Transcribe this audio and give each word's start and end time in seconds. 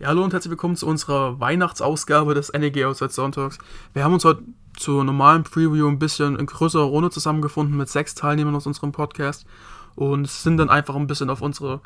Ja, 0.00 0.08
hallo 0.08 0.24
und 0.24 0.32
herzlich 0.32 0.50
willkommen 0.50 0.76
zu 0.76 0.86
unserer 0.86 1.40
Weihnachtsausgabe 1.40 2.32
des 2.32 2.50
NEG 2.54 2.86
Outside 2.86 3.10
Sonntags. 3.10 3.58
Wir 3.92 4.02
haben 4.02 4.14
uns 4.14 4.24
heute 4.24 4.42
zur 4.74 5.04
normalen 5.04 5.42
Preview 5.42 5.86
ein 5.88 5.98
bisschen 5.98 6.38
in 6.38 6.46
größerer 6.46 6.84
Runde 6.84 7.10
zusammengefunden 7.10 7.76
mit 7.76 7.90
sechs 7.90 8.14
Teilnehmern 8.14 8.54
aus 8.54 8.66
unserem 8.66 8.92
Podcast 8.92 9.44
und 9.96 10.26
sind 10.26 10.56
dann 10.56 10.70
einfach 10.70 10.96
ein 10.96 11.06
bisschen 11.06 11.28
auf 11.28 11.42
unsere 11.42 11.82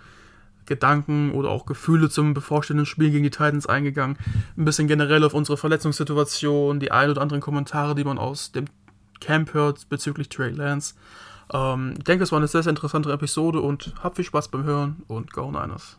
Gedanken 0.65 1.33
oder 1.33 1.49
auch 1.49 1.67
Gefühle 1.67 2.09
zum 2.09 2.35
bevorstehenden 2.35 2.87
Spiel 2.87 3.11
gegen 3.11 3.25
die 3.25 3.31
Titans 3.31 3.67
eingegangen. 3.67 4.17
Ein 4.57 4.65
bisschen 4.65 4.87
generell 4.87 5.25
auf 5.25 5.35
unsere 5.35 5.57
Verletzungssituation, 5.57 6.79
die 6.79 6.93
ein 6.93 7.11
oder 7.11 7.21
anderen 7.21 7.41
Kommentare, 7.41 7.97
die 7.97 8.05
man 8.05 8.19
aus 8.19 8.53
dem 8.53 8.67
Camp 9.21 9.55
hört 9.55 9.89
bezüglich 9.89 10.29
Trey 10.29 10.53
Lance. 10.53 10.95
Ähm, 11.53 11.95
ich 11.99 12.05
denke, 12.05 12.23
es 12.23 12.31
war 12.31 12.39
eine 12.39 12.47
sehr, 12.47 12.63
sehr 12.63 12.71
interessante 12.71 13.11
Episode 13.11 13.61
und 13.61 13.93
habt 14.05 14.15
viel 14.15 14.25
Spaß 14.25 14.53
beim 14.53 14.63
Hören 14.63 15.03
und 15.09 15.33
Go 15.33 15.51
Niners. 15.51 15.99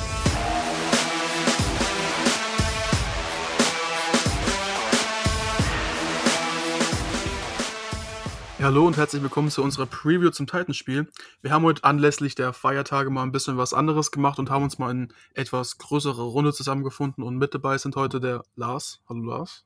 Hallo 8.63 8.85
und 8.85 8.95
herzlich 8.95 9.23
willkommen 9.23 9.49
zu 9.49 9.63
unserer 9.63 9.87
Preview 9.87 10.29
zum 10.29 10.45
Titanspiel. 10.45 11.07
Wir 11.41 11.51
haben 11.51 11.63
heute 11.63 11.83
anlässlich 11.83 12.35
der 12.35 12.53
Feiertage 12.53 13.09
mal 13.09 13.23
ein 13.23 13.31
bisschen 13.31 13.57
was 13.57 13.73
anderes 13.73 14.11
gemacht 14.11 14.37
und 14.37 14.51
haben 14.51 14.61
uns 14.63 14.77
mal 14.77 14.91
in 14.91 15.11
etwas 15.33 15.79
größere 15.79 16.21
Runde 16.21 16.53
zusammengefunden 16.53 17.23
und 17.23 17.37
mit 17.37 17.55
dabei 17.55 17.79
sind 17.79 17.95
heute 17.95 18.19
der 18.19 18.43
Lars. 18.55 19.01
Hallo 19.09 19.23
Lars. 19.23 19.65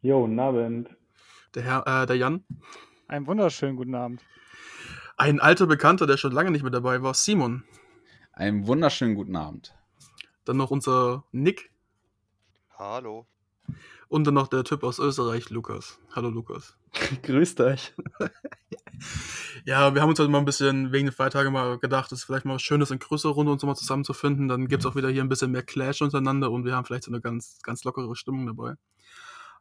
Jo, 0.00 0.22
guten 0.22 0.40
Abend. 0.40 0.90
Der 1.54 1.62
Herr, 1.62 1.86
äh, 1.86 2.04
der 2.04 2.16
Jan. 2.16 2.44
Einen 3.06 3.28
wunderschönen 3.28 3.76
guten 3.76 3.94
Abend. 3.94 4.20
Ein 5.16 5.38
alter 5.38 5.68
Bekannter, 5.68 6.08
der 6.08 6.16
schon 6.16 6.32
lange 6.32 6.50
nicht 6.50 6.62
mehr 6.62 6.72
dabei 6.72 7.00
war, 7.00 7.14
Simon. 7.14 7.62
Einen 8.32 8.66
wunderschönen 8.66 9.14
guten 9.14 9.36
Abend. 9.36 9.72
Dann 10.44 10.56
noch 10.56 10.72
unser 10.72 11.22
Nick. 11.30 11.70
Hallo. 12.76 13.24
Und 14.12 14.26
dann 14.26 14.34
noch 14.34 14.48
der 14.48 14.62
Typ 14.62 14.84
aus 14.84 14.98
Österreich, 14.98 15.48
Lukas. 15.48 15.98
Hallo 16.14 16.28
Lukas. 16.28 16.76
Grüßt 17.22 17.58
euch. 17.62 17.94
ja, 19.64 19.94
wir 19.94 20.02
haben 20.02 20.10
uns 20.10 20.18
halt 20.18 20.28
mal 20.28 20.36
ein 20.36 20.44
bisschen 20.44 20.92
wegen 20.92 21.06
den 21.06 21.14
Feiertagen 21.14 21.50
mal 21.50 21.78
gedacht, 21.78 22.12
es 22.12 22.18
ist 22.18 22.24
vielleicht 22.24 22.44
mal 22.44 22.56
was 22.56 22.62
Schönes 22.62 22.90
in 22.90 22.98
größerer 22.98 23.32
Runde 23.32 23.52
uns 23.52 23.62
mal 23.62 23.74
zusammenzufinden. 23.74 24.48
Dann 24.48 24.68
gibt 24.68 24.84
es 24.84 24.86
auch 24.86 24.96
wieder 24.96 25.08
hier 25.08 25.22
ein 25.22 25.30
bisschen 25.30 25.50
mehr 25.50 25.62
Clash 25.62 26.02
untereinander 26.02 26.50
und 26.50 26.66
wir 26.66 26.76
haben 26.76 26.84
vielleicht 26.84 27.04
so 27.04 27.10
eine 27.10 27.22
ganz, 27.22 27.60
ganz 27.62 27.84
lockere 27.84 28.14
Stimmung 28.14 28.44
dabei. 28.46 28.72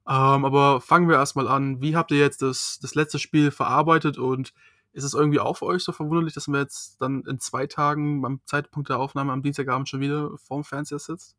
Ähm, 0.05 0.43
aber 0.43 0.81
fangen 0.81 1.07
wir 1.07 1.15
erstmal 1.15 1.47
an. 1.47 1.81
Wie 1.81 1.95
habt 1.95 2.11
ihr 2.11 2.19
jetzt 2.19 2.41
das, 2.41 2.77
das 2.81 2.93
letzte 2.93 3.19
Spiel 3.19 3.51
verarbeitet 3.51 4.17
und 4.17 4.51
ist 4.91 5.05
es 5.05 5.13
irgendwie 5.13 5.39
auch 5.39 5.55
für 5.55 5.65
euch 5.67 5.81
so 5.81 5.93
verwunderlich, 5.93 6.33
dass 6.33 6.49
man 6.49 6.59
jetzt 6.59 7.01
dann 7.01 7.23
in 7.23 7.39
zwei 7.39 7.67
Tagen 7.67 8.21
beim 8.21 8.41
Zeitpunkt 8.43 8.89
der 8.89 8.99
Aufnahme 8.99 9.31
am 9.31 9.43
Dienstagabend 9.43 9.87
schon 9.87 10.01
wieder 10.01 10.37
vorm 10.39 10.65
Fernseher 10.65 10.99
sitzt? 10.99 11.37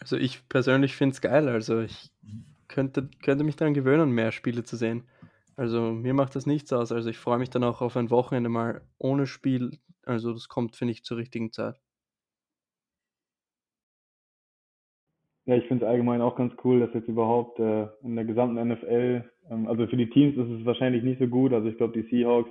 Also 0.00 0.16
ich 0.16 0.48
persönlich 0.48 0.96
finde 0.96 1.12
es 1.12 1.20
geil. 1.20 1.48
Also 1.48 1.80
ich 1.80 2.10
könnte, 2.68 3.08
könnte 3.22 3.44
mich 3.44 3.56
daran 3.56 3.74
gewöhnen, 3.74 4.10
mehr 4.10 4.32
Spiele 4.32 4.64
zu 4.64 4.76
sehen. 4.76 5.04
Also 5.56 5.92
mir 5.92 6.14
macht 6.14 6.34
das 6.36 6.46
nichts 6.46 6.72
aus. 6.72 6.90
Also 6.90 7.10
ich 7.10 7.18
freue 7.18 7.38
mich 7.38 7.50
dann 7.50 7.64
auch 7.64 7.82
auf 7.82 7.96
ein 7.96 8.10
Wochenende 8.10 8.48
mal 8.48 8.80
ohne 8.98 9.26
Spiel. 9.26 9.78
Also 10.04 10.32
das 10.32 10.48
kommt, 10.48 10.76
finde 10.76 10.92
ich, 10.92 11.04
zur 11.04 11.18
richtigen 11.18 11.52
Zeit. 11.52 11.76
Ja, 15.44 15.56
ich 15.56 15.66
finde 15.66 15.84
es 15.84 15.90
allgemein 15.90 16.22
auch 16.22 16.36
ganz 16.36 16.54
cool, 16.64 16.80
dass 16.80 16.94
jetzt 16.94 17.08
überhaupt 17.08 17.58
äh, 17.58 17.88
in 18.02 18.14
der 18.14 18.24
gesamten 18.24 18.68
NFL, 18.68 19.24
ähm, 19.50 19.66
also 19.66 19.86
für 19.86 19.96
die 19.96 20.08
Teams 20.08 20.36
ist 20.36 20.60
es 20.60 20.64
wahrscheinlich 20.64 21.02
nicht 21.02 21.18
so 21.18 21.26
gut. 21.26 21.52
Also 21.52 21.68
ich 21.68 21.76
glaube, 21.76 22.00
die 22.00 22.08
Seahawks 22.08 22.50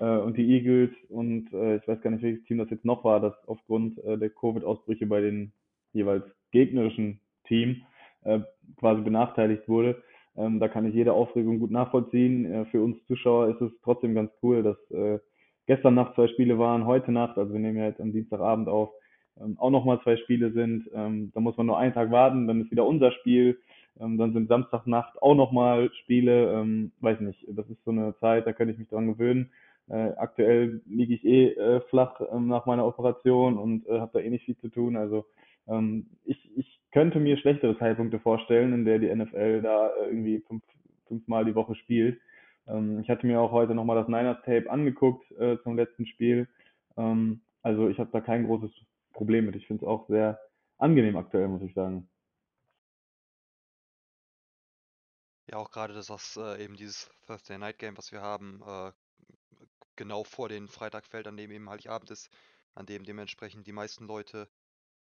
äh, 0.00 0.18
und 0.18 0.36
die 0.36 0.50
Eagles 0.50 0.90
und 1.08 1.52
äh, 1.52 1.76
ich 1.76 1.86
weiß 1.86 2.00
gar 2.00 2.10
nicht, 2.10 2.22
welches 2.22 2.44
Team 2.44 2.58
das 2.58 2.70
jetzt 2.70 2.84
noch 2.84 3.04
war, 3.04 3.20
das 3.20 3.34
aufgrund 3.46 3.98
äh, 4.04 4.18
der 4.18 4.30
Covid-Ausbrüche 4.30 5.06
bei 5.06 5.20
den 5.20 5.52
jeweils 5.92 6.24
gegnerischen 6.54 7.20
Team 7.46 7.82
äh, 8.22 8.40
quasi 8.76 9.02
benachteiligt 9.02 9.68
wurde. 9.68 10.02
Ähm, 10.36 10.58
da 10.60 10.68
kann 10.68 10.86
ich 10.86 10.94
jede 10.94 11.12
Aufregung 11.12 11.58
gut 11.58 11.70
nachvollziehen. 11.70 12.50
Äh, 12.50 12.64
für 12.66 12.82
uns 12.82 12.96
Zuschauer 13.06 13.48
ist 13.48 13.60
es 13.60 13.72
trotzdem 13.82 14.14
ganz 14.14 14.32
cool, 14.42 14.62
dass 14.62 14.78
äh, 14.90 15.18
gestern 15.66 15.94
Nacht 15.94 16.14
zwei 16.14 16.28
Spiele 16.28 16.58
waren, 16.58 16.86
heute 16.86 17.12
Nacht, 17.12 17.36
also 17.38 17.52
wir 17.52 17.60
nehmen 17.60 17.78
ja 17.78 17.86
jetzt 17.86 18.00
am 18.00 18.12
Dienstagabend 18.12 18.68
auf, 18.68 18.90
ähm, 19.40 19.56
auch 19.58 19.70
nochmal 19.70 20.00
zwei 20.02 20.16
Spiele 20.16 20.52
sind. 20.52 20.88
Ähm, 20.94 21.30
da 21.34 21.40
muss 21.40 21.56
man 21.56 21.66
nur 21.66 21.78
einen 21.78 21.94
Tag 21.94 22.10
warten, 22.10 22.46
dann 22.46 22.62
ist 22.62 22.70
wieder 22.70 22.86
unser 22.86 23.12
Spiel. 23.12 23.58
Ähm, 24.00 24.18
dann 24.18 24.32
sind 24.32 24.48
Samstagnacht 24.48 25.20
auch 25.22 25.34
nochmal 25.34 25.90
Spiele. 26.02 26.52
Ähm, 26.52 26.92
weiß 27.00 27.20
nicht, 27.20 27.44
das 27.48 27.68
ist 27.68 27.84
so 27.84 27.90
eine 27.90 28.14
Zeit, 28.18 28.46
da 28.46 28.52
könnte 28.52 28.72
ich 28.72 28.78
mich 28.78 28.88
dran 28.88 29.06
gewöhnen. 29.06 29.50
Äh, 29.88 30.12
aktuell 30.16 30.80
liege 30.86 31.14
ich 31.14 31.24
eh 31.24 31.48
äh, 31.50 31.80
flach 31.90 32.20
ähm, 32.32 32.48
nach 32.48 32.66
meiner 32.66 32.86
Operation 32.86 33.58
und 33.58 33.86
äh, 33.86 34.00
habe 34.00 34.12
da 34.14 34.18
eh 34.20 34.30
nicht 34.30 34.46
viel 34.46 34.56
zu 34.56 34.68
tun. 34.68 34.96
Also 34.96 35.26
ähm, 35.68 36.06
ich, 36.24 36.38
ich 36.43 36.43
könnte 36.94 37.18
mir 37.18 37.36
schlechtere 37.36 37.76
Zeitpunkte 37.76 38.20
vorstellen, 38.20 38.72
in 38.72 38.84
der 38.84 39.00
die 39.00 39.12
NFL 39.12 39.62
da 39.62 39.88
äh, 39.88 40.06
irgendwie 40.06 40.38
fünf, 40.46 40.62
fünfmal 41.08 41.44
die 41.44 41.56
Woche 41.56 41.74
spielt. 41.74 42.20
Ähm, 42.68 43.00
ich 43.00 43.10
hatte 43.10 43.26
mir 43.26 43.40
auch 43.40 43.50
heute 43.50 43.74
nochmal 43.74 43.96
das 43.96 44.06
Niners 44.06 44.38
Tape 44.44 44.70
angeguckt 44.70 45.28
äh, 45.32 45.58
zum 45.64 45.76
letzten 45.76 46.06
Spiel. 46.06 46.48
Ähm, 46.96 47.40
also 47.62 47.88
ich 47.88 47.98
habe 47.98 48.10
da 48.12 48.20
kein 48.20 48.46
großes 48.46 48.70
Problem 49.12 49.46
mit. 49.46 49.56
Ich 49.56 49.66
finde 49.66 49.84
es 49.84 49.88
auch 49.88 50.06
sehr 50.08 50.38
angenehm 50.78 51.16
aktuell, 51.16 51.48
muss 51.48 51.62
ich 51.62 51.74
sagen. 51.74 52.08
Ja, 55.50 55.56
auch 55.56 55.72
gerade 55.72 55.94
das, 55.94 56.10
was 56.10 56.36
äh, 56.36 56.62
eben 56.62 56.76
dieses 56.76 57.10
Thursday 57.26 57.58
Night 57.58 57.80
Game, 57.80 57.98
was 57.98 58.12
wir 58.12 58.22
haben, 58.22 58.62
äh, 58.64 58.92
genau 59.96 60.22
vor 60.22 60.48
den 60.48 60.68
Freitag 60.68 61.06
fällt, 61.06 61.26
an 61.26 61.36
dem 61.36 61.50
eben 61.50 61.68
Heiligabend 61.68 62.12
ist, 62.12 62.30
an 62.74 62.86
dem 62.86 63.02
dementsprechend 63.02 63.66
die 63.66 63.72
meisten 63.72 64.06
Leute 64.06 64.48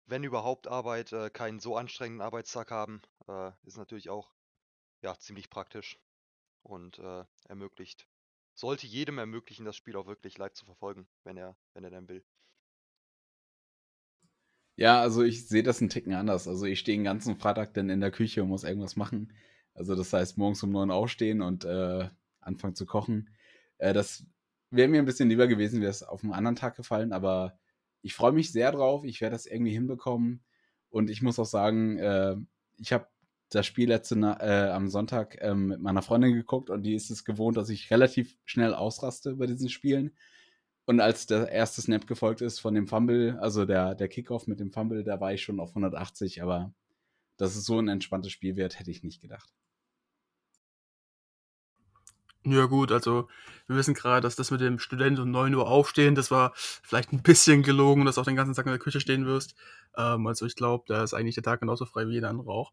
wenn 0.06 0.24
überhaupt 0.24 0.68
Arbeit, 0.68 1.12
äh, 1.12 1.30
keinen 1.30 1.60
so 1.60 1.76
anstrengenden 1.76 2.24
Arbeitstag 2.24 2.70
haben, 2.70 3.02
äh, 3.28 3.52
ist 3.64 3.76
natürlich 3.76 4.08
auch 4.08 4.32
ja, 5.02 5.18
ziemlich 5.18 5.50
praktisch 5.50 5.98
und 6.62 6.98
äh, 6.98 7.24
ermöglicht, 7.48 8.08
sollte 8.54 8.86
jedem 8.86 9.18
ermöglichen, 9.18 9.64
das 9.64 9.76
Spiel 9.76 9.96
auch 9.96 10.06
wirklich 10.06 10.38
live 10.38 10.54
zu 10.54 10.64
verfolgen, 10.64 11.08
wenn 11.24 11.36
er, 11.36 11.56
wenn 11.74 11.84
er 11.84 11.90
denn 11.90 12.08
will. 12.08 12.24
Ja, 14.76 15.00
also 15.00 15.22
ich 15.22 15.48
sehe 15.48 15.62
das 15.62 15.80
einen 15.80 15.88
Ticken 15.88 16.12
anders. 16.14 16.46
Also 16.46 16.66
ich 16.66 16.78
stehe 16.80 16.98
den 16.98 17.04
ganzen 17.04 17.36
Freitag 17.36 17.72
dann 17.74 17.88
in 17.88 18.00
der 18.00 18.10
Küche 18.10 18.42
und 18.42 18.50
muss 18.50 18.64
irgendwas 18.64 18.96
machen. 18.96 19.32
Also 19.74 19.94
das 19.94 20.12
heißt, 20.12 20.36
morgens 20.38 20.62
um 20.62 20.70
neun 20.70 20.90
aufstehen 20.90 21.40
und 21.40 21.64
äh, 21.64 22.10
anfangen 22.40 22.74
zu 22.74 22.84
kochen. 22.86 23.30
Äh, 23.78 23.94
das 23.94 24.26
wäre 24.70 24.88
mir 24.88 24.98
ein 24.98 25.06
bisschen 25.06 25.28
lieber 25.30 25.46
gewesen, 25.46 25.80
wäre 25.80 25.90
es 25.90 26.02
auf 26.02 26.22
einen 26.22 26.34
anderen 26.34 26.56
Tag 26.56 26.76
gefallen, 26.76 27.12
aber 27.12 27.58
ich 28.02 28.14
freue 28.14 28.32
mich 28.32 28.52
sehr 28.52 28.72
drauf. 28.72 29.04
Ich 29.04 29.20
werde 29.20 29.34
das 29.34 29.46
irgendwie 29.46 29.72
hinbekommen. 29.72 30.42
Und 30.90 31.10
ich 31.10 31.22
muss 31.22 31.38
auch 31.38 31.46
sagen, 31.46 31.98
äh, 31.98 32.36
ich 32.78 32.92
habe 32.92 33.06
das 33.50 33.66
Spiel 33.66 33.88
letzte 33.88 34.16
äh, 34.16 34.70
am 34.70 34.88
Sonntag 34.88 35.36
äh, 35.40 35.54
mit 35.54 35.80
meiner 35.80 36.02
Freundin 36.02 36.34
geguckt 36.34 36.70
und 36.70 36.82
die 36.82 36.94
ist 36.94 37.10
es 37.10 37.24
gewohnt, 37.24 37.56
dass 37.56 37.68
ich 37.68 37.90
relativ 37.90 38.36
schnell 38.44 38.74
ausraste 38.74 39.36
bei 39.36 39.46
diesen 39.46 39.68
Spielen. 39.68 40.16
Und 40.84 41.00
als 41.00 41.26
der 41.26 41.50
erste 41.50 41.82
Snap 41.82 42.06
gefolgt 42.06 42.40
ist 42.40 42.60
von 42.60 42.74
dem 42.74 42.86
Fumble, 42.86 43.38
also 43.40 43.64
der, 43.64 43.94
der 43.94 44.08
Kickoff 44.08 44.46
mit 44.46 44.60
dem 44.60 44.72
Fumble, 44.72 45.02
da 45.04 45.20
war 45.20 45.32
ich 45.32 45.42
schon 45.42 45.60
auf 45.60 45.70
180, 45.70 46.42
aber 46.42 46.72
dass 47.36 47.56
es 47.56 47.66
so 47.66 47.78
ein 47.78 47.88
entspanntes 47.88 48.32
Spiel 48.32 48.56
wird, 48.56 48.78
hätte 48.78 48.90
ich 48.90 49.02
nicht 49.02 49.20
gedacht. 49.20 49.52
Ja 52.48 52.66
gut, 52.66 52.92
also 52.92 53.26
wir 53.66 53.74
wissen 53.74 53.94
gerade, 53.94 54.20
dass 54.20 54.36
das 54.36 54.52
mit 54.52 54.60
dem 54.60 54.78
Student 54.78 55.18
um 55.18 55.32
9 55.32 55.52
Uhr 55.56 55.66
aufstehen, 55.66 56.14
das 56.14 56.30
war 56.30 56.52
vielleicht 56.54 57.12
ein 57.12 57.20
bisschen 57.20 57.64
gelogen, 57.64 58.04
dass 58.04 58.14
du 58.14 58.20
auch 58.20 58.24
den 58.24 58.36
ganzen 58.36 58.54
Tag 58.54 58.66
in 58.66 58.72
der 58.72 58.78
Küche 58.78 59.00
stehen 59.00 59.26
wirst. 59.26 59.56
Ähm, 59.96 60.28
also 60.28 60.46
ich 60.46 60.54
glaube, 60.54 60.84
da 60.86 61.02
ist 61.02 61.12
eigentlich 61.12 61.34
der 61.34 61.42
Tag 61.42 61.58
genauso 61.58 61.86
frei 61.86 62.06
wie 62.06 62.12
jeder 62.12 62.30
andere 62.30 62.52
auch. 62.52 62.72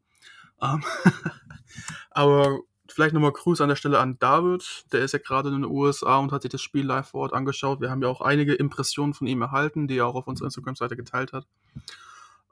Ähm 0.62 0.84
aber 2.12 2.60
vielleicht 2.88 3.16
nochmal 3.16 3.32
Grüße 3.32 3.64
an 3.64 3.70
der 3.70 3.76
Stelle 3.76 3.98
an 3.98 4.20
David, 4.20 4.86
der 4.92 5.02
ist 5.02 5.14
ja 5.14 5.18
gerade 5.18 5.50
in 5.50 5.56
den 5.56 5.66
USA 5.66 6.18
und 6.18 6.32
hat 6.32 6.44
sich 6.44 6.52
das 6.52 6.62
Spiel 6.62 6.86
live 6.86 7.08
vor 7.08 7.22
Ort 7.22 7.34
angeschaut. 7.34 7.82
Wir 7.82 7.90
haben 7.90 8.04
ja 8.04 8.10
auch 8.10 8.22
einige 8.22 8.54
Impressionen 8.54 9.16
von 9.16 9.26
ihm 9.26 9.42
erhalten, 9.42 9.88
die 9.88 9.98
er 9.98 10.06
auch 10.06 10.14
auf 10.16 10.28
unserer 10.28 10.46
Instagram-Seite 10.46 10.96
geteilt 10.96 11.34
hat. 11.34 11.48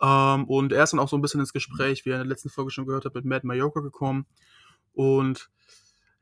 Ähm, 0.01 0.45
und 0.45 0.74
er 0.74 0.86
ist 0.86 0.94
dann 0.94 1.00
auch 1.00 1.10
so 1.10 1.18
ein 1.18 1.22
bisschen 1.22 1.40
ins 1.40 1.54
Gespräch, 1.54 2.04
wie 2.04 2.10
er 2.10 2.16
in 2.16 2.22
der 2.22 2.30
letzten 2.30 2.50
Folge 2.50 2.72
schon 2.72 2.88
gehört 2.88 3.06
hat, 3.06 3.13
mit 3.13 3.25
Matt 3.25 3.44
Mallorca 3.44 3.81
gekommen. 3.81 4.25
Und 4.94 5.51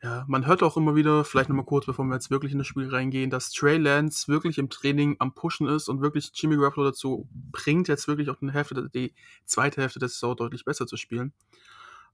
ja, 0.01 0.23
man 0.27 0.47
hört 0.47 0.63
auch 0.63 0.77
immer 0.77 0.95
wieder, 0.95 1.25
vielleicht 1.25 1.49
nochmal 1.49 1.65
kurz, 1.65 1.85
bevor 1.85 2.05
wir 2.05 2.13
jetzt 2.13 2.31
wirklich 2.31 2.53
in 2.53 2.57
das 2.57 2.67
Spiel 2.67 2.89
reingehen, 2.89 3.29
dass 3.29 3.51
Trey 3.51 3.77
Lance 3.77 4.29
wirklich 4.29 4.57
im 4.57 4.69
Training 4.69 5.17
am 5.19 5.33
Pushen 5.33 5.67
ist 5.67 5.89
und 5.89 6.01
wirklich 6.01 6.31
Jimmy 6.33 6.55
Garoppolo 6.55 6.91
dazu 6.91 7.27
bringt, 7.31 7.89
jetzt 7.89 8.07
wirklich 8.07 8.29
auch 8.29 8.37
die, 8.41 8.51
Hälfte, 8.51 8.89
die 8.93 9.13
zweite 9.43 9.81
Hälfte 9.81 9.99
der 9.99 10.07
Saison 10.07 10.37
deutlich 10.37 10.63
besser 10.63 10.87
zu 10.87 10.95
spielen. 10.95 11.33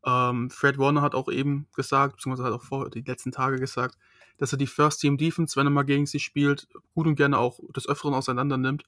Ähm, 0.03 0.49
Fred 0.49 0.79
Warner 0.79 1.03
hat 1.03 1.13
auch 1.13 1.29
eben 1.29 1.67
gesagt, 1.75 2.15
beziehungsweise 2.15 2.47
hat 2.47 2.53
auch 2.53 2.63
vor 2.63 2.89
die 2.89 3.01
letzten 3.01 3.31
Tage 3.31 3.59
gesagt, 3.59 3.97
dass 4.37 4.51
er 4.51 4.57
die 4.57 4.67
First 4.67 5.01
Team 5.01 5.17
Defense, 5.17 5.55
wenn 5.55 5.67
er 5.67 5.71
mal 5.71 5.83
gegen 5.83 6.07
sie 6.07 6.19
spielt, 6.19 6.67
gut 6.95 7.05
und 7.05 7.15
gerne 7.15 7.37
auch 7.37 7.59
des 7.75 7.87
Öfteren 7.87 8.15
auseinander 8.15 8.57
nimmt. 8.57 8.83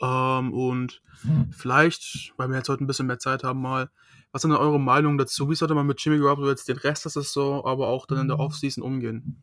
Ähm, 0.00 0.52
und 0.52 1.02
vielleicht, 1.50 2.32
weil 2.36 2.48
wir 2.48 2.56
jetzt 2.56 2.68
heute 2.68 2.84
ein 2.84 2.86
bisschen 2.86 3.06
mehr 3.06 3.18
Zeit 3.18 3.44
haben, 3.44 3.60
mal, 3.60 3.90
was 4.32 4.42
denn 4.42 4.52
eure 4.52 4.78
Meinung 4.78 5.18
dazu? 5.18 5.50
Wie 5.50 5.54
sollte 5.54 5.74
man 5.74 5.86
mit 5.86 6.00
Jimmy 6.00 6.18
Garoppolo 6.18 6.50
jetzt 6.50 6.68
den 6.68 6.76
Rest 6.76 7.04
der 7.04 7.10
Saison, 7.10 7.64
aber 7.64 7.88
auch 7.88 8.06
dann 8.06 8.18
in 8.18 8.28
der 8.28 8.38
Offseason 8.38 8.84
umgehen? 8.84 9.42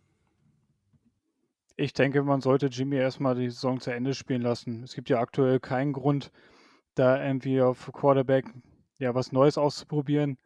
Ich 1.78 1.92
denke, 1.92 2.24
man 2.24 2.40
sollte 2.40 2.68
Jimmy 2.68 2.96
erstmal 2.96 3.36
die 3.36 3.50
Saison 3.50 3.82
zu 3.82 3.92
Ende 3.92 4.14
spielen 4.14 4.42
lassen. 4.42 4.84
Es 4.84 4.94
gibt 4.94 5.10
ja 5.10 5.20
aktuell 5.20 5.60
keinen 5.60 5.92
Grund, 5.92 6.32
da 6.94 7.22
irgendwie 7.22 7.62
auf 7.62 7.92
Quarterback 7.92 8.46
ja 8.98 9.14
was 9.14 9.34
Neues 9.34 9.58
auszuprobieren. 9.58 10.38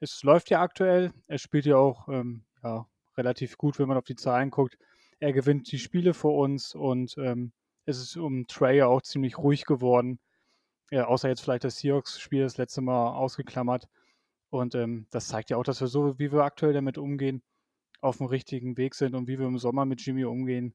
Es 0.00 0.22
läuft 0.22 0.50
ja 0.50 0.60
aktuell. 0.60 1.12
Er 1.26 1.38
spielt 1.38 1.64
ja 1.64 1.76
auch 1.76 2.08
ähm, 2.08 2.44
ja, 2.62 2.86
relativ 3.16 3.56
gut, 3.56 3.78
wenn 3.78 3.88
man 3.88 3.96
auf 3.96 4.04
die 4.04 4.16
Zahlen 4.16 4.50
guckt. 4.50 4.76
Er 5.20 5.32
gewinnt 5.32 5.72
die 5.72 5.78
Spiele 5.78 6.12
vor 6.12 6.36
uns 6.36 6.74
und 6.74 7.16
ähm, 7.16 7.52
es 7.86 7.98
ist 7.98 8.16
um 8.16 8.46
Trey 8.46 8.82
auch 8.82 9.02
ziemlich 9.02 9.38
ruhig 9.38 9.64
geworden. 9.64 10.18
Ja, 10.90 11.06
außer 11.06 11.28
jetzt 11.28 11.40
vielleicht 11.40 11.64
das 11.64 11.78
Seahawks-Spiel 11.78 12.42
das 12.42 12.56
letzte 12.58 12.80
Mal 12.80 13.14
ausgeklammert. 13.14 13.88
Und 14.50 14.74
ähm, 14.74 15.06
das 15.10 15.28
zeigt 15.28 15.50
ja 15.50 15.56
auch, 15.56 15.64
dass 15.64 15.80
wir 15.80 15.88
so, 15.88 16.18
wie 16.18 16.32
wir 16.32 16.42
aktuell 16.44 16.72
damit 16.72 16.98
umgehen, 16.98 17.42
auf 18.00 18.18
dem 18.18 18.26
richtigen 18.26 18.76
Weg 18.76 18.94
sind 18.94 19.14
und 19.14 19.28
wie 19.28 19.38
wir 19.38 19.46
im 19.46 19.58
Sommer 19.58 19.86
mit 19.86 20.04
Jimmy 20.04 20.24
umgehen. 20.24 20.74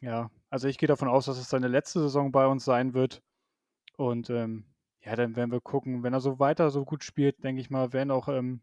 Ja, 0.00 0.30
also 0.50 0.68
ich 0.68 0.78
gehe 0.78 0.88
davon 0.88 1.08
aus, 1.08 1.26
dass 1.26 1.38
es 1.38 1.48
seine 1.48 1.68
letzte 1.68 2.00
Saison 2.00 2.32
bei 2.32 2.46
uns 2.46 2.64
sein 2.64 2.94
wird. 2.94 3.22
Und 3.96 4.30
ähm, 4.30 4.66
ja, 5.02 5.16
dann 5.16 5.36
werden 5.36 5.52
wir 5.52 5.60
gucken. 5.60 6.02
Wenn 6.02 6.12
er 6.12 6.20
so 6.20 6.38
weiter 6.38 6.70
so 6.70 6.84
gut 6.84 7.04
spielt, 7.04 7.42
denke 7.44 7.60
ich 7.60 7.70
mal, 7.70 7.92
werden 7.92 8.10
auch 8.10 8.28
ähm, 8.28 8.60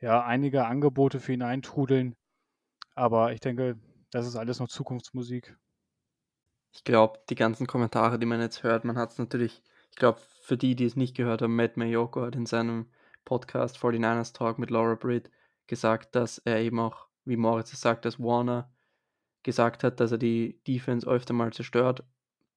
ja, 0.00 0.24
einige 0.24 0.66
Angebote 0.66 1.20
für 1.20 1.32
ihn 1.32 1.42
eintrudeln. 1.42 2.16
Aber 2.94 3.32
ich 3.32 3.40
denke, 3.40 3.78
das 4.10 4.26
ist 4.26 4.36
alles 4.36 4.60
noch 4.60 4.68
Zukunftsmusik. 4.68 5.56
Ich 6.74 6.84
glaube, 6.84 7.20
die 7.30 7.36
ganzen 7.36 7.66
Kommentare, 7.66 8.18
die 8.18 8.26
man 8.26 8.40
jetzt 8.40 8.62
hört, 8.62 8.84
man 8.84 8.98
hat 8.98 9.12
es 9.12 9.18
natürlich, 9.18 9.62
ich 9.90 9.96
glaube, 9.96 10.20
für 10.40 10.56
die, 10.56 10.74
die 10.74 10.84
es 10.84 10.96
nicht 10.96 11.16
gehört 11.16 11.40
haben, 11.40 11.56
Matt 11.56 11.76
Mayoko 11.76 12.22
hat 12.22 12.34
in 12.34 12.46
seinem 12.46 12.90
Podcast 13.24 13.78
49ers 13.78 14.34
Talk 14.34 14.58
mit 14.58 14.70
Laura 14.70 14.96
Britt 14.96 15.30
gesagt, 15.66 16.14
dass 16.14 16.38
er 16.38 16.58
eben 16.58 16.78
auch, 16.78 17.06
wie 17.24 17.36
Moritz 17.36 17.72
es 17.72 17.80
sagt, 17.80 18.04
dass 18.04 18.20
Warner 18.20 18.70
gesagt 19.42 19.84
hat, 19.84 20.00
dass 20.00 20.12
er 20.12 20.18
die 20.18 20.60
Defense 20.66 21.06
öfter 21.06 21.32
mal 21.32 21.52
zerstört. 21.52 22.04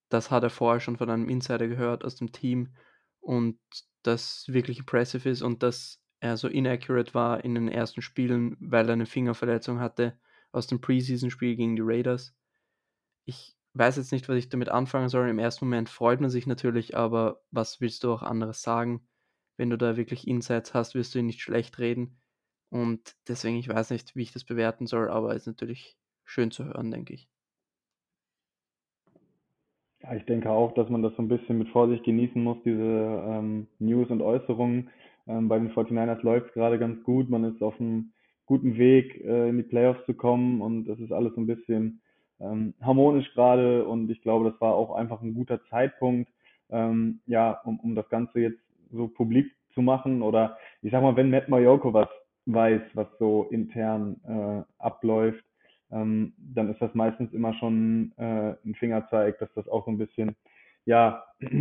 Das 0.10 0.32
hat 0.32 0.44
er 0.44 0.50
vorher 0.50 0.80
schon 0.80 0.98
von 0.98 1.10
einem 1.10 1.30
Insider 1.30 1.68
gehört 1.68 2.04
aus 2.04 2.16
dem 2.16 2.32
Team 2.32 2.74
und 3.20 3.60
das 4.04 4.46
wirklich 4.48 4.80
impressive 4.80 5.30
ist 5.30 5.42
und 5.42 5.64
dass 5.64 6.02
er 6.20 6.38
so 6.38 6.48
inaccurate 6.48 7.14
war 7.14 7.44
in 7.44 7.56
den 7.56 7.68
ersten 7.68 8.02
Spielen, 8.02 8.58
weil 8.60 8.88
er 8.88 8.94
eine 8.94 9.06
Fingerverletzung 9.06 9.80
hatte 9.80 10.18
aus 10.52 10.68
dem 10.68 10.82
Preseason-Spiel 10.82 11.56
gegen 11.56 11.76
die 11.76 11.84
Raiders. 11.84 12.34
Ich 13.26 13.57
weiß 13.78 13.98
jetzt 13.98 14.12
nicht, 14.12 14.30
was 14.30 14.38
ich 14.38 14.50
damit 14.50 14.70
anfangen 14.70 15.10
soll. 15.10 15.30
Im 15.30 15.40
ersten 15.40 15.66
Moment 15.66 15.90
freut 15.90 16.22
man 16.22 16.30
sich 16.30 16.48
natürlich, 16.48 16.96
aber 16.96 17.42
was 17.52 17.82
willst 17.82 18.04
du 18.04 18.12
auch 18.12 18.24
anderes 18.24 18.62
sagen? 18.62 19.08
Wenn 19.58 19.70
du 19.70 19.78
da 19.78 19.98
wirklich 19.98 20.28
Insights 20.28 20.74
hast, 20.74 20.96
wirst 20.96 21.16
du 21.16 21.20
ihn 21.20 21.26
nicht 21.26 21.42
schlecht 21.42 21.80
reden. 21.80 22.20
Und 22.70 23.16
deswegen, 23.28 23.58
ich 23.58 23.70
weiß 23.70 23.92
nicht, 23.92 24.16
wie 24.16 24.24
ich 24.24 24.34
das 24.34 24.44
bewerten 24.44 24.88
soll, 24.88 25.10
aber 25.10 25.36
ist 25.36 25.48
natürlich 25.48 25.98
schön 26.26 26.52
zu 26.52 26.66
hören, 26.66 26.92
denke 26.92 27.14
ich. 27.14 27.30
Ja, 30.02 30.14
ich 30.16 30.26
denke 30.26 30.52
auch, 30.52 30.74
dass 30.74 30.90
man 30.90 31.02
das 31.02 31.16
so 31.16 31.22
ein 31.22 31.28
bisschen 31.28 31.58
mit 31.58 31.70
Vorsicht 31.70 32.04
genießen 32.04 32.42
muss, 32.42 32.58
diese 32.64 32.82
ähm, 32.82 33.68
News 33.80 34.10
und 34.10 34.22
Äußerungen. 34.22 34.90
Ähm, 35.26 35.48
bei 35.48 35.58
den 35.58 35.72
49ers 35.72 36.22
läuft 36.22 36.48
es 36.48 36.54
gerade 36.54 36.78
ganz 36.78 37.02
gut. 37.04 37.30
Man 37.30 37.44
ist 37.44 37.62
auf 37.62 37.80
einem 37.80 38.14
guten 38.46 38.78
Weg, 38.78 39.24
äh, 39.24 39.50
in 39.50 39.58
die 39.58 39.64
Playoffs 39.64 40.06
zu 40.06 40.14
kommen 40.14 40.62
und 40.62 40.86
das 40.86 41.00
ist 41.00 41.12
alles 41.12 41.34
so 41.36 41.42
ein 41.42 41.48
bisschen 41.48 42.02
ähm, 42.40 42.74
harmonisch 42.82 43.32
gerade 43.34 43.86
und 43.86 44.10
ich 44.10 44.22
glaube, 44.22 44.52
das 44.52 44.62
war 44.62 44.74
auch 44.76 44.96
einfach 44.96 45.22
ein 45.22 45.34
guter 45.34 45.64
Zeitpunkt, 45.66 46.32
ähm, 46.70 47.20
ja, 47.26 47.60
um, 47.64 47.80
um 47.80 47.96
das 47.96 48.08
Ganze 48.10 48.40
jetzt 48.40 48.60
so 48.92 49.08
publik 49.08 49.52
zu 49.74 49.82
machen 49.82 50.22
oder 50.22 50.58
ich 50.82 50.92
sag 50.92 51.02
mal, 51.02 51.16
wenn 51.16 51.30
Matt 51.30 51.50
Mayoko 51.50 51.94
was 51.94 52.10
weiß, 52.46 52.82
was 52.94 53.08
so 53.20 53.48
intern 53.52 54.18
äh, 54.26 54.84
abläuft, 54.84 55.44
ähm, 55.92 56.34
dann 56.38 56.70
ist 56.70 56.82
das 56.82 56.94
meistens 56.94 57.34
immer 57.34 57.54
schon 57.56 58.14
äh, 58.18 58.56
ein 58.66 58.76
Fingerzeig, 58.80 59.40
dass 59.40 59.54
das 59.54 59.68
auch 59.68 59.86
so 59.86 59.92
ein 59.92 59.98
bisschen, 59.98 60.36
ja, 60.86 61.24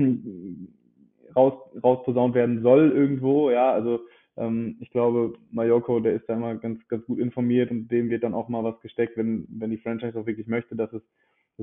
raus, 1.37 1.55
rausposaunt 1.83 2.35
werden 2.35 2.63
soll 2.63 2.91
irgendwo, 2.93 3.51
ja, 3.51 3.73
also 3.73 4.01
ähm, 4.37 4.77
ich 4.81 4.91
glaube, 4.91 5.35
Mayoko, 5.51 6.01
der 6.01 6.15
ist 6.15 6.29
da 6.29 6.35
immer 6.35 6.57
ganz, 6.57 6.87
ganz 6.89 7.05
gut 7.07 7.19
informiert 7.19 7.71
und 7.71 7.89
dem 7.89 8.11
wird 8.11 8.23
dann 8.23 8.35
auch 8.35 8.49
mal 8.49 8.65
was 8.65 8.81
gesteckt, 8.81 9.17
wenn, 9.17 9.47
wenn 9.49 9.71
die 9.71 9.79
Franchise 9.79 10.19
auch 10.19 10.27
wirklich 10.27 10.47
möchte, 10.47 10.77
dass 10.77 10.93
es 10.93 11.03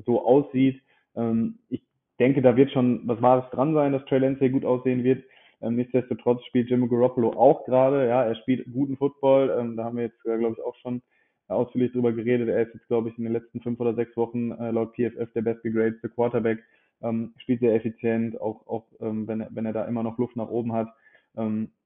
so 0.05 0.25
aussieht. 0.25 0.81
Ähm, 1.15 1.59
ich 1.69 1.83
denke, 2.19 2.41
da 2.41 2.55
wird 2.55 2.71
schon 2.71 3.01
was 3.07 3.21
Wahres 3.21 3.49
dran 3.51 3.73
sein, 3.73 3.91
dass 3.91 4.05
Trey 4.05 4.19
Lance 4.19 4.39
hier 4.39 4.49
gut 4.49 4.65
aussehen 4.65 5.03
wird. 5.03 5.23
Ähm, 5.61 5.75
nichtsdestotrotz 5.75 6.43
spielt 6.45 6.69
Jimmy 6.69 6.87
Garoppolo 6.87 7.31
auch 7.33 7.65
gerade, 7.65 8.07
ja, 8.07 8.23
er 8.23 8.35
spielt 8.35 8.71
guten 8.71 8.97
Football, 8.97 9.55
ähm, 9.57 9.77
da 9.77 9.85
haben 9.85 9.97
wir 9.97 10.03
jetzt, 10.03 10.25
äh, 10.25 10.37
glaube 10.37 10.55
ich, 10.57 10.63
auch 10.63 10.75
schon 10.77 11.01
ausführlich 11.47 11.91
drüber 11.91 12.11
geredet. 12.11 12.49
Er 12.49 12.63
ist 12.63 12.73
jetzt, 12.73 12.87
glaube 12.87 13.09
ich, 13.09 13.17
in 13.17 13.23
den 13.23 13.33
letzten 13.33 13.61
fünf 13.61 13.79
oder 13.79 13.93
sechs 13.93 14.15
Wochen 14.17 14.51
äh, 14.51 14.71
laut 14.71 14.95
PFF 14.95 15.31
der 15.33 15.41
bestgegradete 15.41 16.09
Quarterback, 16.09 16.63
ähm, 17.01 17.33
spielt 17.37 17.59
sehr 17.59 17.75
effizient, 17.75 18.39
auch, 18.41 18.65
auch 18.67 18.85
ähm, 18.99 19.27
wenn, 19.27 19.41
er, 19.41 19.49
wenn 19.51 19.65
er 19.65 19.73
da 19.73 19.85
immer 19.85 20.03
noch 20.03 20.17
Luft 20.17 20.35
nach 20.35 20.49
oben 20.49 20.73
hat. 20.73 20.89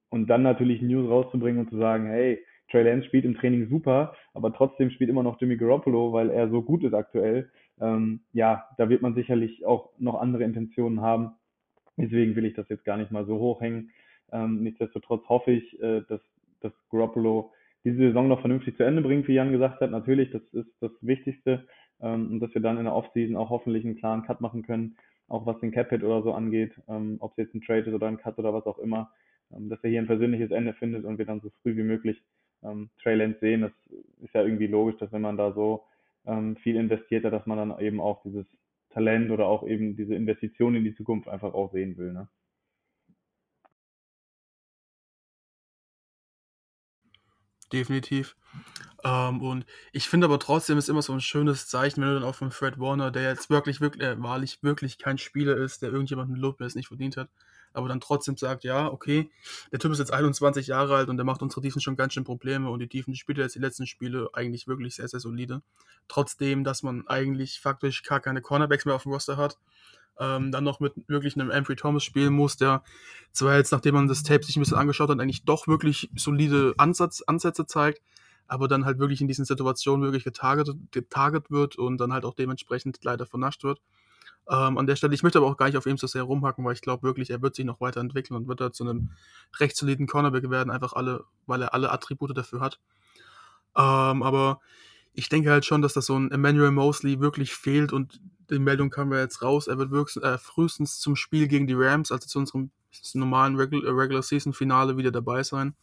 Und 0.09 0.27
dann 0.27 0.43
natürlich 0.43 0.81
News 0.81 1.09
rauszubringen 1.09 1.61
und 1.61 1.69
zu 1.69 1.77
sagen, 1.77 2.07
hey, 2.07 2.39
Trey 2.69 2.83
Lance 2.83 3.07
spielt 3.07 3.25
im 3.25 3.35
Training 3.35 3.69
super, 3.69 4.15
aber 4.33 4.53
trotzdem 4.53 4.89
spielt 4.89 5.09
immer 5.09 5.23
noch 5.23 5.39
Jimmy 5.39 5.57
Garoppolo, 5.57 6.11
weil 6.11 6.29
er 6.29 6.49
so 6.49 6.61
gut 6.61 6.83
ist 6.83 6.93
aktuell. 6.93 7.49
Ähm, 7.79 8.21
ja, 8.33 8.65
da 8.77 8.89
wird 8.89 9.01
man 9.01 9.15
sicherlich 9.15 9.65
auch 9.65 9.91
noch 9.97 10.15
andere 10.15 10.43
Intentionen 10.43 11.01
haben. 11.01 11.31
Deswegen 11.97 12.35
will 12.35 12.45
ich 12.45 12.55
das 12.55 12.69
jetzt 12.69 12.85
gar 12.85 12.97
nicht 12.97 13.11
mal 13.11 13.25
so 13.25 13.37
hochhängen. 13.39 13.91
Ähm, 14.31 14.63
nichtsdestotrotz 14.63 15.27
hoffe 15.29 15.51
ich, 15.51 15.81
äh, 15.81 16.01
dass, 16.09 16.21
dass 16.61 16.73
Garoppolo 16.89 17.51
diese 17.83 17.97
Saison 17.97 18.27
noch 18.27 18.41
vernünftig 18.41 18.75
zu 18.75 18.83
Ende 18.83 19.01
bringt, 19.01 19.27
wie 19.27 19.33
Jan 19.33 19.51
gesagt 19.51 19.79
hat. 19.79 19.91
Natürlich, 19.91 20.31
das 20.31 20.41
ist 20.51 20.69
das 20.81 20.91
Wichtigste. 21.01 21.67
Ähm, 22.01 22.31
und 22.31 22.39
dass 22.41 22.53
wir 22.53 22.61
dann 22.61 22.77
in 22.77 22.83
der 22.83 22.95
Offseason 22.95 23.37
auch 23.37 23.49
hoffentlich 23.49 23.85
einen 23.85 23.97
klaren 23.97 24.23
Cut 24.23 24.41
machen 24.41 24.63
können, 24.63 24.97
auch 25.29 25.45
was 25.45 25.59
den 25.59 25.71
Cap-Hit 25.71 26.03
oder 26.03 26.21
so 26.21 26.33
angeht, 26.33 26.73
ähm, 26.87 27.17
ob 27.19 27.31
es 27.31 27.37
jetzt 27.37 27.55
ein 27.55 27.61
Trade 27.61 27.81
ist 27.81 27.93
oder 27.93 28.07
ein 28.07 28.17
Cut 28.17 28.37
oder 28.37 28.53
was 28.53 28.65
auch 28.65 28.77
immer 28.77 29.11
dass 29.49 29.83
er 29.83 29.89
hier 29.89 30.01
ein 30.01 30.07
persönliches 30.07 30.51
Ende 30.51 30.73
findet 30.73 31.05
und 31.05 31.17
wir 31.17 31.25
dann 31.25 31.41
so 31.41 31.51
früh 31.61 31.75
wie 31.75 31.83
möglich 31.83 32.21
ähm, 32.63 32.89
Trey 33.01 33.35
sehen. 33.39 33.61
Das 33.61 33.71
ist 34.21 34.33
ja 34.33 34.43
irgendwie 34.43 34.67
logisch, 34.67 34.97
dass 34.99 35.11
wenn 35.11 35.21
man 35.21 35.37
da 35.37 35.53
so 35.53 35.83
ähm, 36.25 36.57
viel 36.57 36.75
investiert 36.75 37.25
hat, 37.25 37.33
dass 37.33 37.45
man 37.45 37.57
dann 37.57 37.79
eben 37.79 37.99
auch 38.01 38.21
dieses 38.23 38.45
Talent 38.89 39.31
oder 39.31 39.47
auch 39.47 39.65
eben 39.67 39.95
diese 39.95 40.15
Investition 40.15 40.75
in 40.75 40.83
die 40.83 40.95
Zukunft 40.95 41.27
einfach 41.27 41.53
auch 41.53 41.71
sehen 41.71 41.97
will. 41.97 42.13
Ne? 42.13 42.27
Definitiv. 47.71 48.35
Ähm, 49.03 49.41
und 49.41 49.65
ich 49.91 50.07
finde 50.07 50.25
aber 50.25 50.39
trotzdem 50.39 50.77
ist 50.77 50.89
immer 50.89 51.01
so 51.01 51.13
ein 51.13 51.21
schönes 51.21 51.67
Zeichen, 51.67 52.01
wenn 52.01 52.09
du 52.09 52.15
dann 52.15 52.23
auch 52.23 52.35
von 52.35 52.51
Fred 52.51 52.79
Warner, 52.79 53.11
der 53.11 53.23
jetzt 53.23 53.49
wirklich, 53.49 53.81
wirklich, 53.81 54.03
äh, 54.03 54.21
wahrlich 54.21 54.63
wirklich 54.63 54.97
kein 54.97 55.17
Spieler 55.17 55.57
ist, 55.57 55.81
der 55.81 55.91
irgendjemanden 55.91 56.35
lobt, 56.35 56.61
der 56.61 56.67
es 56.67 56.75
nicht 56.75 56.87
verdient 56.87 57.17
hat, 57.17 57.29
aber 57.73 57.87
dann 57.87 57.99
trotzdem 57.99 58.37
sagt, 58.37 58.63
ja, 58.63 58.87
okay, 58.87 59.29
der 59.71 59.79
Typ 59.79 59.91
ist 59.91 59.99
jetzt 59.99 60.13
21 60.13 60.67
Jahre 60.67 60.95
alt 60.95 61.09
und 61.09 61.17
der 61.17 61.25
macht 61.25 61.41
unsere 61.41 61.61
Defense 61.61 61.83
schon 61.83 61.95
ganz 61.95 62.13
schön 62.13 62.23
Probleme 62.23 62.69
und 62.69 62.79
die 62.79 62.87
Defense 62.87 63.19
spielt 63.19 63.37
jetzt 63.37 63.55
die 63.55 63.59
letzten 63.59 63.87
Spiele 63.87 64.29
eigentlich 64.33 64.67
wirklich 64.67 64.95
sehr, 64.95 65.07
sehr 65.07 65.19
solide. 65.19 65.61
Trotzdem, 66.07 66.63
dass 66.63 66.83
man 66.83 67.07
eigentlich 67.07 67.59
faktisch 67.59 68.03
gar 68.03 68.19
keine 68.19 68.41
Cornerbacks 68.41 68.85
mehr 68.85 68.95
auf 68.95 69.03
dem 69.03 69.11
Roster 69.11 69.37
hat, 69.37 69.57
ähm, 70.19 70.51
dann 70.51 70.63
noch 70.63 70.79
mit 70.79 70.93
wirklich 71.07 71.35
einem 71.35 71.51
Amphrey 71.51 71.75
Thomas 71.75 72.03
spielen 72.03 72.33
muss, 72.33 72.57
der 72.57 72.83
zwar 73.31 73.57
jetzt, 73.57 73.71
nachdem 73.71 73.95
man 73.95 74.07
das 74.07 74.23
Tape 74.23 74.43
sich 74.43 74.55
ein 74.55 74.61
bisschen 74.61 74.77
angeschaut 74.77 75.09
hat, 75.09 75.19
eigentlich 75.19 75.45
doch 75.45 75.67
wirklich 75.67 76.09
solide 76.15 76.73
Ansatz, 76.77 77.21
Ansätze 77.25 77.65
zeigt, 77.65 78.01
aber 78.47 78.67
dann 78.67 78.85
halt 78.85 78.99
wirklich 78.99 79.21
in 79.21 79.27
diesen 79.27 79.45
Situationen 79.45 80.03
wirklich 80.03 80.23
getargetet, 80.23 80.77
getarget 80.91 81.51
wird 81.51 81.77
und 81.77 81.97
dann 81.97 82.13
halt 82.13 82.25
auch 82.25 82.33
dementsprechend 82.33 82.97
leider 83.03 83.25
vernascht 83.25 83.63
wird. 83.63 83.81
Ähm, 84.49 84.77
an 84.77 84.87
der 84.87 84.95
Stelle, 84.95 85.13
ich 85.13 85.23
möchte 85.23 85.39
aber 85.39 85.47
auch 85.47 85.57
gar 85.57 85.65
nicht 85.65 85.77
auf 85.77 85.85
ihm 85.85 85.97
so 85.97 86.07
sehr 86.07 86.23
rumhacken, 86.23 86.63
weil 86.63 86.73
ich 86.73 86.81
glaube 86.81 87.03
wirklich, 87.03 87.29
er 87.29 87.41
wird 87.41 87.55
sich 87.55 87.65
noch 87.65 87.81
weiterentwickeln 87.81 88.37
und 88.37 88.47
wird 88.47 88.61
da 88.61 88.71
zu 88.71 88.83
einem 88.83 89.11
recht 89.59 89.75
soliden 89.75 90.07
Cornerback 90.07 90.49
werden, 90.49 90.71
einfach 90.71 90.93
alle, 90.93 91.25
weil 91.45 91.61
er 91.61 91.73
alle 91.73 91.91
Attribute 91.91 92.37
dafür 92.37 92.61
hat. 92.61 92.79
Ähm, 93.75 94.23
aber 94.23 94.61
ich 95.13 95.29
denke 95.29 95.51
halt 95.51 95.65
schon, 95.65 95.81
dass 95.81 95.93
das 95.93 96.05
so 96.05 96.17
ein 96.17 96.31
Emmanuel 96.31 96.71
Mosley 96.71 97.19
wirklich 97.19 97.53
fehlt 97.53 97.91
und 97.91 98.21
die 98.49 98.59
Meldung 98.59 98.89
kam 98.89 99.11
ja 99.11 99.19
jetzt 99.19 99.41
raus, 99.41 99.67
er 99.67 99.77
wird 99.77 99.91
wirklich, 99.91 100.23
äh, 100.23 100.37
frühestens 100.37 100.99
zum 100.99 101.15
Spiel 101.15 101.47
gegen 101.47 101.67
die 101.67 101.73
Rams, 101.73 102.11
also 102.11 102.27
zu 102.27 102.39
unserem 102.39 102.71
normalen 103.13 103.55
Regular, 103.55 103.95
Regular 103.97 104.23
Season 104.23 104.53
Finale 104.53 104.95
wieder 104.95 105.11
dabei 105.11 105.43
sein. 105.43 105.75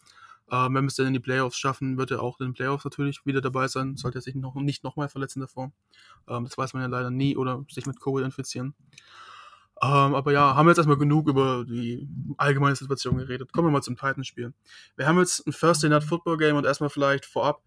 Ähm, 0.51 0.75
wenn 0.75 0.85
wir 0.85 0.89
es 0.89 0.97
dann 0.97 1.07
in 1.07 1.13
die 1.15 1.21
Playoffs 1.21 1.59
schaffen, 1.59 1.97
wird 1.97 2.11
er 2.11 2.23
auch 2.23 2.39
in 2.41 2.49
den 2.49 2.55
Playoffs 2.55 2.85
natürlich 2.85 3.25
wieder 3.25 3.41
dabei 3.41 3.69
sein. 3.69 3.97
Sollte 3.97 4.19
er 4.19 4.23
sich 4.23 4.35
noch, 4.35 4.55
nicht 4.55 4.85
nochmal 4.85 5.09
verletzen 5.09 5.41
davor. 5.41 5.73
Ähm, 6.29 6.45
das 6.45 6.59
weiß 6.59 6.75
man 6.75 6.83
ja 6.83 6.89
leider 6.89 7.11
nie 7.11 7.37
oder 7.37 7.65
sich 7.71 7.87
mit 7.87 8.01
Covid 8.01 8.25
infizieren. 8.25 8.75
Ähm, 9.83 10.15
aber 10.15 10.33
ja, 10.33 10.55
haben 10.55 10.67
wir 10.67 10.71
jetzt 10.71 10.79
erstmal 10.79 10.99
genug 10.99 11.29
über 11.29 11.65
die 11.67 12.09
allgemeine 12.37 12.77
Situation 12.77 13.17
geredet. 13.19 13.53
Kommen 13.53 13.69
wir 13.69 13.73
mal 13.73 13.83
zum 13.83 13.97
Titanspiel. 13.97 14.53
Wir 14.97 15.07
haben 15.07 15.19
jetzt 15.19 15.47
ein 15.47 15.53
Thursday 15.53 15.91
Night 15.91 16.05
Football 16.05 16.37
Game 16.37 16.57
und 16.57 16.65
erstmal 16.65 16.91
vielleicht 16.91 17.27
vorab, 17.27 17.63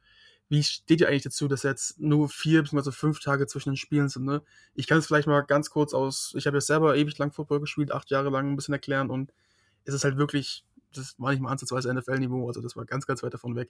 wie 0.49 0.63
steht 0.63 1.01
ihr 1.01 1.09
eigentlich 1.09 1.23
dazu, 1.23 1.47
dass 1.47 1.63
jetzt 1.63 1.99
nur 1.99 2.29
vier 2.29 2.63
bzw. 2.63 2.91
fünf 2.91 3.19
Tage 3.19 3.47
zwischen 3.47 3.71
den 3.71 3.77
Spielen 3.77 4.07
sind? 4.07 4.25
Ne? 4.25 4.41
Ich 4.73 4.87
kann 4.87 4.99
es 4.99 5.07
vielleicht 5.07 5.27
mal 5.27 5.41
ganz 5.41 5.69
kurz 5.69 5.93
aus, 5.93 6.33
ich 6.37 6.47
habe 6.47 6.57
ja 6.57 6.61
selber 6.61 6.95
ewig 6.95 7.17
lang 7.17 7.33
Football 7.33 7.59
gespielt, 7.59 7.91
acht 7.91 8.09
Jahre 8.09 8.29
lang 8.29 8.51
ein 8.51 8.55
bisschen 8.55 8.73
erklären 8.73 9.09
und 9.09 9.33
es 9.83 9.93
ist 9.93 10.05
halt 10.05 10.17
wirklich, 10.17 10.63
das 10.93 11.15
war 11.17 11.31
nicht 11.31 11.41
mal 11.41 11.51
ansatzweise 11.51 11.93
NFL-Niveau, 11.93 12.47
also 12.47 12.61
das 12.61 12.75
war 12.75 12.85
ganz, 12.85 13.05
ganz 13.05 13.23
weit 13.23 13.33
davon 13.33 13.55
weg. 13.55 13.69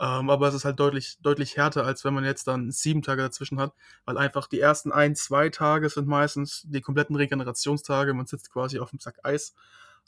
Ähm, 0.00 0.30
aber 0.30 0.48
es 0.48 0.54
ist 0.54 0.64
halt 0.64 0.80
deutlich, 0.80 1.18
deutlich 1.22 1.56
härter, 1.56 1.84
als 1.84 2.04
wenn 2.04 2.14
man 2.14 2.24
jetzt 2.24 2.48
dann 2.48 2.70
sieben 2.70 3.02
Tage 3.02 3.22
dazwischen 3.22 3.60
hat, 3.60 3.72
weil 4.04 4.18
einfach 4.18 4.48
die 4.48 4.60
ersten 4.60 4.90
ein, 4.90 5.14
zwei 5.14 5.50
Tage 5.50 5.88
sind 5.88 6.08
meistens 6.08 6.62
die 6.66 6.80
kompletten 6.80 7.16
Regenerationstage. 7.16 8.14
Man 8.14 8.26
sitzt 8.26 8.52
quasi 8.52 8.78
auf 8.80 8.90
dem 8.90 8.98
Sack 8.98 9.20
Eis 9.22 9.54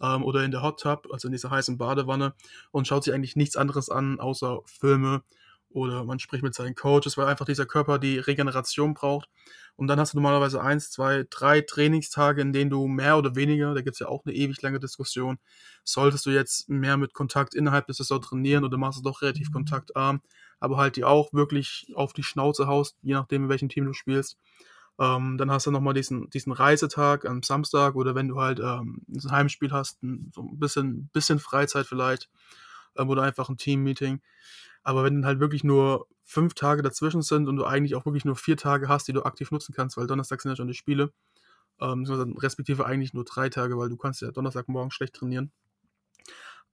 ähm, 0.01 0.25
oder 0.25 0.43
in 0.45 0.51
der 0.51 0.63
Hot 0.63 0.81
Tub, 0.81 1.09
also 1.13 1.29
in 1.29 1.33
dieser 1.33 1.51
heißen 1.51 1.79
Badewanne 1.79 2.35
und 2.73 2.89
schaut 2.89 3.05
sich 3.05 3.15
eigentlich 3.15 3.37
nichts 3.37 3.57
anderes 3.57 3.89
an, 3.89 4.19
außer 4.19 4.61
Filme 4.65 5.23
oder 5.71 6.05
man 6.05 6.19
spricht 6.19 6.43
mit 6.43 6.55
seinen 6.55 6.75
Coaches, 6.75 7.17
weil 7.17 7.27
einfach 7.27 7.45
dieser 7.45 7.67
Körper 7.67 7.99
die 7.99 8.19
Regeneration 8.19 8.95
braucht. 8.95 9.29
Und 9.77 9.89
dann 9.89 10.01
hast 10.01 10.15
du 10.15 10.17
normalerweise 10.17 10.63
eins, 10.63 10.91
zwei, 10.91 11.27
drei 11.29 11.61
Trainingstage, 11.61 12.41
in 12.41 12.53
denen 12.53 12.71
du 12.71 12.87
mehr 12.89 13.19
oder 13.19 13.37
weniger, 13.37 13.75
da 13.75 13.83
gibt 13.83 13.95
es 13.95 14.01
ja 14.01 14.09
auch 14.09 14.25
eine 14.25 14.35
ewig 14.35 14.63
lange 14.63 14.81
Diskussion, 14.81 15.39
solltest 15.85 16.25
du 16.25 16.31
jetzt 16.31 16.71
mehr 16.71 16.97
mit 16.97 17.13
Kontakt 17.13 17.55
innerhalb 17.55 17.87
des 17.87 17.99
Saison 17.99 18.23
trainieren 18.23 18.65
oder 18.65 18.79
machst 18.79 18.99
du 18.99 19.03
doch 19.03 19.21
relativ 19.21 19.53
kontaktarm, 19.53 20.23
aber 20.61 20.79
halt 20.79 20.97
die 20.97 21.05
auch 21.05 21.33
wirklich 21.35 21.93
auf 21.95 22.15
die 22.15 22.23
Schnauze 22.23 22.67
haust, 22.67 22.97
je 23.03 23.13
nachdem, 23.13 23.45
in 23.45 23.49
welchem 23.51 23.69
Team 23.69 23.85
du 23.85 23.93
spielst. 23.93 24.39
Ähm, 24.99 25.37
dann 25.37 25.51
hast 25.51 25.67
du 25.67 25.71
nochmal 25.71 25.93
diesen, 25.93 26.31
diesen 26.31 26.53
Reisetag 26.53 27.27
am 27.27 27.43
Samstag 27.43 27.97
oder 27.97 28.15
wenn 28.15 28.29
du 28.29 28.41
halt 28.41 28.61
ähm, 28.61 29.03
ein 29.13 29.31
Heimspiel 29.31 29.73
hast, 29.73 30.03
ein, 30.03 30.33
so 30.35 30.41
ein 30.41 30.59
bisschen, 30.59 31.11
bisschen 31.13 31.39
Freizeit 31.39 31.87
vielleicht 31.87 32.31
ähm, 32.97 33.11
oder 33.11 33.23
einfach 33.23 33.51
ein 33.51 33.59
Team-Meeting. 33.59 34.23
Aber 34.87 35.05
wenn 35.05 35.15
dann 35.15 35.27
halt 35.27 35.41
wirklich 35.41 35.65
nur 35.65 36.07
fünf 36.25 36.55
Tage 36.55 36.83
dazwischen 36.83 37.23
sind 37.23 37.49
und 37.49 37.57
du 37.57 37.65
eigentlich 37.65 37.95
auch 37.95 38.05
wirklich 38.07 38.25
nur 38.25 38.37
vier 38.37 38.57
Tage 38.57 38.89
hast, 38.89 39.09
die 39.09 39.13
du 39.13 39.25
aktiv 39.25 39.51
nutzen 39.51 39.75
kannst, 39.75 39.97
weil 39.97 40.07
Donnerstag 40.07 40.41
sind 40.41 40.53
ja 40.53 40.57
schon 40.57 40.69
die 40.69 40.75
Spiele, 40.75 41.13
ähm, 41.81 42.05
respektive 42.39 42.87
eigentlich 42.87 43.15
nur 43.15 43.25
drei 43.25 43.49
Tage, 43.49 43.77
weil 43.79 43.89
du 43.89 43.97
kannst 43.97 44.23
ja 44.23 44.31
Donnerstagmorgen 44.31 44.91
schlecht 44.91 45.15
trainieren, 45.15 45.53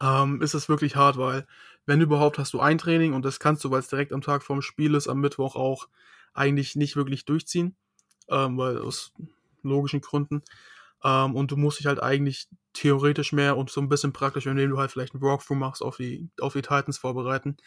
ähm, 0.02 0.42
ist 0.42 0.54
es 0.54 0.70
wirklich 0.70 0.96
hart, 0.96 1.18
weil 1.18 1.46
wenn 1.86 2.02
überhaupt 2.02 2.38
hast 2.38 2.54
du 2.54 2.60
ein 2.60 2.78
Training 2.78 3.14
und 3.14 3.26
das 3.26 3.40
kannst 3.40 3.64
du, 3.64 3.72
weil 3.72 3.80
es 3.80 3.90
direkt 3.90 4.14
am 4.14 4.22
Tag 4.22 4.44
vorm 4.44 4.62
Spiel 4.62 4.96
ist, 4.96 5.08
am 5.08 5.20
Mittwoch 5.20 5.56
auch 5.56 5.88
eigentlich 6.34 6.76
nicht 6.76 6.96
wirklich 6.96 7.26
durchziehen 7.26 7.76
ähm, 8.30 8.58
weil 8.58 8.80
aus 8.80 9.14
logischen 9.62 10.02
Gründen. 10.02 10.42
Ähm, 11.04 11.36
und 11.36 11.52
du 11.52 11.58
musst 11.58 11.80
dich 11.80 11.88
halt 11.88 12.02
eigentlich 12.02 12.48
theoretisch 12.74 13.34
mehr 13.34 13.58
und 13.58 13.70
so 13.70 13.82
ein 13.82 13.90
bisschen 13.90 14.14
praktisch, 14.14 14.46
indem 14.46 14.72
du 14.72 14.78
halt 14.78 14.92
vielleicht 14.92 15.14
einen 15.14 15.22
Walkthrough 15.24 15.58
machst, 15.58 15.82
auf 15.82 15.98
die, 15.98 16.30
auf 16.40 16.54
die 16.54 16.62
Titans 16.62 16.98
vorbereiten. 16.98 17.58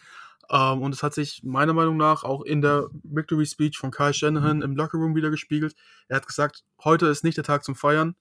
Ähm, 0.50 0.82
und 0.82 0.94
es 0.94 1.02
hat 1.02 1.14
sich 1.14 1.42
meiner 1.42 1.72
Meinung 1.72 1.96
nach 1.96 2.24
auch 2.24 2.42
in 2.42 2.60
der 2.60 2.88
Victory 3.02 3.46
Speech 3.46 3.78
von 3.78 3.90
Kyle 3.90 4.14
Shanahan 4.14 4.62
im 4.62 4.76
Locker 4.76 4.98
Room 4.98 5.14
wieder 5.14 5.30
gespiegelt. 5.30 5.74
Er 6.08 6.16
hat 6.16 6.26
gesagt, 6.26 6.64
heute 6.84 7.06
ist 7.06 7.24
nicht 7.24 7.36
der 7.36 7.44
Tag 7.44 7.64
zum 7.64 7.74
Feiern. 7.74 8.14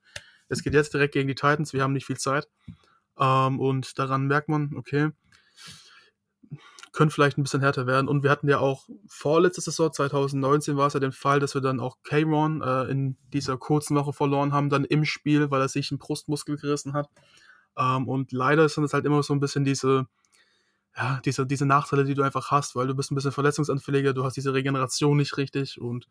Es 0.50 0.64
geht 0.64 0.74
jetzt 0.74 0.94
direkt 0.94 1.14
gegen 1.14 1.28
die 1.28 1.36
Titans, 1.36 1.74
wir 1.74 1.84
haben 1.84 1.94
nicht 1.94 2.06
viel 2.06 2.18
Zeit. 2.18 2.48
Ähm, 3.20 3.60
und 3.60 3.98
daran 4.00 4.28
merkt 4.28 4.50
man, 4.50 4.76
okay, 4.76 5.12
könnte 6.96 7.14
vielleicht 7.14 7.38
ein 7.38 7.44
bisschen 7.44 7.62
härter 7.62 7.88
werden. 7.88 8.08
Und 8.08 8.24
wir 8.24 8.32
hatten 8.32 8.48
ja 8.48 8.60
auch 8.60 8.88
vorletzte 9.08 9.62
Saison, 9.62 9.92
2019, 9.92 10.78
war 10.78 10.88
es 10.88 10.94
ja 10.94 11.00
der 11.00 11.12
Fall, 11.12 11.40
dass 11.40 11.54
wir 11.54 11.62
dann 11.62 11.80
auch 11.80 11.98
Kayron 12.04 12.62
äh, 12.62 12.84
in 12.86 13.18
dieser 13.34 13.58
kurzen 13.58 13.96
Woche 13.96 14.14
verloren 14.14 14.54
haben, 14.54 14.70
dann 14.70 14.86
im 14.86 15.04
Spiel, 15.04 15.52
weil 15.52 15.62
er 15.62 15.68
sich 15.68 15.92
einen 15.92 16.00
Brustmuskel 16.00 16.58
gerissen 16.58 16.94
hat. 16.94 17.10
Ähm, 17.78 18.08
und 18.08 18.32
leider 18.32 18.68
sind 18.70 18.86
es 18.86 18.94
halt 18.94 19.06
immer 19.06 19.22
so 19.24 19.34
ein 19.34 19.42
bisschen 19.42 19.66
diese, 19.66 20.08
ja, 20.98 21.20
diese, 21.26 21.46
diese 21.46 21.66
Nachteile, 21.66 22.06
die 22.06 22.14
du 22.14 22.24
einfach 22.24 22.52
hast, 22.52 22.76
weil 22.76 22.88
du 22.88 22.96
bist 22.96 23.12
ein 23.12 23.16
bisschen 23.16 23.32
verletzungsanfälliger, 23.32 24.14
du 24.14 24.24
hast 24.24 24.38
diese 24.38 24.54
Regeneration 24.54 25.18
nicht 25.18 25.38
richtig 25.38 25.80
und 25.80 26.08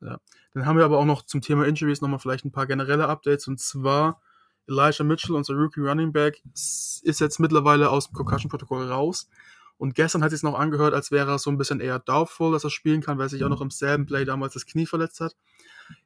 ja. 0.00 0.18
Dann 0.54 0.66
haben 0.66 0.76
wir 0.76 0.84
aber 0.84 0.98
auch 0.98 1.04
noch 1.04 1.22
zum 1.22 1.40
Thema 1.40 1.66
Injuries 1.66 2.00
nochmal 2.00 2.18
vielleicht 2.18 2.44
ein 2.44 2.52
paar 2.52 2.66
generelle 2.66 3.08
Updates 3.08 3.48
und 3.48 3.60
zwar 3.60 4.20
Elijah 4.68 5.04
Mitchell, 5.04 5.34
unser 5.34 5.54
Rookie 5.54 5.80
Running 5.80 6.12
Back, 6.12 6.42
ist 6.54 7.02
jetzt 7.02 7.40
mittlerweile 7.40 7.90
aus 7.90 8.08
dem 8.08 8.14
Concussion-Protokoll 8.14 8.90
raus. 8.90 9.28
Und 9.76 9.96
gestern 9.96 10.22
hat 10.22 10.32
es 10.32 10.44
noch 10.44 10.56
angehört, 10.56 10.94
als 10.94 11.10
wäre 11.10 11.32
er 11.32 11.38
so 11.38 11.50
ein 11.50 11.58
bisschen 11.58 11.80
eher 11.80 11.98
doubtful, 11.98 12.52
dass 12.52 12.62
er 12.62 12.70
spielen 12.70 13.00
kann, 13.00 13.18
weil 13.18 13.26
er 13.26 13.30
sich 13.30 13.42
auch 13.42 13.48
noch 13.48 13.60
im 13.60 13.70
selben 13.70 14.06
Play 14.06 14.24
damals 14.24 14.54
das 14.54 14.66
Knie 14.66 14.86
verletzt 14.86 15.18
hat. 15.20 15.34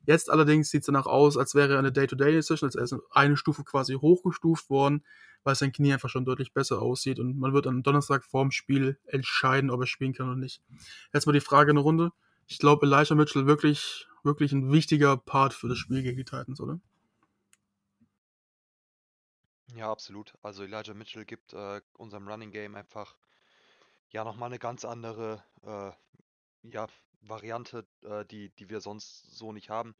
Jetzt 0.04 0.30
allerdings 0.30 0.70
sieht 0.70 0.82
es 0.82 0.86
danach 0.86 1.06
aus, 1.06 1.36
als 1.36 1.54
wäre 1.54 1.74
er 1.74 1.78
eine 1.78 1.92
Day-to-Day-Decision, 1.92 2.70
als 2.76 2.92
er 2.92 3.00
eine 3.10 3.36
Stufe 3.36 3.64
quasi 3.64 3.94
hochgestuft 3.94 4.70
worden, 4.70 5.04
weil 5.44 5.54
sein 5.54 5.72
Knie 5.72 5.92
einfach 5.92 6.08
schon 6.08 6.24
deutlich 6.24 6.52
besser 6.52 6.80
aussieht. 6.80 7.18
Und 7.18 7.38
man 7.38 7.52
wird 7.52 7.66
am 7.66 7.82
Donnerstag 7.82 8.24
vorm 8.24 8.50
Spiel 8.50 8.98
entscheiden, 9.06 9.70
ob 9.70 9.80
er 9.80 9.86
spielen 9.86 10.12
kann 10.12 10.28
oder 10.28 10.36
nicht. 10.36 10.62
Jetzt 11.12 11.26
mal 11.26 11.32
die 11.32 11.40
Frage 11.40 11.70
in 11.70 11.76
der 11.76 11.84
Runde. 11.84 12.12
Ich 12.46 12.58
glaube, 12.58 12.86
Elijah 12.86 13.14
Mitchell 13.14 13.46
wirklich, 13.46 14.06
wirklich 14.22 14.52
ein 14.52 14.72
wichtiger 14.72 15.16
Part 15.16 15.54
für 15.54 15.68
das 15.68 15.78
Spiel 15.78 16.02
gegen 16.02 16.16
die 16.16 16.24
Titans, 16.24 16.60
oder? 16.60 16.80
Ja, 19.74 19.90
absolut. 19.90 20.34
Also 20.42 20.62
Elijah 20.62 20.94
Mitchell 20.94 21.24
gibt 21.24 21.52
äh, 21.52 21.80
unserem 21.94 22.28
Running 22.28 22.50
Game 22.50 22.76
einfach 22.76 23.16
ja 24.10 24.24
nochmal 24.24 24.48
eine 24.48 24.58
ganz 24.58 24.84
andere 24.84 25.42
äh, 25.62 25.90
ja, 26.70 26.86
Variante, 27.28 27.86
äh, 28.02 28.24
die, 28.26 28.50
die 28.50 28.68
wir 28.68 28.80
sonst 28.80 29.36
so 29.36 29.52
nicht 29.52 29.70
haben. 29.70 29.94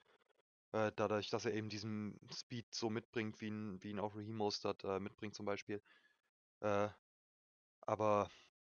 Äh, 0.72 0.92
dadurch, 0.96 1.30
dass 1.30 1.44
er 1.44 1.54
eben 1.54 1.68
diesen 1.68 2.18
Speed 2.32 2.66
so 2.74 2.90
mitbringt, 2.90 3.40
wie 3.40 3.46
ihn, 3.46 3.82
wie 3.82 3.90
ihn 3.90 4.00
auch 4.00 4.14
Raheem 4.14 4.36
Mostert 4.36 4.84
äh, 4.84 5.00
mitbringt 5.00 5.34
zum 5.34 5.46
Beispiel. 5.46 5.82
Äh, 6.60 6.88
aber 7.82 8.30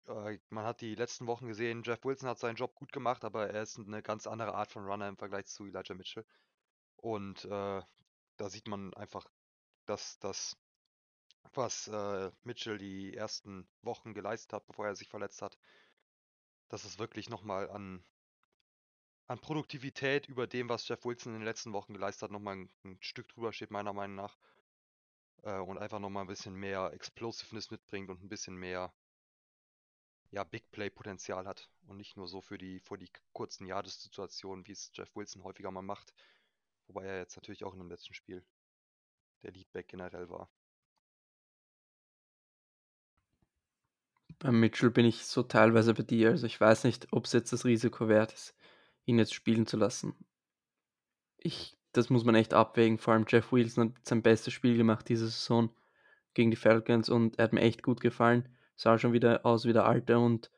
äh, 0.07 0.39
man 0.49 0.65
hat 0.65 0.81
die 0.81 0.95
letzten 0.95 1.27
Wochen 1.27 1.47
gesehen, 1.47 1.83
Jeff 1.83 2.03
Wilson 2.03 2.29
hat 2.29 2.39
seinen 2.39 2.55
Job 2.55 2.75
gut 2.75 2.91
gemacht, 2.91 3.23
aber 3.23 3.49
er 3.49 3.63
ist 3.63 3.77
eine 3.79 4.01
ganz 4.01 4.27
andere 4.27 4.55
Art 4.55 4.71
von 4.71 4.85
Runner 4.85 5.07
im 5.07 5.17
Vergleich 5.17 5.45
zu 5.45 5.65
Elijah 5.65 5.93
Mitchell. 5.93 6.25
Und 6.97 7.45
äh, 7.45 7.81
da 8.37 8.49
sieht 8.49 8.67
man 8.67 8.93
einfach, 8.95 9.25
dass 9.85 10.19
das 10.19 10.57
was 11.55 11.87
Mitchell 12.43 12.79
die 12.79 13.15
ersten 13.15 13.67
Wochen 13.83 14.13
geleistet 14.15 14.53
hat, 14.53 14.65
bevor 14.65 14.87
er 14.87 14.95
sich 14.95 15.09
verletzt 15.09 15.41
hat, 15.41 15.57
dass 16.69 16.85
es 16.85 16.97
wirklich 16.97 17.29
nochmal 17.29 17.69
an, 17.69 18.03
an 19.33 19.39
Produktivität 19.39 20.29
über 20.29 20.45
dem, 20.45 20.69
was 20.69 20.87
Jeff 20.87 21.03
Wilson 21.05 21.33
in 21.33 21.39
den 21.39 21.45
letzten 21.45 21.73
Wochen 21.73 21.93
geleistet 21.93 22.21
hat, 22.21 22.31
nochmal 22.31 22.55
ein, 22.55 22.69
ein 22.85 22.97
Stück 23.01 23.27
drüber 23.29 23.51
steht, 23.51 23.71
meiner 23.71 23.91
Meinung 23.91 24.15
nach. 24.15 24.37
Äh, 25.41 25.57
und 25.57 25.79
einfach 25.79 25.97
nochmal 25.97 26.23
ein 26.23 26.27
bisschen 26.27 26.53
mehr 26.53 26.91
Explosiveness 26.93 27.71
mitbringt 27.71 28.11
und 28.11 28.23
ein 28.23 28.29
bisschen 28.29 28.55
mehr 28.55 28.93
ja, 30.29 30.43
Big 30.43 30.69
Play-Potenzial 30.69 31.47
hat 31.47 31.67
und 31.87 31.97
nicht 31.97 32.15
nur 32.15 32.27
so 32.27 32.41
für 32.41 32.59
die, 32.59 32.79
für 32.79 32.95
die 32.95 33.09
kurzen 33.31 33.65
Jahres-Situationen, 33.65 34.67
wie 34.67 34.73
es 34.73 34.91
Jeff 34.93 35.15
Wilson 35.15 35.43
häufiger 35.43 35.71
mal 35.71 35.81
macht. 35.81 36.13
Wobei 36.85 37.05
er 37.05 37.17
jetzt 37.17 37.35
natürlich 37.35 37.63
auch 37.63 37.73
in 37.73 37.79
dem 37.79 37.89
letzten 37.89 38.13
Spiel 38.13 38.45
der 39.41 39.51
Leadback 39.51 39.87
generell 39.87 40.29
war. 40.29 40.47
Bei 44.37 44.51
Mitchell 44.51 44.91
bin 44.91 45.05
ich 45.05 45.25
so 45.25 45.41
teilweise 45.41 45.95
bei 45.95 46.03
dir. 46.03 46.29
Also 46.29 46.45
ich 46.45 46.61
weiß 46.61 46.83
nicht, 46.83 47.11
ob 47.13 47.25
es 47.25 47.33
jetzt 47.33 47.51
das 47.51 47.65
Risiko 47.65 48.07
wert 48.07 48.33
ist, 48.33 48.53
ihn 49.05 49.19
jetzt 49.19 49.33
spielen 49.33 49.65
zu 49.65 49.77
lassen. 49.77 50.13
Ich, 51.37 51.77
das 51.91 52.09
muss 52.09 52.23
man 52.23 52.35
echt 52.35 52.53
abwägen. 52.53 52.97
Vor 52.97 53.13
allem 53.13 53.25
Jeff 53.27 53.51
Wilson 53.51 53.89
hat 53.89 54.07
sein 54.07 54.21
bestes 54.21 54.53
Spiel 54.53 54.77
gemacht 54.77 55.09
diese 55.09 55.27
Saison 55.27 55.69
gegen 56.33 56.51
die 56.51 56.57
Falcons 56.57 57.09
und 57.09 57.37
er 57.37 57.45
hat 57.45 57.53
mir 57.53 57.61
echt 57.61 57.83
gut 57.83 58.01
gefallen. 58.01 58.49
Sah 58.75 58.97
schon 58.97 59.13
wieder 59.13 59.45
aus 59.45 59.65
wie 59.65 59.73
der 59.73 59.85
Alte 59.85 60.17
und 60.17 60.51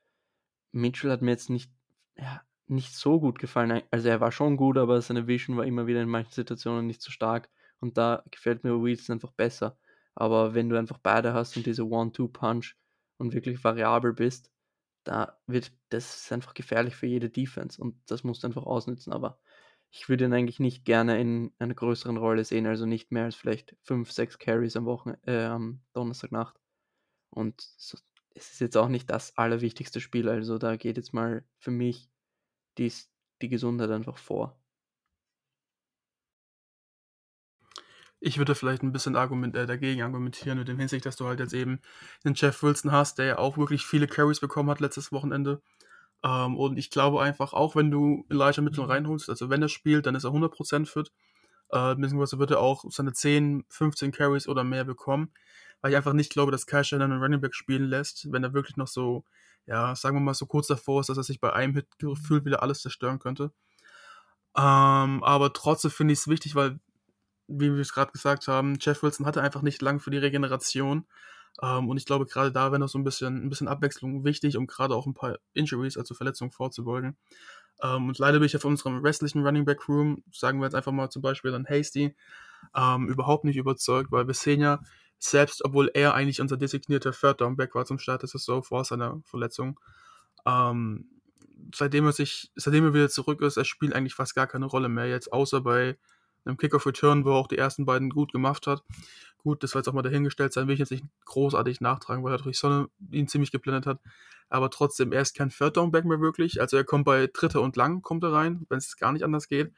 Mitchell 0.72 1.12
hat 1.12 1.22
mir 1.22 1.32
jetzt 1.32 1.50
nicht, 1.50 1.72
ja, 2.18 2.42
nicht 2.68 2.96
so 2.96 3.20
gut 3.20 3.40
gefallen. 3.40 3.82
Also 3.92 4.08
er 4.08 4.22
war 4.22 4.32
schon 4.32 4.58
gut, 4.58 4.78
aber 4.78 5.02
seine 5.02 5.28
Vision 5.28 5.58
war 5.58 5.66
immer 5.66 5.88
wieder 5.88 6.02
in 6.02 6.10
manchen 6.10 6.34
Situationen 6.34 6.88
nicht 6.88 7.02
so 7.02 7.12
stark 7.12 7.50
und 7.80 7.98
da 7.98 8.24
gefällt 8.32 8.64
mir 8.64 8.82
Wilson 8.82 9.16
einfach 9.16 9.32
besser. 9.32 9.78
Aber 10.14 10.54
wenn 10.54 10.70
du 10.70 10.78
einfach 10.78 10.98
beide 10.98 11.34
hast 11.34 11.58
und 11.58 11.66
diese 11.66 11.86
One-Two-Punch, 11.86 12.78
und 13.18 13.34
wirklich 13.34 13.64
variabel 13.64 14.14
bist, 14.14 14.52
da 15.06 15.40
wird 15.48 15.72
das 15.90 16.32
einfach 16.32 16.54
gefährlich 16.54 16.96
für 16.96 17.08
jede 17.08 17.30
Defense 17.30 17.82
und 17.82 17.96
das 18.08 18.24
musst 18.24 18.44
du 18.44 18.48
einfach 18.48 18.66
ausnutzen. 18.66 19.14
Aber 19.14 19.40
ich 19.92 20.10
würde 20.10 20.26
ihn 20.26 20.34
eigentlich 20.34 20.60
nicht 20.60 20.84
gerne 20.84 21.20
in 21.22 21.54
einer 21.60 21.76
größeren 21.76 22.18
Rolle 22.18 22.44
sehen, 22.44 22.68
also 22.68 22.86
nicht 22.86 23.12
mehr 23.12 23.26
als 23.26 23.36
vielleicht 23.36 23.78
5, 23.84 24.12
6 24.12 24.40
Carries 24.40 24.76
am 24.76 24.86
Wochen, 24.86 25.14
äh, 25.26 25.46
am 25.46 25.82
Donnerstagnacht. 25.94 26.60
Und 27.30 27.62
so, 27.78 27.98
es 28.36 28.52
ist 28.52 28.60
jetzt 28.62 28.78
auch 28.78 28.90
nicht 28.90 29.10
das 29.10 29.38
allerwichtigste 29.38 30.02
Spiel, 30.02 30.28
also 30.30 30.58
da 30.58 30.76
geht 30.76 30.98
jetzt 30.98 31.14
mal 31.14 31.46
für 31.58 31.72
mich 31.72 32.10
die, 32.78 32.92
die 33.42 33.50
Gesundheit 33.50 33.92
einfach 33.92 34.18
vor. 34.18 34.60
Ich 38.26 38.38
würde 38.40 38.56
vielleicht 38.56 38.82
ein 38.82 38.92
bisschen 38.92 39.16
argument, 39.16 39.56
äh, 39.56 39.68
dagegen 39.68 40.02
argumentieren, 40.02 40.58
mit 40.58 40.68
dem 40.68 40.80
Hinsicht, 40.80 41.06
dass 41.06 41.16
du 41.16 41.28
halt 41.28 41.40
jetzt 41.40 41.54
eben 41.54 41.80
den 42.24 42.34
Jeff 42.34 42.64
Wilson 42.64 42.92
hast, 42.92 43.20
der 43.20 43.26
ja 43.26 43.38
auch 43.38 43.58
wirklich 43.58 43.86
viele 43.86 44.08
Carries 44.08 44.40
bekommen 44.40 44.70
hat 44.70 44.80
letztes 44.80 45.12
Wochenende. 45.12 45.62
Ähm, 46.24 46.58
und 46.58 46.78
ich 46.78 46.90
glaube 46.90 47.22
einfach, 47.22 47.54
auch 47.54 47.76
wenn 47.76 47.92
du 47.92 48.26
Elijah 48.30 48.62
Mitchell 48.62 48.86
mhm. 48.86 48.92
reinholst, 48.92 49.30
also 49.30 49.50
wenn 49.50 49.62
er 49.62 49.70
spielt, 49.70 50.08
dann 50.08 50.16
ist 50.16 50.24
er 50.24 50.32
100% 50.32 50.88
fit. 50.88 51.12
Äh, 51.70 51.96
beziehungsweise 51.96 52.40
wird 52.40 52.52
er 52.52 52.60
auch 52.60 52.86
seine 52.90 53.14
10, 53.14 53.66
15 53.70 54.12
Carries 54.12 54.48
oder 54.48 54.64
mehr 54.64 54.86
bekommen. 54.86 55.32
Weil 55.82 55.92
ich 55.92 55.98
einfach 55.98 56.14
nicht 56.14 56.32
glaube, 56.32 56.52
dass 56.52 56.66
Cash 56.66 56.94
einen 56.94 57.22
Running 57.22 57.42
Back 57.42 57.54
spielen 57.54 57.86
lässt, 57.86 58.32
wenn 58.32 58.44
er 58.44 58.54
wirklich 58.54 58.78
noch 58.78 58.88
so 58.88 59.24
ja, 59.68 59.96
sagen 59.96 60.16
wir 60.16 60.22
mal, 60.22 60.34
so 60.34 60.46
kurz 60.46 60.68
davor 60.68 61.02
ist, 61.02 61.10
dass 61.10 61.18
er 61.18 61.24
sich 61.24 61.40
bei 61.40 61.54
einem 61.54 61.74
Hit 61.74 61.88
gefühlt 61.98 62.46
wieder 62.46 62.62
alles 62.62 62.82
zerstören 62.82 63.20
könnte. 63.20 63.52
Ähm, 64.58 65.24
aber 65.24 65.52
trotzdem 65.54 65.92
finde 65.92 66.14
ich 66.14 66.20
es 66.20 66.28
wichtig, 66.28 66.56
weil, 66.56 66.80
wie 67.48 67.74
wir 67.74 67.80
es 67.80 67.94
gerade 67.94 68.12
gesagt 68.12 68.48
haben, 68.48 68.78
Jeff 68.80 69.04
Wilson 69.04 69.26
hatte 69.26 69.42
einfach 69.42 69.62
nicht 69.62 69.82
lang 69.82 70.00
für 70.00 70.12
die 70.12 70.18
Regeneration. 70.18 71.06
Ähm, 71.62 71.88
und 71.90 71.98
ich 71.98 72.06
glaube, 72.06 72.26
gerade 72.26 72.52
da 72.52 72.72
wäre 72.72 72.80
noch 72.80 72.90
so 72.90 72.98
ein 72.98 73.04
bisschen, 73.04 73.46
ein 73.46 73.50
bisschen 73.50 73.68
Abwechslung 73.68 74.24
wichtig, 74.26 74.58
um 74.58 74.68
gerade 74.68 74.96
auch 74.96 75.06
ein 75.06 75.14
paar 75.14 75.38
Injuries, 75.54 75.98
also 75.98 76.14
Verletzungen 76.14 76.52
vorzubeugen. 76.52 77.18
Ähm, 77.82 78.10
und 78.10 78.20
leider 78.20 78.40
bin 78.40 78.48
ich 78.48 78.58
von 78.58 78.72
unserem 78.72 79.00
restlichen 79.00 79.46
Running 79.46 79.66
Back 79.66 79.88
Room, 79.88 80.24
sagen 80.32 80.60
wir 80.60 80.66
jetzt 80.66 80.76
einfach 80.76 80.92
mal 80.92 81.10
zum 81.10 81.22
Beispiel 81.22 81.52
dann 81.52 81.66
Hasty, 81.66 82.16
ähm, 82.76 83.08
überhaupt 83.08 83.46
nicht 83.46 83.58
überzeugt, 83.58 84.12
weil 84.12 84.28
wir 84.28 84.34
sehen 84.34 84.62
ja, 84.62 84.82
selbst 85.20 85.64
obwohl 85.64 85.90
er 85.94 86.14
eigentlich 86.14 86.42
unser 86.42 86.58
designierter 86.58 87.12
Third 87.12 87.42
Down 87.42 87.56
Back 87.56 87.76
war 87.76 87.86
zum 87.86 88.00
Start 88.00 88.22
der 88.22 88.30
Saison 88.30 88.64
vor 88.64 88.84
seiner 88.84 89.22
Verletzung, 89.26 89.80
ähm, 90.46 91.10
seitdem 91.74 92.06
er 92.06 92.12
sich, 92.12 92.52
seitdem 92.56 92.86
er 92.86 92.94
wieder 92.94 93.10
zurück 93.10 93.42
ist, 93.42 93.58
er 93.58 93.66
spielt 93.66 93.94
eigentlich 93.94 94.16
fast 94.16 94.36
gar 94.36 94.48
keine 94.48 94.66
Rolle 94.66 94.90
mehr 94.90 95.08
jetzt, 95.08 95.32
außer 95.32 95.62
bei 95.62 95.98
einem 96.46 96.58
Kickoff 96.58 96.86
Return, 96.86 97.26
wo 97.26 97.32
er 97.32 97.36
auch 97.36 97.48
die 97.48 97.58
ersten 97.58 97.86
beiden 97.86 98.10
gut 98.10 98.32
gemacht 98.32 98.68
hat. 98.68 98.84
Gut, 99.38 99.62
das 99.62 99.72
soll 99.72 99.82
jetzt 99.82 99.88
auch 99.88 99.94
mal 99.94 100.02
dahingestellt 100.02 100.54
sein, 100.54 100.68
will 100.68 100.74
ich 100.74 100.80
jetzt 100.80 100.92
nicht 100.92 101.06
großartig 101.26 101.82
nachtragen, 101.82 102.24
weil 102.24 102.34
er 102.34 102.38
durch 102.40 102.58
Sonne 102.58 102.88
ihn 103.12 103.28
ziemlich 103.28 103.52
geblendet 103.52 103.86
hat. 103.86 104.00
Aber 104.50 104.70
trotzdem, 104.70 105.12
er 105.12 105.22
ist 105.22 105.36
kein 105.36 105.50
Third 105.50 105.78
Down 105.78 105.92
Back 105.92 106.06
mehr 106.06 106.20
wirklich. 106.20 106.62
Also 106.62 106.78
er 106.78 106.84
kommt 106.84 107.06
bei 107.06 107.28
Dritter 107.28 107.62
und 107.62 107.76
Lang, 107.76 108.02
kommt 108.02 108.24
er 108.24 108.32
rein, 108.32 108.66
wenn 108.70 108.78
es 108.78 108.98
gar 108.98 109.12
nicht 109.12 109.24
anders 109.24 109.48
geht. 109.48 109.74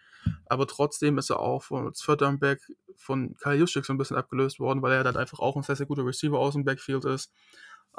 Aber 0.46 0.68
trotzdem 0.68 1.18
ist 1.18 1.30
er 1.30 1.40
auch 1.40 1.72
als 1.72 2.00
Third 2.00 2.22
Down 2.22 2.40
Back 2.40 2.62
von 2.96 3.36
Kyle 3.38 3.56
Juszczyk 3.56 3.86
so 3.86 3.94
ein 3.94 3.98
bisschen 3.98 4.18
abgelöst 4.18 4.60
worden, 4.60 4.82
weil 4.82 4.94
er 4.94 5.04
dann 5.04 5.16
einfach 5.16 5.40
auch 5.40 5.56
ein 5.56 5.64
sehr, 5.64 5.76
sehr 5.76 5.86
guter 5.86 6.06
Receiver 6.06 6.38
aus 6.38 6.54
dem 6.54 6.66
Backfield 6.66 7.06
ist. 7.06 7.32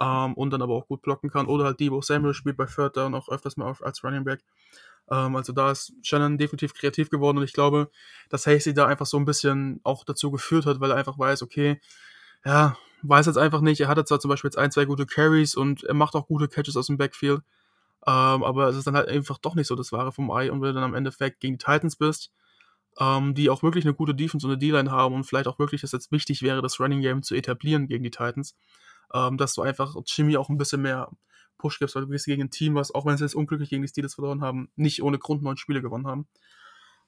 Ähm, 0.00 0.34
und 0.34 0.50
dann 0.50 0.62
aber 0.62 0.74
auch 0.74 0.86
gut 0.86 1.02
blocken 1.02 1.30
kann. 1.30 1.46
Oder 1.46 1.64
halt 1.64 1.80
Debo 1.80 2.00
Samuel 2.00 2.34
spielt 2.34 2.56
bei 2.56 2.66
Third 2.66 2.96
Down 2.96 3.14
auch 3.14 3.28
öfters 3.28 3.56
mal 3.56 3.74
als 3.80 4.04
Running 4.04 4.24
Back. 4.24 4.40
Ähm, 5.10 5.36
also 5.36 5.52
da 5.52 5.70
ist 5.70 5.92
Shannon 6.02 6.38
definitiv 6.38 6.74
kreativ 6.74 7.10
geworden 7.10 7.38
und 7.38 7.44
ich 7.44 7.52
glaube, 7.52 7.90
dass 8.28 8.46
Hasty 8.46 8.74
da 8.74 8.86
einfach 8.86 9.06
so 9.06 9.16
ein 9.16 9.24
bisschen 9.24 9.80
auch 9.82 10.04
dazu 10.04 10.30
geführt 10.30 10.66
hat, 10.66 10.80
weil 10.80 10.90
er 10.90 10.96
einfach 10.96 11.18
weiß, 11.18 11.42
okay, 11.42 11.80
ja, 12.44 12.76
weiß 13.02 13.26
jetzt 13.26 13.38
einfach 13.38 13.60
nicht. 13.60 13.80
Er 13.80 13.88
hatte 13.88 14.04
zwar 14.04 14.20
zum 14.20 14.28
Beispiel 14.28 14.48
jetzt 14.48 14.58
ein, 14.58 14.70
zwei 14.70 14.84
gute 14.84 15.06
Carries 15.06 15.54
und 15.54 15.84
er 15.84 15.94
macht 15.94 16.14
auch 16.14 16.26
gute 16.26 16.48
Catches 16.48 16.76
aus 16.76 16.88
dem 16.88 16.98
Backfield, 16.98 17.40
ähm, 18.06 18.42
aber 18.44 18.68
es 18.68 18.76
ist 18.76 18.86
dann 18.86 18.96
halt 18.96 19.08
einfach 19.08 19.38
doch 19.38 19.54
nicht 19.54 19.66
so 19.66 19.76
das 19.76 19.92
Wahre 19.92 20.12
vom 20.12 20.30
Ei 20.30 20.50
und 20.52 20.60
wenn 20.60 20.68
du 20.68 20.74
dann 20.74 20.84
am 20.84 20.94
Endeffekt 20.94 21.40
gegen 21.40 21.54
die 21.58 21.64
Titans 21.64 21.96
bist, 21.96 22.30
ähm, 23.00 23.34
die 23.34 23.50
auch 23.50 23.62
wirklich 23.62 23.84
eine 23.84 23.94
gute 23.94 24.14
Defense 24.14 24.46
und 24.46 24.52
eine 24.52 24.58
D-Line 24.58 24.90
haben 24.90 25.14
und 25.14 25.24
vielleicht 25.24 25.46
auch 25.46 25.58
wirklich, 25.58 25.80
dass 25.80 25.92
jetzt 25.92 26.12
wichtig 26.12 26.42
wäre, 26.42 26.62
das 26.62 26.80
Running 26.80 27.00
Game 27.00 27.22
zu 27.22 27.34
etablieren 27.34 27.86
gegen 27.86 28.04
die 28.04 28.10
Titans, 28.10 28.56
ähm, 29.14 29.36
dass 29.36 29.54
du 29.54 29.62
einfach 29.62 29.94
Jimmy 30.06 30.36
auch 30.36 30.48
ein 30.48 30.58
bisschen 30.58 30.82
mehr 30.82 31.10
Push 31.58 31.78
gibst, 31.78 31.94
weil 31.94 32.02
du 32.02 32.08
bist 32.08 32.26
gegen 32.26 32.42
ein 32.42 32.50
Team, 32.50 32.74
was, 32.74 32.94
auch 32.94 33.04
wenn 33.04 33.16
sie 33.16 33.24
jetzt 33.24 33.34
unglücklich 33.34 33.70
gegen 33.70 33.82
die 33.82 33.88
Steelers 33.88 34.14
verloren 34.14 34.40
haben, 34.40 34.70
nicht 34.76 35.02
ohne 35.02 35.18
Grund 35.18 35.42
neun 35.42 35.56
Spiele 35.56 35.82
gewonnen 35.82 36.06
haben. 36.06 36.28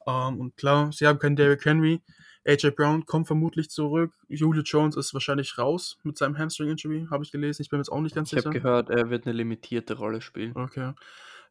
Ähm, 0.07 0.41
und 0.41 0.57
klar, 0.57 0.93
sie 0.93 1.07
haben 1.07 1.19
keinen 1.19 1.37
Derrick 1.37 1.65
Henry. 1.65 2.03
AJ 2.47 2.71
Brown 2.71 3.05
kommt 3.05 3.27
vermutlich 3.27 3.71
zurück. 3.71 4.13
Julio 4.29 4.63
Jones 4.63 4.97
ist 4.97 5.13
wahrscheinlich 5.13 5.59
raus 5.59 5.99
mit 6.03 6.17
seinem 6.17 6.39
Hamstring-Injury, 6.39 7.09
habe 7.11 7.23
ich 7.23 7.33
gelesen. 7.33 7.63
Ich 7.63 7.69
bin 7.69 7.79
mir 7.79 7.83
jetzt 7.83 7.93
auch 7.93 8.01
nicht 8.01 8.15
ganz 8.15 8.33
ich 8.33 8.39
sicher. 8.39 8.41
Ich 8.41 8.47
habe 8.47 8.61
gehört, 8.61 8.91
er 8.91 9.11
wird 9.11 9.27
eine 9.27 9.37
limitierte 9.37 9.95
Rolle 9.95 10.21
spielen. 10.21 10.57
Okay. 10.57 10.95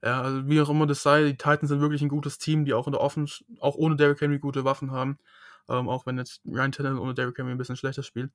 Ja, 0.04 0.22
also 0.22 0.48
wie 0.48 0.62
auch 0.62 0.70
immer 0.70 0.88
das 0.88 1.04
sei, 1.04 1.26
die 1.26 1.38
Titans 1.38 1.70
sind 1.70 1.82
wirklich 1.82 2.02
ein 2.02 2.10
gutes 2.10 2.38
Team, 2.38 2.66
die 2.66 2.74
auch 2.74 2.88
in 2.88 2.94
der 2.94 3.02
Offense, 3.02 3.44
auch 3.60 3.76
ohne 3.76 3.98
Derrick 3.98 4.22
Henry 4.22 4.40
gute 4.40 4.64
Waffen 4.64 4.92
haben. 4.92 5.20
Ähm, 5.68 5.88
auch 5.88 6.06
wenn 6.06 6.18
jetzt 6.18 6.42
Ryan 6.46 6.72
Tannehill 6.72 6.98
ohne 6.98 7.14
Derrick 7.14 7.38
Henry 7.38 7.52
ein 7.52 7.58
bisschen 7.58 7.76
schlechter 7.76 8.02
spielt. 8.02 8.32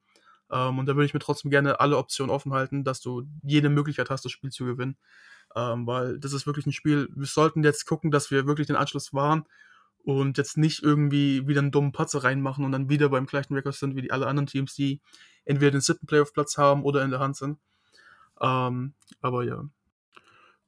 Ähm, 0.51 0.79
und 0.79 0.87
da 0.87 0.95
würde 0.95 1.07
ich 1.07 1.15
mir 1.15 1.21
trotzdem 1.21 1.51
gerne 1.51 1.81
alle 1.81 1.97
Optionen 1.97 2.31
offen 2.31 2.53
halten, 2.53 2.85
dass 2.85 3.01
du 3.01 3.25
jede 3.43 3.69
Möglichkeit 3.69 4.11
hast, 4.11 4.25
das 4.25 4.33
Spiel 4.33 4.51
zu 4.51 4.65
gewinnen. 4.65 4.97
Ähm, 5.57 5.87
weil 5.87 6.19
das 6.19 6.33
ist 6.33 6.47
wirklich 6.47 6.67
ein 6.67 6.73
Spiel, 6.73 7.09
wir 7.15 7.27
sollten 7.27 7.63
jetzt 7.63 7.87
gucken, 7.87 8.11
dass 8.11 8.31
wir 8.31 8.47
wirklich 8.47 8.67
den 8.67 8.77
Anschluss 8.77 9.13
wahren 9.15 9.45
und 10.05 10.37
jetzt 10.37 10.57
nicht 10.59 10.83
irgendwie 10.83 11.47
wieder 11.47 11.61
einen 11.61 11.71
dummen 11.71 11.93
Patzer 11.93 12.25
reinmachen 12.25 12.65
und 12.65 12.73
dann 12.73 12.89
wieder 12.89 13.09
beim 13.09 13.27
gleichen 13.27 13.55
Rekord 13.55 13.75
sind 13.75 13.97
wie 13.97 14.03
die 14.03 14.11
alle 14.11 14.27
anderen 14.27 14.47
Teams, 14.47 14.75
die 14.75 15.01
entweder 15.45 15.73
den 15.73 15.81
siebten 15.81 16.07
Playoff-Platz 16.07 16.59
haben 16.59 16.83
oder 16.83 17.03
in 17.05 17.11
der 17.11 17.21
Hand 17.21 17.37
sind. 17.37 17.59
Ähm, 18.41 18.95
aber 19.21 19.45
ja. 19.45 19.65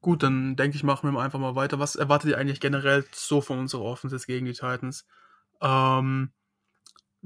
Gut, 0.01 0.23
dann 0.23 0.57
denke 0.57 0.77
ich, 0.77 0.85
machen 0.85 1.11
wir 1.13 1.21
einfach 1.21 1.39
mal 1.39 1.57
weiter. 1.57 1.79
Was 1.79 1.97
erwartet 1.97 2.31
ihr 2.31 2.39
eigentlich 2.39 2.61
generell 2.61 3.05
so 3.13 3.41
von 3.41 3.59
unserer 3.59 3.83
Offense 3.83 4.27
gegen 4.27 4.47
die 4.47 4.53
Titans? 4.53 5.07
Ähm, 5.61 6.33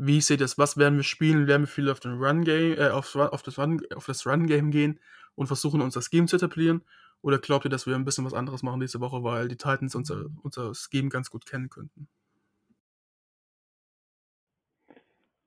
wie 0.01 0.21
seht 0.21 0.41
ihr 0.41 0.45
das? 0.45 0.57
Was 0.57 0.79
werden 0.79 0.97
wir 0.97 1.05
spielen? 1.05 1.47
Werden 1.47 1.63
wir 1.63 1.69
viel 1.69 1.91
auf 1.91 2.01
den 2.01 2.13
Run 2.13 2.43
Game, 2.43 2.79
äh, 2.79 2.89
auf, 2.89 3.15
auf, 3.17 3.43
das 3.43 3.59
Run, 3.59 3.81
auf 3.95 4.07
das 4.07 4.27
Run 4.27 4.47
Game 4.47 4.71
gehen 4.71 4.99
und 5.35 5.47
versuchen, 5.47 5.83
unser 5.83 6.01
Scheme 6.01 6.27
zu 6.27 6.37
etablieren? 6.37 6.83
Oder 7.23 7.39
glaubt 7.39 7.67
ihr, 7.67 7.71
dass 7.71 7.87
wir 7.87 7.95
ein 7.95 8.07
bisschen 8.07 8.25
was 8.25 8.33
anderes 8.33 8.63
machen 8.63 8.81
diese 8.81 9.01
Woche, 9.01 9.23
weil 9.23 9.49
die 9.49 9.57
Titans 9.57 9.95
unser, 9.95 10.25
unser 10.43 10.75
Scheme 10.75 11.11
ganz 11.11 11.31
gut 11.31 11.45
kennen 11.45 11.69
könnten? 11.69 12.09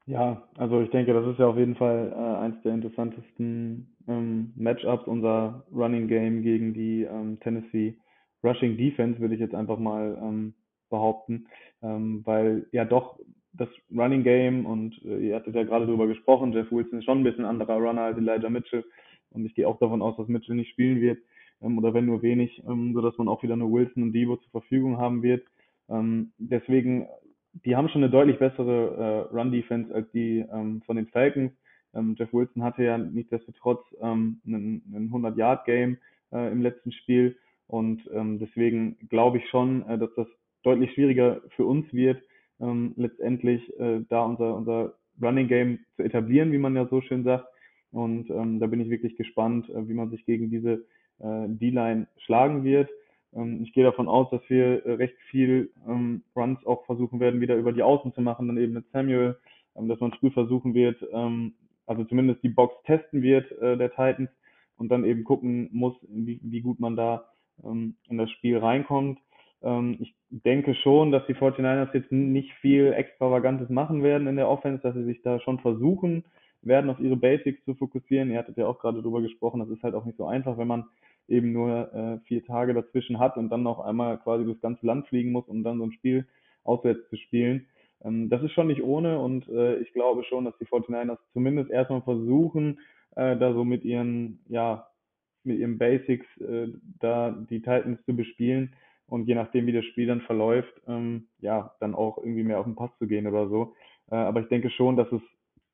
Ja, 0.05 0.47
also 0.57 0.81
ich 0.81 0.91
denke, 0.91 1.13
das 1.13 1.25
ist 1.25 1.39
ja 1.39 1.47
auf 1.47 1.57
jeden 1.57 1.75
Fall 1.75 2.11
äh, 2.11 2.43
eins 2.43 2.61
der 2.63 2.73
interessantesten 2.73 3.95
ähm, 4.07 4.53
Matchups, 4.55 5.07
unser 5.07 5.65
Running 5.71 6.07
Game 6.07 6.43
gegen 6.43 6.73
die 6.73 7.03
ähm, 7.03 7.39
Tennessee 7.39 7.97
Rushing 8.43 8.77
Defense, 8.77 9.19
würde 9.19 9.33
ich 9.33 9.39
jetzt 9.39 9.55
einfach 9.55 9.79
mal 9.79 10.17
ähm, 10.21 10.53
behaupten, 10.89 11.47
ähm, 11.81 12.21
weil 12.25 12.67
ja 12.71 12.85
doch 12.85 13.17
das 13.53 13.69
Running 13.95 14.23
Game 14.23 14.65
und 14.65 14.99
äh, 15.05 15.27
ihr 15.27 15.35
hattet 15.35 15.55
ja 15.55 15.63
gerade 15.63 15.85
darüber 15.85 16.07
gesprochen, 16.07 16.53
Jeff 16.53 16.71
Wilson 16.71 16.99
ist 16.99 17.05
schon 17.05 17.19
ein 17.19 17.23
bisschen 17.23 17.45
anderer 17.45 17.77
Runner 17.77 18.01
als 18.01 18.17
Elijah 18.17 18.49
Mitchell 18.49 18.83
und 19.31 19.45
ich 19.45 19.53
gehe 19.55 19.67
auch 19.67 19.79
davon 19.79 20.01
aus, 20.01 20.17
dass 20.17 20.27
Mitchell 20.27 20.55
nicht 20.55 20.71
spielen 20.71 21.01
wird 21.01 21.19
ähm, 21.61 21.77
oder 21.77 21.93
wenn 21.93 22.05
nur 22.05 22.21
wenig, 22.21 22.63
ähm, 22.67 22.93
sodass 22.93 23.17
man 23.17 23.27
auch 23.27 23.43
wieder 23.43 23.55
nur 23.55 23.71
Wilson 23.71 24.03
und 24.03 24.13
Debo 24.13 24.37
zur 24.37 24.51
Verfügung 24.51 24.97
haben 24.97 25.23
wird. 25.23 25.45
Ähm, 25.89 26.31
deswegen, 26.37 27.07
die 27.65 27.75
haben 27.75 27.89
schon 27.89 28.03
eine 28.03 28.11
deutlich 28.11 28.39
bessere 28.39 29.29
äh, 29.31 29.35
Run-Defense 29.35 29.93
als 29.93 30.09
die 30.11 30.45
ähm, 30.51 30.81
von 30.85 30.95
den 30.95 31.07
Falcons. 31.07 31.51
Ähm, 31.93 32.15
Jeff 32.17 32.33
Wilson 32.33 32.63
hatte 32.63 32.83
ja 32.83 32.97
nichtsdestotrotz 32.97 33.81
ähm, 34.01 34.41
einen 34.45 35.11
100-Yard-Game 35.11 35.97
äh, 36.31 36.51
im 36.51 36.61
letzten 36.61 36.91
Spiel 36.91 37.37
und 37.67 38.01
ähm, 38.13 38.39
deswegen 38.39 38.97
glaube 39.09 39.37
ich 39.37 39.49
schon, 39.49 39.87
äh, 39.87 39.97
dass 39.97 40.13
das 40.15 40.27
deutlich 40.63 40.91
schwieriger 40.93 41.41
für 41.55 41.65
uns 41.65 41.91
wird, 41.93 42.21
ähm, 42.59 42.93
letztendlich 42.95 43.61
äh, 43.79 44.01
da 44.09 44.23
unser, 44.23 44.55
unser 44.55 44.93
Running 45.21 45.47
Game 45.47 45.79
zu 45.95 46.03
etablieren, 46.03 46.51
wie 46.51 46.57
man 46.57 46.75
ja 46.75 46.87
so 46.87 47.01
schön 47.01 47.23
sagt. 47.23 47.47
Und 47.91 48.29
ähm, 48.31 48.59
da 48.59 48.67
bin 48.67 48.81
ich 48.81 48.89
wirklich 48.89 49.15
gespannt, 49.17 49.69
äh, 49.69 49.87
wie 49.87 49.93
man 49.93 50.09
sich 50.09 50.25
gegen 50.25 50.49
diese 50.49 50.85
äh, 51.19 51.47
D-Line 51.47 52.07
schlagen 52.17 52.63
wird. 52.63 52.89
Ähm, 53.33 53.61
ich 53.63 53.73
gehe 53.73 53.83
davon 53.83 54.07
aus, 54.07 54.29
dass 54.31 54.41
wir 54.49 54.85
äh, 54.85 54.93
recht 54.93 55.15
viel 55.29 55.71
ähm, 55.87 56.23
Runs 56.35 56.65
auch 56.65 56.85
versuchen 56.85 57.19
werden, 57.19 57.41
wieder 57.41 57.55
über 57.55 57.71
die 57.71 57.83
Außen 57.83 58.13
zu 58.13 58.21
machen, 58.21 58.47
dann 58.47 58.57
eben 58.57 58.73
mit 58.73 58.89
Samuel, 58.91 59.37
ähm, 59.75 59.87
dass 59.87 59.99
man 59.99 60.11
früh 60.13 60.31
versuchen 60.31 60.73
wird, 60.73 60.97
ähm, 61.11 61.53
also 61.85 62.03
zumindest 62.05 62.43
die 62.43 62.49
Box 62.49 62.75
testen 62.85 63.21
wird 63.21 63.51
äh, 63.61 63.77
der 63.77 63.89
Titans 63.91 64.29
und 64.77 64.89
dann 64.89 65.05
eben 65.05 65.23
gucken 65.23 65.69
muss, 65.71 65.95
wie, 66.07 66.39
wie 66.43 66.61
gut 66.61 66.79
man 66.79 66.95
da 66.95 67.25
ähm, 67.63 67.95
in 68.09 68.17
das 68.17 68.31
Spiel 68.31 68.57
reinkommt. 68.57 69.19
Ähm, 69.63 69.97
ich 69.99 70.13
denke 70.29 70.75
schon, 70.75 71.11
dass 71.11 71.25
die 71.27 71.35
49ers 71.35 71.93
jetzt 71.93 72.11
nicht 72.11 72.51
viel 72.61 72.93
Extravagantes 72.93 73.69
machen 73.69 74.03
werden 74.03 74.27
in 74.27 74.35
der 74.35 74.49
Offense, 74.49 74.81
dass 74.83 74.93
sie 74.93 75.05
sich 75.05 75.21
da 75.21 75.39
schon 75.39 75.59
versuchen 75.59 76.25
werden, 76.61 76.89
auf 76.89 76.99
ihre 76.99 77.15
Basics 77.15 77.63
zu 77.65 77.75
fokussieren. 77.75 78.31
Ihr 78.31 78.39
hattet 78.39 78.57
ja 78.57 78.67
auch 78.67 78.79
gerade 78.79 79.01
drüber 79.01 79.21
gesprochen, 79.21 79.59
das 79.59 79.69
ist 79.69 79.83
halt 79.83 79.95
auch 79.95 80.05
nicht 80.05 80.17
so 80.17 80.25
einfach, 80.25 80.57
wenn 80.57 80.67
man 80.67 80.85
eben 81.27 81.53
nur 81.53 81.93
äh, 81.93 82.19
vier 82.27 82.43
Tage 82.45 82.73
dazwischen 82.73 83.19
hat 83.19 83.37
und 83.37 83.49
dann 83.49 83.63
noch 83.63 83.79
einmal 83.79 84.17
quasi 84.19 84.43
durchs 84.43 84.61
ganze 84.61 84.85
Land 84.85 85.07
fliegen 85.07 85.31
muss, 85.31 85.47
um 85.47 85.63
dann 85.63 85.77
so 85.77 85.85
ein 85.85 85.93
Spiel 85.93 86.27
auswärts 86.63 87.09
zu 87.09 87.15
spielen. 87.15 87.67
Ähm, 88.03 88.29
das 88.29 88.43
ist 88.43 88.51
schon 88.51 88.67
nicht 88.67 88.83
ohne 88.83 89.19
und 89.19 89.47
äh, 89.47 89.77
ich 89.77 89.93
glaube 89.93 90.23
schon, 90.25 90.45
dass 90.45 90.57
die 90.57 90.65
49ers 90.65 91.19
zumindest 91.31 91.71
erstmal 91.71 92.01
versuchen, 92.01 92.79
äh, 93.15 93.37
da 93.37 93.53
so 93.53 93.63
mit 93.63 93.85
ihren, 93.85 94.39
ja, 94.49 94.87
mit 95.45 95.59
ihren 95.59 95.77
Basics 95.77 96.25
äh, 96.41 96.67
da 96.99 97.31
die 97.31 97.59
Titans 97.59 98.03
zu 98.05 98.15
bespielen 98.15 98.73
und 99.13 99.27
je 99.27 99.35
nachdem, 99.35 99.67
wie 99.67 99.71
das 99.73 99.85
Spiel 99.85 100.07
dann 100.07 100.21
verläuft, 100.21 100.73
ähm, 100.87 101.27
ja, 101.39 101.75
dann 101.79 101.93
auch 101.93 102.17
irgendwie 102.17 102.43
mehr 102.43 102.59
auf 102.59 102.65
den 102.65 102.73
Pass 102.73 102.89
zu 102.97 103.05
gehen 103.05 103.27
oder 103.27 103.47
so. 103.47 103.75
Äh, 104.09 104.15
aber 104.15 104.39
ich 104.39 104.47
denke 104.47 104.71
schon, 104.71 104.97
dass 104.97 105.11
es 105.11 105.21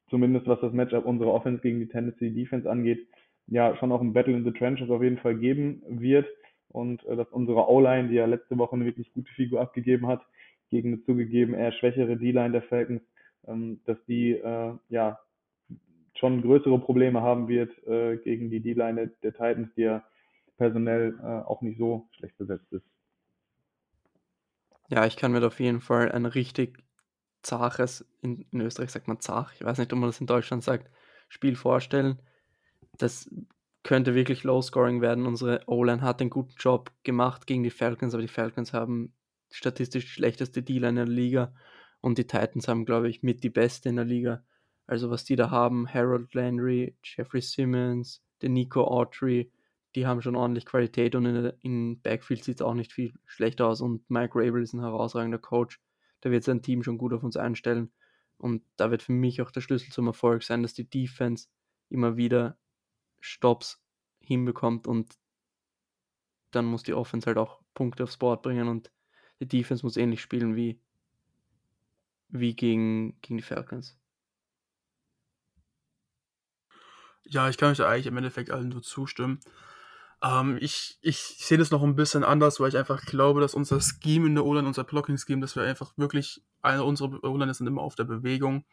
zumindest 0.10 0.46
was 0.46 0.60
das 0.60 0.74
Matchup 0.74 1.06
unserer 1.06 1.34
Offense 1.34 1.62
gegen 1.62 1.80
die 1.80 1.88
Tennessee 1.88 2.32
Defense 2.32 2.70
angeht, 2.70 3.08
ja, 3.48 3.78
schon 3.78 3.94
auch 3.94 4.02
ein 4.02 4.12
Battle 4.12 4.36
in 4.36 4.44
the 4.44 4.52
Trenches 4.52 4.90
auf 4.90 5.02
jeden 5.02 5.20
Fall 5.20 5.36
geben 5.36 5.82
wird 5.88 6.28
und 6.68 7.02
äh, 7.06 7.16
dass 7.16 7.30
unsere 7.30 7.70
O-Line, 7.70 8.10
die 8.10 8.16
ja 8.16 8.26
letzte 8.26 8.58
Woche 8.58 8.76
eine 8.76 8.84
wirklich 8.84 9.10
gute 9.14 9.32
Figur 9.32 9.62
abgegeben 9.62 10.08
hat, 10.08 10.22
gegen 10.70 10.90
eine 10.90 11.04
zugegeben 11.04 11.54
eher 11.54 11.72
schwächere 11.72 12.18
D-Line 12.18 12.52
der 12.52 12.64
Falcons, 12.64 13.02
ähm, 13.48 13.80
dass 13.86 13.98
die 14.06 14.32
äh, 14.32 14.74
ja 14.90 15.18
schon 16.16 16.42
größere 16.42 16.78
Probleme 16.80 17.22
haben 17.22 17.48
wird 17.48 17.72
äh, 17.88 18.18
gegen 18.18 18.50
die 18.50 18.60
D-Line 18.60 19.14
der 19.24 19.32
Titans, 19.32 19.70
die 19.78 19.84
ja 19.84 20.04
personell 20.58 21.18
äh, 21.24 21.48
auch 21.48 21.62
nicht 21.62 21.78
so 21.78 22.10
schlecht 22.18 22.38
besetzt 22.38 22.70
ist. 22.74 22.84
Ja, 24.90 25.06
ich 25.06 25.16
kann 25.18 25.32
mir 25.32 25.46
auf 25.46 25.60
jeden 25.60 25.82
Fall 25.82 26.12
ein 26.12 26.26
richtig 26.26 26.84
zaches, 27.44 28.06
in, 28.22 28.46
in 28.52 28.62
Österreich 28.62 28.90
sagt 28.92 29.08
man 29.08 29.20
zach, 29.20 29.54
ich 29.54 29.64
weiß 29.64 29.78
nicht, 29.78 29.94
ob 29.94 30.00
man 30.00 30.10
das 30.10 30.20
in 30.20 30.28
Deutschland 30.28 30.64
sagt, 30.64 30.90
Spiel 31.30 31.56
vorstellen. 31.56 32.20
Das 32.98 33.30
könnte 33.84 34.16
wirklich 34.16 34.44
low-scoring 34.44 35.00
werden. 35.02 35.26
Unsere 35.28 35.62
O-Line 35.68 36.02
hat 36.02 36.22
einen 36.22 36.32
guten 36.32 36.56
Job 36.58 36.92
gemacht 37.04 37.48
gegen 37.48 37.64
die 37.64 37.70
Falcons, 37.70 38.14
aber 38.14 38.22
die 38.22 38.28
Falcons 38.28 38.74
haben 38.74 39.14
statistisch 39.52 40.06
die 40.06 40.12
schlechteste 40.12 40.64
D-Line 40.64 40.90
in 40.90 40.96
der 40.96 41.06
Liga 41.06 41.54
und 42.02 42.18
die 42.18 42.28
Titans 42.28 42.68
haben, 42.68 42.86
glaube 42.86 43.10
ich, 43.10 43.24
mit 43.24 43.44
die 43.44 43.50
beste 43.50 43.90
in 43.90 43.96
der 43.96 44.06
Liga. 44.06 44.44
Also 44.88 45.12
was 45.12 45.24
die 45.24 45.36
da 45.36 45.52
haben, 45.52 45.88
Harold 45.88 46.34
Landry, 46.34 46.98
Jeffrey 47.04 47.42
Simmons, 47.42 48.24
der 48.42 48.50
Nico 48.50 48.84
Autry, 48.86 49.52
die 49.96 50.06
haben 50.06 50.22
schon 50.22 50.36
ordentlich 50.36 50.66
Qualität 50.66 51.16
und 51.16 51.26
in, 51.26 51.54
in 51.62 52.02
Backfield 52.02 52.44
sieht 52.44 52.58
es 52.58 52.62
auch 52.62 52.74
nicht 52.74 52.94
viel 52.94 53.14
schlechter 53.26 53.68
aus 53.68 53.82
und 53.82 54.10
Mike 54.10 54.34
Rabel 54.36 54.62
ist 54.62 54.74
ein 54.74 54.82
herausragender 54.82 55.40
Coach. 55.40 55.80
Da 56.22 56.32
wird 56.32 56.44
sein 56.44 56.62
Team 56.62 56.84
schon 56.84 56.98
gut 56.98 57.14
auf 57.14 57.24
uns 57.24 57.38
einstellen 57.38 57.92
und 58.38 58.64
da 58.78 58.92
wird 58.92 59.02
für 59.02 59.14
mich 59.14 59.42
auch 59.42 59.52
der 59.52 59.62
Schlüssel 59.62 59.92
zum 59.92 60.08
Erfolg 60.08 60.44
sein, 60.44 60.64
dass 60.64 60.74
die 60.74 60.90
Defense 60.90 61.48
immer 61.90 62.18
wieder 62.18 62.58
Stops 63.20 63.82
hinbekommt 64.20 64.86
und 64.88 65.18
dann 66.52 66.66
muss 66.66 66.84
die 66.84 66.94
Offense 66.94 67.28
halt 67.28 67.38
auch 67.38 67.62
Punkte 67.74 68.04
aufs 68.04 68.18
Board 68.18 68.44
bringen 68.44 68.68
und 68.68 68.92
die 69.40 69.48
Defense 69.48 69.86
muss 69.86 69.98
ähnlich 69.98 70.22
spielen 70.22 70.56
wie, 70.56 70.80
wie 72.28 72.56
gegen, 72.56 73.20
gegen 73.22 73.38
die 73.38 73.44
Falcons. 73.44 73.98
Ja, 77.24 77.48
ich 77.50 77.58
kann 77.58 77.72
euch 77.72 77.78
da 77.78 77.88
eigentlich 77.88 78.08
im 78.08 78.18
Endeffekt 78.18 78.50
allen 78.50 78.70
nur 78.70 78.82
zustimmen. 78.82 79.40
Ähm, 80.22 80.58
ich, 80.60 80.98
ich 81.02 81.20
sehe 81.20 81.58
das 81.58 81.72
noch 81.72 81.84
ein 81.84 81.96
bisschen 81.96 82.24
anders, 82.24 82.60
weil 82.60 82.70
ich 82.70 82.78
einfach 82.78 83.06
glaube, 83.06 83.40
dass 83.42 83.54
unser 83.54 83.80
Scheme 83.80 84.28
in 84.28 84.36
der 84.36 84.46
O-Line, 84.46 84.68
unser 84.68 84.84
Blocking-Scheme, 84.84 85.42
dass 85.42 85.56
wir 85.56 85.64
einfach 85.64 85.94
wirklich, 85.98 86.42
eine 86.62 86.84
unserer 86.84 87.24
O-Line 87.24 87.54
sind 87.54 87.68
immer 87.68 87.82
auf 87.82 87.96
der 87.96 88.04
Bewegung, 88.04 88.66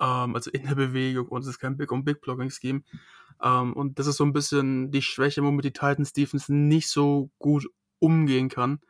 ähm, 0.00 0.34
also 0.34 0.50
in 0.50 0.64
der 0.64 0.74
Bewegung 0.74 1.28
und 1.28 1.42
es 1.42 1.48
ist 1.48 1.58
kein 1.58 1.76
Big- 1.76 1.92
und 1.92 2.04
Big-Blocking-Scheme. 2.04 2.82
Ähm, 3.42 3.72
und 3.74 3.98
das 3.98 4.06
ist 4.06 4.16
so 4.16 4.24
ein 4.24 4.32
bisschen 4.32 4.90
die 4.90 5.02
Schwäche, 5.02 5.42
womit 5.42 5.66
die 5.66 5.72
Titans 5.72 6.14
Defense 6.14 6.52
nicht 6.52 6.88
so 6.88 7.30
gut 7.38 7.68
umgehen 7.98 8.48
kann. 8.48 8.80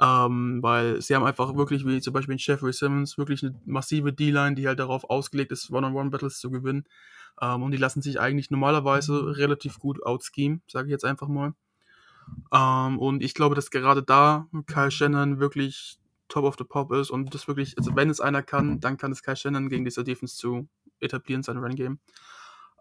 Ähm, 0.00 0.62
weil 0.62 1.02
sie 1.02 1.14
haben 1.14 1.24
einfach 1.24 1.54
wirklich, 1.56 1.86
wie 1.86 2.00
zum 2.00 2.14
Beispiel 2.14 2.32
in 2.32 2.38
Jeffrey 2.38 2.72
Simmons, 2.72 3.18
wirklich 3.18 3.42
eine 3.42 3.54
massive 3.66 4.12
D-Line, 4.12 4.54
die 4.54 4.66
halt 4.66 4.78
darauf 4.78 5.04
ausgelegt 5.10 5.52
ist, 5.52 5.70
One-on-One-Battles 5.70 6.38
zu 6.40 6.50
gewinnen. 6.50 6.84
Ähm, 7.40 7.62
und 7.62 7.72
die 7.72 7.76
lassen 7.76 8.00
sich 8.00 8.18
eigentlich 8.18 8.50
normalerweise 8.50 9.36
relativ 9.36 9.78
gut 9.78 10.02
outscheme, 10.04 10.60
sage 10.68 10.88
ich 10.88 10.92
jetzt 10.92 11.04
einfach 11.04 11.28
mal. 11.28 11.52
Ähm, 12.52 12.98
und 12.98 13.22
ich 13.22 13.34
glaube, 13.34 13.54
dass 13.54 13.70
gerade 13.70 14.02
da 14.02 14.46
Kyle 14.66 14.90
Shannon 14.90 15.38
wirklich 15.38 15.98
top 16.28 16.44
of 16.44 16.56
the 16.58 16.64
pop 16.64 16.92
ist 16.92 17.10
und 17.10 17.34
das 17.34 17.48
wirklich, 17.48 17.76
also 17.76 17.94
wenn 17.96 18.08
es 18.08 18.20
einer 18.20 18.42
kann, 18.42 18.80
dann 18.80 18.96
kann 18.96 19.12
es 19.12 19.22
Kyle 19.22 19.36
Shannon 19.36 19.68
gegen 19.68 19.84
diese 19.84 20.04
Defense 20.04 20.36
zu 20.36 20.68
etablieren, 21.00 21.42
sein 21.42 21.58
Run 21.58 21.74
Game. 21.74 21.98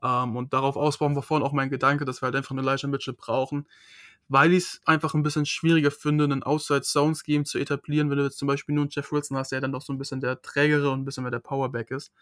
Ähm, 0.01 0.35
und 0.35 0.53
darauf 0.53 0.77
ausbauen 0.77 1.15
war 1.15 1.23
vorhin 1.23 1.45
auch 1.45 1.51
mein 1.51 1.69
Gedanke, 1.69 2.05
dass 2.05 2.21
wir 2.21 2.27
halt 2.27 2.35
einfach 2.35 2.51
eine 2.51 2.61
Elijah 2.61 2.87
Mitchell 2.87 3.13
brauchen, 3.13 3.67
weil 4.29 4.53
ich 4.53 4.63
es 4.63 4.81
einfach 4.85 5.15
ein 5.15 5.23
bisschen 5.23 5.45
schwieriger 5.45 5.91
finde, 5.91 6.23
einen 6.23 6.43
Outside-Zone-Scheme 6.43 7.43
zu 7.43 7.57
etablieren, 7.57 8.09
wenn 8.09 8.19
du 8.19 8.23
jetzt 8.23 8.37
zum 8.37 8.47
Beispiel 8.47 8.75
nur 8.75 8.83
einen 8.83 8.91
Jeff 8.91 9.11
Wilson 9.11 9.37
hast, 9.37 9.51
der 9.51 9.59
dann 9.59 9.71
doch 9.71 9.81
so 9.81 9.91
ein 9.91 9.97
bisschen 9.97 10.21
der 10.21 10.41
Trägere 10.41 10.91
und 10.91 11.01
ein 11.01 11.05
bisschen 11.05 11.23
mehr 11.23 11.31
der 11.31 11.39
Powerback 11.39 11.91
ist. 11.91 12.13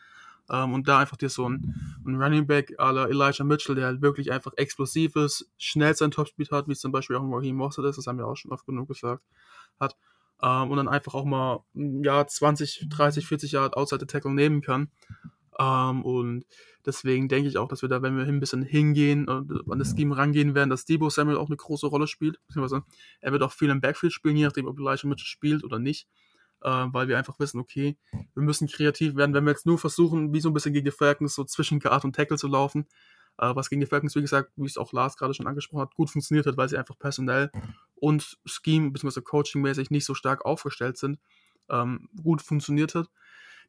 Ähm, 0.49 0.73
und 0.73 0.87
da 0.87 0.99
einfach 0.99 1.17
dir 1.17 1.29
so 1.29 1.47
ein, 1.49 1.99
ein 2.05 2.21
Running 2.21 2.47
Back 2.47 2.79
à 2.79 2.91
la 2.93 3.07
Elijah 3.07 3.43
Mitchell, 3.43 3.75
der 3.75 3.87
halt 3.87 4.01
wirklich 4.01 4.31
einfach 4.31 4.53
explosiv 4.55 5.17
ist, 5.17 5.51
schnell 5.57 5.93
sein 5.95 6.11
Topspeed 6.11 6.51
hat, 6.51 6.69
wie 6.69 6.75
zum 6.75 6.93
Beispiel 6.93 7.17
auch 7.17 7.23
ein 7.23 7.33
Raheem 7.33 7.57
Mossad 7.57 7.83
ist, 7.85 7.97
das 7.97 8.07
haben 8.07 8.17
wir 8.17 8.25
auch 8.25 8.37
schon 8.37 8.51
oft 8.51 8.65
genug 8.65 8.87
gesagt, 8.87 9.21
hat. 9.77 9.97
Ähm, 10.41 10.71
und 10.71 10.77
dann 10.77 10.87
einfach 10.87 11.13
auch 11.13 11.25
mal 11.25 11.65
ja, 11.73 12.25
20, 12.25 12.87
30, 12.89 13.27
40 13.27 13.51
Jahre 13.51 13.75
Outside 13.75 13.99
the 13.99 14.05
Tackle 14.05 14.31
nehmen 14.31 14.61
kann. 14.61 14.89
Ähm, 15.59 16.03
und 16.03 16.45
deswegen 16.85 17.27
denke 17.27 17.49
ich 17.49 17.57
auch, 17.57 17.67
dass 17.67 17.81
wir 17.81 17.89
da, 17.89 18.01
wenn 18.01 18.17
wir 18.17 18.25
ein 18.25 18.39
bisschen 18.39 18.63
hingehen 18.63 19.27
und 19.27 19.69
an 19.71 19.79
das 19.79 19.95
Scheme 19.95 20.15
rangehen 20.15 20.55
werden, 20.55 20.69
dass 20.69 20.85
Debo 20.85 21.09
Samuel 21.09 21.37
auch 21.37 21.47
eine 21.47 21.57
große 21.57 21.87
Rolle 21.87 22.07
spielt. 22.07 22.39
Beziehungsweise 22.47 22.83
er 23.21 23.31
wird 23.31 23.43
auch 23.43 23.51
viel 23.51 23.69
im 23.69 23.81
Backfield 23.81 24.13
spielen, 24.13 24.37
je 24.37 24.45
nachdem, 24.45 24.67
ob 24.67 24.79
Elijah 24.79 25.07
Mitchell 25.07 25.25
spielt 25.25 25.63
oder 25.63 25.79
nicht. 25.79 26.07
Äh, 26.61 26.69
weil 26.69 27.07
wir 27.07 27.17
einfach 27.17 27.39
wissen, 27.39 27.59
okay, 27.59 27.97
wir 28.11 28.43
müssen 28.43 28.67
kreativ 28.67 29.15
werden. 29.15 29.33
Wenn 29.33 29.45
wir 29.45 29.51
jetzt 29.51 29.65
nur 29.65 29.77
versuchen, 29.77 30.33
wie 30.33 30.41
so 30.41 30.49
ein 30.49 30.53
bisschen 30.53 30.73
gegen 30.73 30.85
die 30.85 30.91
Falcons 30.91 31.35
so 31.35 31.43
zwischen 31.43 31.79
Guard 31.79 32.03
und 32.03 32.15
Tackle 32.15 32.37
zu 32.37 32.47
laufen, 32.47 32.87
äh, 33.37 33.55
was 33.55 33.69
gegen 33.69 33.81
die 33.81 33.87
Falcons, 33.87 34.15
wie 34.15 34.21
gesagt, 34.21 34.51
wie 34.55 34.65
es 34.65 34.77
auch 34.77 34.91
Lars 34.91 35.17
gerade 35.17 35.33
schon 35.33 35.47
angesprochen 35.47 35.81
hat, 35.81 35.95
gut 35.95 36.09
funktioniert 36.09 36.47
hat, 36.47 36.57
weil 36.57 36.69
sie 36.69 36.77
einfach 36.77 36.97
personell 36.97 37.51
und 37.95 38.37
Scheme 38.45 38.91
bzw. 38.91 39.21
Coaching-mäßig 39.21 39.91
nicht 39.91 40.05
so 40.05 40.15
stark 40.15 40.45
aufgestellt 40.45 40.97
sind, 40.97 41.19
ähm, 41.69 42.09
gut 42.21 42.41
funktioniert 42.41 42.95
hat. 42.95 43.07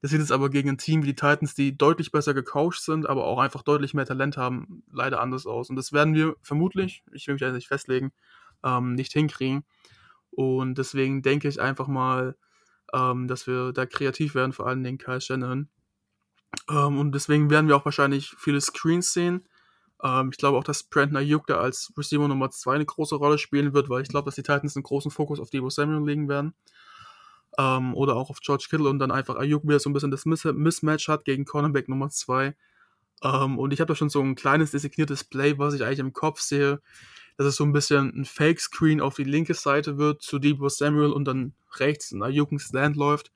Das 0.00 0.12
sieht 0.12 0.20
jetzt 0.20 0.32
aber 0.32 0.48
gegen 0.48 0.68
ein 0.68 0.78
Team 0.78 1.02
wie 1.02 1.08
die 1.08 1.14
Titans, 1.14 1.54
die 1.54 1.76
deutlich 1.76 2.12
besser 2.12 2.32
gecoacht 2.32 2.80
sind, 2.80 3.08
aber 3.08 3.24
auch 3.24 3.38
einfach 3.38 3.62
deutlich 3.62 3.94
mehr 3.94 4.06
Talent 4.06 4.36
haben, 4.36 4.84
leider 4.92 5.20
anders 5.20 5.44
aus. 5.44 5.70
Und 5.70 5.76
das 5.76 5.92
werden 5.92 6.14
wir 6.14 6.36
vermutlich, 6.42 7.02
ich 7.12 7.26
will 7.26 7.34
mich 7.34 7.40
da 7.40 7.50
nicht 7.50 7.68
festlegen, 7.68 8.12
ähm, 8.62 8.94
nicht 8.94 9.12
hinkriegen. 9.12 9.64
Und 10.30 10.78
deswegen 10.78 11.22
denke 11.22 11.48
ich 11.48 11.60
einfach 11.60 11.88
mal, 11.88 12.36
ähm, 12.94 13.26
dass 13.26 13.46
wir 13.46 13.72
da 13.72 13.86
kreativ 13.86 14.34
werden, 14.34 14.52
vor 14.52 14.66
allem 14.66 14.84
den 14.84 14.98
Kyle 14.98 15.20
Shannon. 15.20 15.68
Ähm, 16.70 16.98
und 16.98 17.12
deswegen 17.12 17.50
werden 17.50 17.68
wir 17.68 17.76
auch 17.76 17.84
wahrscheinlich 17.84 18.34
viele 18.38 18.60
Screens 18.60 19.12
sehen. 19.12 19.48
Ähm, 20.02 20.30
ich 20.32 20.38
glaube 20.38 20.58
auch, 20.58 20.64
dass 20.64 20.84
Brandon 20.84 21.16
Ayuk 21.16 21.46
da 21.46 21.58
als 21.58 21.92
Receiver 21.96 22.28
Nummer 22.28 22.50
2 22.50 22.76
eine 22.76 22.86
große 22.86 23.16
Rolle 23.16 23.38
spielen 23.38 23.74
wird, 23.74 23.88
weil 23.88 24.02
ich 24.02 24.08
glaube, 24.08 24.26
dass 24.26 24.36
die 24.36 24.42
Titans 24.42 24.76
einen 24.76 24.84
großen 24.84 25.10
Fokus 25.10 25.40
auf 25.40 25.50
Debo 25.50 25.70
Samuel 25.70 26.06
legen 26.06 26.28
werden. 26.28 26.54
Ähm, 27.58 27.94
oder 27.94 28.16
auch 28.16 28.30
auf 28.30 28.40
George 28.40 28.66
Kittle 28.70 28.88
und 28.88 29.00
dann 29.00 29.10
einfach 29.10 29.36
Ayuk 29.36 29.64
wieder 29.64 29.80
so 29.80 29.90
ein 29.90 29.92
bisschen 29.92 30.12
das 30.12 30.24
Miss 30.24 30.44
Mismatch 30.44 31.08
hat 31.08 31.24
gegen 31.24 31.44
Cornerback 31.44 31.88
Nummer 31.88 32.08
2. 32.08 32.54
Ähm, 33.22 33.58
und 33.58 33.72
ich 33.72 33.80
habe 33.80 33.88
da 33.88 33.96
schon 33.96 34.10
so 34.10 34.22
ein 34.22 34.36
kleines 34.36 34.70
designiertes 34.70 35.24
Play, 35.24 35.58
was 35.58 35.74
ich 35.74 35.82
eigentlich 35.82 35.98
im 35.98 36.12
Kopf 36.12 36.40
sehe, 36.40 36.80
dass 37.36 37.46
es 37.48 37.56
so 37.56 37.64
ein 37.64 37.72
bisschen 37.72 38.12
ein 38.14 38.24
Fake-Screen 38.24 39.00
auf 39.00 39.16
die 39.16 39.24
linke 39.24 39.54
Seite 39.54 39.98
wird 39.98 40.22
zu 40.22 40.38
Debo 40.38 40.68
Samuel 40.68 41.12
und 41.12 41.24
dann 41.24 41.54
rechts 41.76 42.12
ein 42.12 42.22
Ayuk 42.22 42.52
ein 42.52 42.58
Slant 42.58 42.96
läuft. 42.96 43.32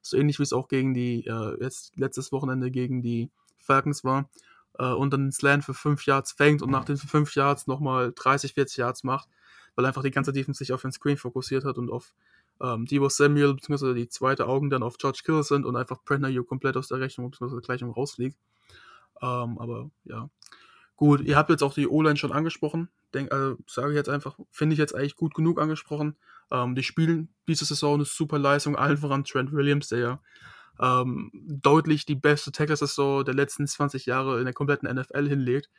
So 0.00 0.16
ähnlich 0.16 0.38
wie 0.38 0.44
es 0.44 0.52
auch 0.52 0.68
gegen 0.68 0.94
die, 0.94 1.26
äh, 1.26 1.62
jetzt 1.62 1.96
letztes 1.96 2.32
Wochenende 2.32 2.70
gegen 2.70 3.02
die 3.02 3.30
Falcons 3.58 4.04
war. 4.04 4.30
Äh, 4.78 4.92
und 4.92 5.12
dann 5.12 5.32
Slant 5.32 5.64
für 5.64 5.74
5 5.74 6.06
Yards 6.06 6.32
fängt 6.32 6.62
und 6.62 6.70
nach 6.70 6.84
den 6.84 6.96
5 6.96 7.34
Yards 7.34 7.66
nochmal 7.66 8.12
30, 8.14 8.54
40 8.54 8.78
Yards 8.78 9.04
macht, 9.04 9.28
weil 9.74 9.84
einfach 9.84 10.02
die 10.02 10.10
ganze 10.10 10.32
Defense 10.32 10.58
sich 10.58 10.72
auf 10.72 10.82
den 10.82 10.92
Screen 10.92 11.16
fokussiert 11.16 11.64
hat 11.64 11.78
und 11.78 11.90
auf 11.90 12.12
ähm, 12.60 12.86
Debo 12.86 13.08
Samuel 13.08 13.54
bzw. 13.54 13.94
die 13.94 14.08
zweite 14.08 14.46
Augen 14.46 14.70
dann 14.70 14.82
auf 14.82 14.98
George 14.98 15.20
Kittle 15.24 15.42
sind 15.42 15.66
und 15.66 15.76
einfach 15.76 16.00
Ayuk 16.08 16.48
komplett 16.48 16.76
aus 16.76 16.88
der 16.88 17.00
Rechnung 17.00 17.30
bzw. 17.30 17.60
Gleichung 17.60 17.90
rausfliegt. 17.90 18.36
Ähm, 19.22 19.58
aber 19.58 19.90
ja. 20.04 20.28
Gut, 20.96 21.20
ihr 21.20 21.36
habt 21.36 21.50
jetzt 21.50 21.62
auch 21.62 21.74
die 21.74 21.88
O-Line 21.88 22.16
schon 22.16 22.32
angesprochen. 22.32 22.88
Also, 23.14 23.56
sage 23.66 23.90
ich 23.90 23.96
jetzt 23.96 24.08
einfach, 24.08 24.38
finde 24.50 24.74
ich 24.74 24.78
jetzt 24.78 24.94
eigentlich 24.94 25.16
gut 25.16 25.34
genug 25.34 25.60
angesprochen. 25.60 26.16
Ähm, 26.50 26.74
die 26.74 26.82
spielen 26.82 27.28
diese 27.48 27.64
Saison 27.64 27.94
eine 27.94 28.04
super 28.04 28.38
Leistung, 28.38 28.76
allen 28.76 28.96
voran 28.96 29.24
Trent 29.24 29.52
Williams, 29.52 29.88
der 29.88 29.98
ja 29.98 30.18
ähm, 30.80 31.30
deutlich 31.34 32.06
die 32.06 32.14
beste 32.14 32.52
Tackle-Saison 32.52 33.24
der 33.24 33.34
letzten 33.34 33.66
20 33.66 34.06
Jahre 34.06 34.38
in 34.38 34.44
der 34.44 34.54
kompletten 34.54 34.88
NFL 34.92 35.28
hinlegt. 35.28 35.70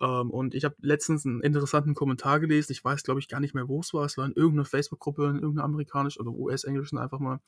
Ähm, 0.00 0.30
und 0.30 0.54
ich 0.54 0.64
habe 0.64 0.74
letztens 0.80 1.26
einen 1.26 1.40
interessanten 1.40 1.94
Kommentar 1.94 2.40
gelesen. 2.40 2.72
Ich 2.72 2.84
weiß, 2.84 3.02
glaube 3.02 3.20
ich, 3.20 3.28
gar 3.28 3.40
nicht 3.40 3.54
mehr, 3.54 3.68
wo 3.68 3.80
es 3.80 3.92
war. 3.94 4.04
Es 4.04 4.16
war 4.16 4.26
in 4.26 4.32
irgendeiner 4.32 4.64
Facebook-Gruppe, 4.64 5.26
in 5.26 5.36
irgendeiner 5.36 5.64
amerikanischen 5.64 6.22
oder 6.22 6.32
US-englischen 6.36 6.98
einfach 6.98 7.18
mal, 7.18 7.40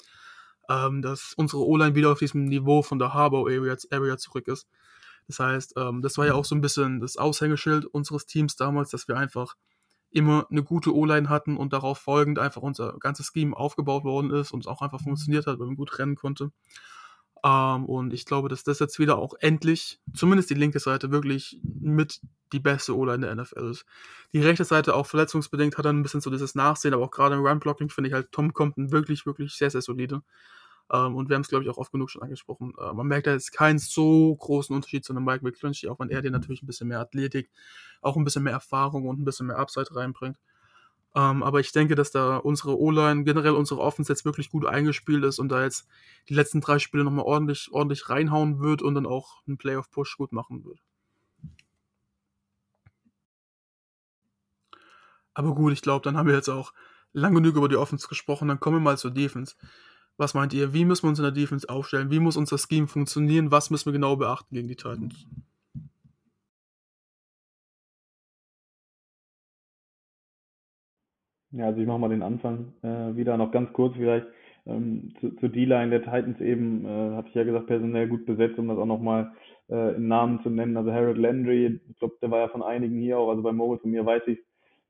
ähm, 0.69 1.03
dass 1.03 1.35
unsere 1.37 1.67
O-Line 1.67 1.95
wieder 1.95 2.13
auf 2.13 2.19
diesem 2.19 2.47
Niveau 2.47 2.83
von 2.83 2.99
der 2.99 3.15
Harbor 3.15 3.49
Area, 3.49 3.77
Area 3.91 4.17
zurück 4.19 4.49
ist. 4.49 4.69
Das 5.27 5.41
heißt, 5.41 5.75
ähm, 5.77 6.03
das 6.03 6.17
war 6.19 6.27
ja 6.27 6.35
auch 6.35 6.45
so 6.45 6.55
ein 6.55 6.61
bisschen 6.61 7.01
das 7.01 7.17
Aushängeschild 7.17 7.85
unseres 7.85 8.27
Teams 8.27 8.57
damals, 8.57 8.91
dass 8.91 9.09
wir 9.09 9.17
einfach 9.17 9.55
immer 10.11 10.47
eine 10.51 10.63
gute 10.63 10.95
O-Line 10.95 11.29
hatten 11.29 11.57
und 11.57 11.73
darauf 11.73 11.99
folgend 11.99 12.39
einfach 12.39 12.63
unser 12.63 12.99
ganzes 12.99 13.31
Scheme 13.33 13.55
aufgebaut 13.55 14.05
worden 14.05 14.31
ist 14.31 14.53
und 14.53 14.61
es 14.61 14.67
auch 14.67 14.81
einfach 14.81 15.03
funktioniert 15.03 15.47
hat, 15.47 15.59
weil 15.59 15.67
man 15.67 15.77
gut 15.77 15.99
rennen 15.99 16.17
konnte. 16.17 16.51
Ähm, 17.45 17.85
und 17.87 18.13
ich 18.13 18.25
glaube, 18.25 18.49
dass 18.49 18.65
das 18.65 18.79
jetzt 18.79 18.99
wieder 18.99 19.19
auch 19.19 19.35
endlich, 19.41 20.01
zumindest 20.15 20.51
die 20.51 20.55
linke 20.55 20.81
Seite, 20.81 21.11
wirklich 21.11 21.61
mit 21.63 22.21
die 22.53 22.61
beste 22.61 22.97
O-Line 22.97 23.27
der 23.27 23.35
NFL 23.35 23.71
ist. 23.71 23.85
Die 24.33 24.41
rechte 24.41 24.65
Seite 24.65 24.95
auch 24.95 25.07
verletzungsbedingt 25.07 25.77
hat 25.77 25.85
dann 25.85 25.99
ein 25.99 26.03
bisschen 26.03 26.21
so 26.21 26.31
dieses 26.31 26.55
Nachsehen, 26.55 26.95
aber 26.95 27.05
auch 27.05 27.11
gerade 27.11 27.35
im 27.35 27.45
Run-Blocking 27.47 27.91
finde 27.91 28.09
ich 28.09 28.15
halt 28.15 28.33
Tom 28.33 28.53
Compton 28.53 28.91
wirklich, 28.91 29.27
wirklich 29.27 29.55
sehr, 29.55 29.71
sehr 29.71 29.83
solide. 29.83 30.23
Ähm, 30.91 31.17
und 31.17 31.29
wir 31.29 31.35
haben 31.35 31.43
es, 31.43 31.49
glaube 31.49 31.65
ich, 31.65 31.71
auch 31.71 31.77
oft 31.77 31.93
genug 31.93 32.11
schon 32.11 32.23
angesprochen. 32.23 32.73
Äh, 32.79 32.93
man 32.95 33.07
merkt 33.07 33.27
da 33.27 33.33
jetzt 33.33 33.53
keinen 33.53 33.79
so 33.79 34.35
großen 34.35 34.75
Unterschied 34.75 35.05
zu 35.05 35.13
einem 35.13 35.25
Mike 35.25 35.45
McClinchy, 35.45 35.89
auch 35.89 35.99
wenn 36.01 36.11
er 36.11 36.23
dir 36.23 36.31
natürlich 36.31 36.63
ein 36.63 36.67
bisschen 36.67 36.89
mehr 36.89 37.01
Athletik, 37.01 37.51
auch 38.01 38.17
ein 38.17 38.25
bisschen 38.25 38.43
mehr 38.43 38.55
Erfahrung 38.55 39.07
und 39.07 39.21
ein 39.21 39.25
bisschen 39.25 39.47
mehr 39.49 39.59
Upside 39.59 39.95
reinbringt. 39.95 40.39
Ähm, 41.15 41.43
aber 41.43 41.61
ich 41.61 41.73
denke, 41.73 41.95
dass 41.95 42.11
da 42.11 42.37
unsere 42.37 42.79
O-Line, 42.79 43.25
generell 43.25 43.53
unsere 43.53 43.81
Offense 43.81 44.13
jetzt 44.13 44.25
wirklich 44.25 44.51
gut 44.51 44.67
eingespielt 44.67 45.25
ist 45.25 45.39
und 45.39 45.49
da 45.49 45.63
jetzt 45.65 45.89
die 46.29 46.35
letzten 46.35 46.61
drei 46.61 46.79
Spiele 46.79 47.05
nochmal 47.05 47.25
ordentlich, 47.25 47.71
ordentlich 47.73 48.09
reinhauen 48.09 48.61
wird 48.61 48.83
und 48.83 48.95
dann 48.95 49.07
auch 49.07 49.43
einen 49.47 49.59
Playoff-Push 49.59 50.17
gut 50.19 50.33
machen 50.33 50.65
wird. 50.65 50.81
Aber 55.35 55.55
gut, 55.55 55.73
ich 55.73 55.83
glaube, 55.83 56.03
dann 56.03 56.17
haben 56.17 56.27
wir 56.27 56.35
jetzt 56.35 56.49
auch 56.49 56.73
lang 57.13 57.35
genug 57.35 57.57
über 57.57 57.69
die 57.69 57.77
Offense 57.77 58.09
gesprochen. 58.09 58.49
Dann 58.49 58.61
kommen 58.61 58.77
wir 58.77 58.81
mal 58.81 58.99
zur 58.99 59.13
Defense. 59.13 59.55
Was 60.17 60.35
meint 60.35 60.53
ihr? 60.53 60.73
Wie 60.73 60.85
müssen 60.85 61.05
wir 61.05 61.11
uns 61.11 61.21
in 61.21 61.23
der 61.23 61.33
Defense 61.33 61.69
aufstellen? 61.69 62.11
Wie 62.11 62.19
muss 62.19 62.37
unser 62.37 62.59
Scheme 62.59 62.89
funktionieren? 62.89 63.53
Was 63.53 63.71
müssen 63.71 63.87
wir 63.87 63.93
genau 63.93 64.17
beachten 64.17 64.55
gegen 64.55 64.67
die 64.67 64.77
Titans? 64.77 65.27
Ja, 71.53 71.67
also 71.67 71.81
ich 71.81 71.87
mache 71.87 71.99
mal 71.99 72.09
den 72.11 72.23
Anfang 72.23 72.75
äh, 72.83 73.17
wieder 73.17 73.37
noch 73.37 73.51
ganz 73.53 73.73
kurz 73.73 73.97
vielleicht 73.97 74.27
ähm, 74.67 75.15
zu, 75.21 75.31
zur 75.37 75.49
D-Line 75.49 75.91
der 75.91 76.03
Titans 76.03 76.41
eben, 76.41 76.85
äh, 76.85 76.89
habe 76.89 77.29
ich 77.29 77.35
ja 77.35 77.45
gesagt, 77.45 77.67
personell 77.67 78.07
gut 78.07 78.27
besetzt, 78.27 78.59
um 78.59 78.69
das 78.69 78.77
auch 78.79 78.87
nochmal 78.87 79.33
äh, 79.71 79.97
in 79.97 80.09
Namen 80.09 80.43
zu 80.43 80.51
nennen. 80.51 80.77
Also 80.77 80.93
Harold 80.93 81.17
Landry, 81.17 81.81
ich 81.89 81.99
glaube, 81.99 82.17
der 82.21 82.31
war 82.31 82.41
ja 82.41 82.49
von 82.49 82.63
einigen 82.63 83.01
hier 83.01 83.19
auch, 83.19 83.31
also 83.31 83.43
bei 83.43 83.53
Moritz 83.53 83.83
und 83.83 83.93
mir 83.93 84.05
weiß 84.05 84.23
ich 84.27 84.39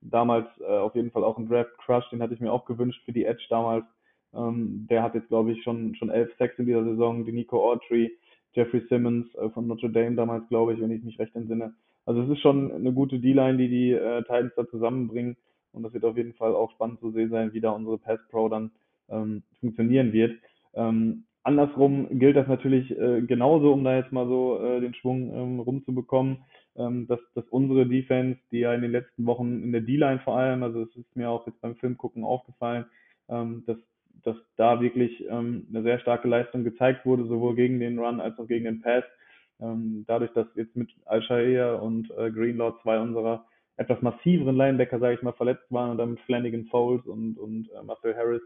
damals 0.01 0.47
äh, 0.61 0.65
auf 0.65 0.97
jeden 0.97 1.13
Fall 1.13 1.23
auch 1.23 1.39
ein 1.39 1.49
Draft 1.49 1.77
Crush, 1.79 2.09
den 2.11 2.23
hatte 2.23 2.35
ich 2.35 2.41
mir 2.41 2.53
auch 2.53 2.65
gewünscht 2.65 3.05
für 3.05 3.13
die 3.13 3.25
Edge 3.25 3.47
damals. 3.49 3.85
Ähm, 4.35 4.87
der 4.91 5.03
hat 5.05 5.15
jetzt, 5.15 5.29
glaube 5.29 5.53
ich, 5.53 5.63
schon, 5.63 5.95
schon 5.95 6.11
elf 6.11 6.31
Sacks 6.39 6.59
in 6.59 6.67
dieser 6.67 6.85
Saison. 6.85 7.25
Die 7.25 7.33
Nico 7.33 7.71
Autry, 7.71 8.11
Jeffrey 8.53 8.83
Simmons 8.89 9.33
äh, 9.37 9.49
von 9.51 9.69
Notre 9.69 9.91
Dame 9.91 10.17
damals, 10.17 10.49
glaube 10.49 10.75
ich, 10.75 10.81
wenn 10.81 10.91
ich 10.91 11.05
mich 11.05 11.19
recht 11.21 11.35
entsinne. 11.37 11.75
Also 12.05 12.23
es 12.23 12.31
ist 12.31 12.41
schon 12.41 12.73
eine 12.73 12.93
gute 12.93 13.21
D-Line, 13.21 13.59
die 13.59 13.69
die 13.69 13.93
äh, 13.93 14.23
Titans 14.23 14.53
da 14.57 14.67
zusammenbringen. 14.69 15.37
Und 15.73 15.83
das 15.83 15.93
wird 15.93 16.05
auf 16.05 16.17
jeden 16.17 16.35
Fall 16.35 16.55
auch 16.55 16.71
spannend 16.73 17.01
zu 17.01 17.11
sehen 17.11 17.31
sein, 17.31 17.53
wie 17.53 17.61
da 17.61 17.71
unsere 17.71 17.99
Pass 17.99 18.21
Pro 18.31 18.49
dann 18.49 18.71
ähm, 19.09 19.43
funktionieren 19.61 20.13
wird. 20.13 20.39
Ähm, 20.75 21.25
andersrum 21.43 22.19
gilt 22.19 22.37
das 22.37 22.49
natürlich 22.49 22.91
äh, 22.91 23.23
genauso, 23.23 23.73
um 23.73 23.85
da 23.85 23.97
jetzt 23.97 24.13
mal 24.13 24.27
so 24.27 24.61
äh, 24.63 24.81
den 24.81 24.95
Schwung 24.95 25.33
ähm, 25.35 25.61
rumzubekommen, 25.61 26.39
ähm, 26.77 27.07
dass, 27.07 27.21
dass 27.35 27.45
unsere 27.51 27.87
Defense, 27.87 28.39
die 28.51 28.61
ja 28.61 28.75
in 28.75 28.83
den 28.83 28.93
letzten 28.93 29.27
Wochen 29.27 29.63
in 29.63 29.73
der 29.73 29.81
D-Line 29.81 30.21
vor 30.21 30.37
allem, 30.37 30.63
also 30.63 30.83
es 30.83 30.95
ist 30.97 31.17
mir 31.17 31.31
auch 31.31 31.47
jetzt 31.47 31.61
beim 31.61 31.77
Filmgucken 31.77 32.25
aufgefallen, 32.25 32.87
ähm, 33.29 33.65
dass, 33.67 33.79
dass 34.25 34.37
da 34.57 34.81
wirklich 34.81 35.25
ähm, 35.29 35.67
eine 35.71 35.83
sehr 35.83 35.99
starke 36.01 36.29
Leistung 36.29 36.65
gezeigt 36.65 37.07
wurde, 37.07 37.25
sowohl 37.27 37.55
gegen 37.55 37.81
den 37.81 37.99
Run 37.99 38.21
als 38.21 38.39
auch 38.39 38.47
gegen 38.47 38.65
den 38.65 38.81
Pass. 38.81 39.05
Dadurch, 39.61 40.33
dass 40.35 40.47
jetzt 40.55 40.77
mit 40.77 40.89
Al-Shaiya 41.07 41.75
und 41.75 42.13
äh, 42.17 42.31
Greenlaw 42.31 42.77
zwei 42.81 43.01
unserer 43.01 43.45
etwas 43.79 44.03
massiveren 44.03 44.57
Linebacker, 44.57 44.99
sage 44.99 45.15
ich 45.15 45.23
mal, 45.23 45.33
verletzt 45.33 45.71
waren 45.71 45.91
und 45.91 45.99
dann 45.99 46.11
mit 46.11 46.21
Flanagan 46.21 46.67
Foles 46.67 47.07
und, 47.07 47.39
und 47.39 47.71
äh, 47.71 47.83
Marcel 47.85 48.15
Harris 48.17 48.43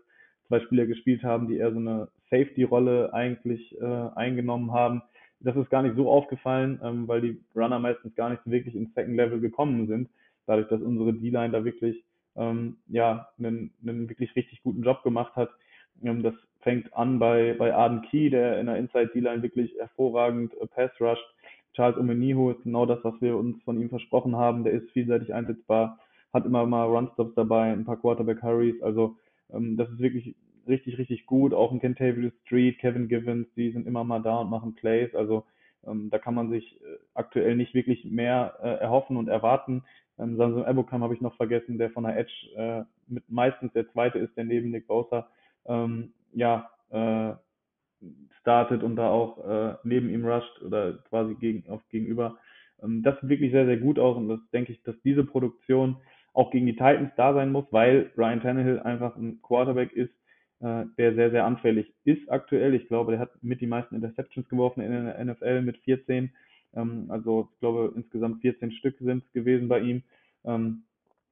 zwei 0.46 0.60
Spieler 0.60 0.86
gespielt 0.86 1.22
haben, 1.24 1.48
die 1.48 1.56
eher 1.56 1.72
so 1.72 1.78
eine 1.78 2.08
Safety-Rolle 2.30 3.12
eigentlich 3.14 3.74
äh, 3.80 4.08
eingenommen 4.14 4.72
haben. 4.72 5.02
Das 5.40 5.56
ist 5.56 5.70
gar 5.70 5.82
nicht 5.82 5.96
so 5.96 6.10
aufgefallen, 6.10 6.78
ähm, 6.84 7.08
weil 7.08 7.22
die 7.22 7.40
Runner 7.56 7.78
meistens 7.78 8.14
gar 8.14 8.28
nicht 8.28 8.42
wirklich 8.44 8.74
ins 8.74 8.92
Second 8.94 9.16
Level 9.16 9.40
gekommen 9.40 9.86
sind, 9.88 10.10
dadurch, 10.46 10.68
dass 10.68 10.82
unsere 10.82 11.14
D-Line 11.14 11.50
da 11.50 11.64
wirklich 11.64 12.04
ähm, 12.36 12.76
ja 12.88 13.28
einen, 13.38 13.72
einen 13.82 14.08
wirklich 14.10 14.36
richtig 14.36 14.62
guten 14.62 14.82
Job 14.82 15.02
gemacht 15.02 15.34
hat. 15.34 15.50
Ähm, 16.02 16.22
das 16.22 16.34
fängt 16.60 16.92
an 16.94 17.18
bei, 17.18 17.54
bei 17.58 17.74
Arden 17.74 18.02
Key, 18.02 18.28
der 18.28 18.60
in 18.60 18.66
der 18.66 18.76
Inside 18.76 19.12
D-Line 19.14 19.42
wirklich 19.42 19.74
hervorragend 19.78 20.52
äh, 20.60 20.66
Pass 20.66 20.90
rusht. 21.00 21.31
Charles 21.74 21.98
Omenihu 21.98 22.50
ist 22.50 22.62
genau 22.62 22.86
das, 22.86 22.98
was 23.02 23.14
wir 23.20 23.36
uns 23.36 23.62
von 23.62 23.80
ihm 23.80 23.88
versprochen 23.88 24.36
haben. 24.36 24.64
Der 24.64 24.72
ist 24.72 24.90
vielseitig 24.90 25.34
einsetzbar, 25.34 25.98
hat 26.32 26.46
immer 26.46 26.66
mal 26.66 26.84
Runstops 26.84 27.34
dabei, 27.34 27.72
ein 27.72 27.84
paar 27.84 28.00
Quarterback 28.00 28.42
Hurries. 28.42 28.82
Also 28.82 29.16
ähm, 29.52 29.76
das 29.76 29.88
ist 29.90 30.00
wirklich 30.00 30.34
richtig, 30.68 30.98
richtig 30.98 31.26
gut. 31.26 31.54
Auch 31.54 31.72
ein 31.72 31.80
Kentavious 31.80 32.32
Street, 32.44 32.78
Kevin 32.78 33.08
Givens, 33.08 33.48
die 33.56 33.72
sind 33.72 33.86
immer 33.86 34.04
mal 34.04 34.20
da 34.20 34.40
und 34.40 34.50
machen 34.50 34.74
Plays. 34.74 35.14
Also 35.14 35.44
ähm, 35.86 36.10
da 36.10 36.18
kann 36.18 36.34
man 36.34 36.50
sich 36.50 36.80
äh, 36.82 36.98
aktuell 37.14 37.56
nicht 37.56 37.74
wirklich 37.74 38.04
mehr 38.04 38.54
äh, 38.62 38.80
erhoffen 38.80 39.16
und 39.16 39.28
erwarten. 39.28 39.84
Ähm, 40.18 40.36
Samson 40.36 40.66
Ebokam 40.66 41.02
habe 41.02 41.14
ich 41.14 41.20
noch 41.20 41.36
vergessen, 41.36 41.78
der 41.78 41.90
von 41.90 42.04
der 42.04 42.16
Edge 42.16 42.32
äh, 42.56 42.84
mit 43.08 43.28
meistens 43.28 43.72
der 43.72 43.90
zweite 43.92 44.18
ist, 44.18 44.36
der 44.36 44.44
neben 44.44 44.70
Nick 44.70 44.86
Bosa 44.86 45.28
ähm, 45.66 46.12
ja, 46.32 46.70
äh, 46.90 47.34
startet 48.40 48.82
und 48.82 48.96
da 48.96 49.08
auch 49.08 49.38
äh, 49.44 49.76
neben 49.84 50.10
ihm 50.10 50.26
rusht 50.26 50.62
oder 50.62 50.94
quasi 51.08 51.34
gegen, 51.34 51.68
auf 51.70 51.80
gegenüber. 51.88 52.38
Ähm, 52.82 53.02
das 53.02 53.20
sieht 53.20 53.30
wirklich 53.30 53.52
sehr, 53.52 53.66
sehr 53.66 53.78
gut 53.78 53.98
aus 53.98 54.16
und 54.16 54.28
das 54.28 54.40
denke 54.52 54.72
ich, 54.72 54.82
dass 54.82 55.00
diese 55.02 55.24
Produktion 55.24 55.96
auch 56.34 56.50
gegen 56.50 56.66
die 56.66 56.72
Titans 56.72 57.10
da 57.16 57.34
sein 57.34 57.52
muss, 57.52 57.66
weil 57.70 58.10
Ryan 58.16 58.40
Tannehill 58.40 58.80
einfach 58.80 59.16
ein 59.16 59.40
Quarterback 59.42 59.92
ist, 59.92 60.12
äh, 60.60 60.84
der 60.98 61.14
sehr, 61.14 61.30
sehr 61.30 61.44
anfällig 61.44 61.92
ist 62.04 62.30
aktuell. 62.30 62.74
Ich 62.74 62.88
glaube, 62.88 63.12
der 63.12 63.20
hat 63.20 63.30
mit 63.42 63.60
die 63.60 63.66
meisten 63.66 63.94
Interceptions 63.94 64.48
geworfen 64.48 64.80
in 64.80 64.90
der 64.92 65.24
NFL 65.24 65.62
mit 65.62 65.78
14. 65.78 66.32
Ähm, 66.74 67.06
also 67.08 67.48
ich 67.52 67.60
glaube, 67.60 67.92
insgesamt 67.94 68.40
14 68.40 68.72
Stück 68.72 68.96
sind 68.98 69.24
es 69.24 69.32
gewesen 69.32 69.68
bei 69.68 69.80
ihm. 69.80 70.02
Ähm, 70.44 70.84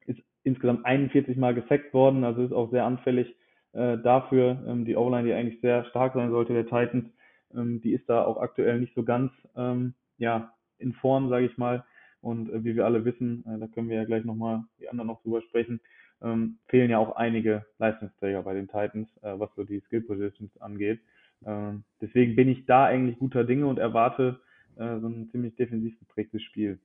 ist 0.07 0.21
insgesamt 0.45 0.85
41 0.85 1.37
Mal 1.37 1.55
gesackt 1.55 1.95
worden, 1.95 2.25
also 2.25 2.43
ist 2.43 2.53
auch 2.53 2.71
sehr 2.71 2.85
anfällig 2.85 3.35
äh, 3.73 3.99
dafür. 3.99 4.63
Ähm, 4.67 4.85
die 4.85 4.97
O-Line, 4.97 5.25
die 5.25 5.35
eigentlich 5.35 5.61
sehr 5.61 5.85
stark 5.87 6.15
sein 6.15 6.31
sollte, 6.31 6.53
der 6.53 6.65
Titans, 6.65 7.07
ähm, 7.55 7.81
die 7.83 7.93
ist 7.93 8.09
da 8.09 8.25
auch 8.25 8.39
aktuell 8.39 8.81
nicht 8.81 8.95
so 8.95 9.03
ganz 9.03 9.33
ähm, 9.57 9.95
ja, 10.19 10.53
in 10.79 10.93
Form, 10.95 11.29
sage 11.29 11.47
ich 11.47 11.59
mal. 11.59 11.85
Und 12.21 12.51
äh, 12.51 12.65
wie 12.65 12.75
wir 12.75 12.85
alle 12.85 13.05
wissen, 13.05 13.45
äh, 13.47 13.59
da 13.59 13.67
können 13.67 13.89
wir 13.89 13.97
ja 13.97 14.05
gleich 14.05 14.25
nochmal 14.25 14.65
die 14.79 14.89
anderen 14.89 15.09
noch 15.09 15.23
drüber 15.23 15.43
sprechen, 15.43 15.81
ähm, 16.23 16.59
fehlen 16.67 16.91
ja 16.91 16.99
auch 16.99 17.17
einige 17.17 17.65
Leistungsträger 17.79 18.43
bei 18.43 18.55
den 18.55 18.69
Titans, 18.69 19.09
äh, 19.23 19.39
was 19.39 19.51
so 19.57 19.65
die 19.65 19.81
Skill 19.81 20.03
Positions 20.03 20.61
angeht. 20.61 21.01
Ähm, 21.47 21.85
deswegen 22.01 22.37
bin 22.37 22.49
ich 22.49 22.67
da 22.67 22.85
eigentlich 22.85 23.19
guter 23.19 23.45
Dinge 23.45 23.67
und 23.67 23.79
erwarte 23.79 24.41
äh, 24.77 24.99
so 24.99 25.09
ein 25.09 25.29
ziemlich 25.31 25.57
defensiv 25.57 25.99
geprägtes 25.99 26.43
Spiel. 26.43 26.79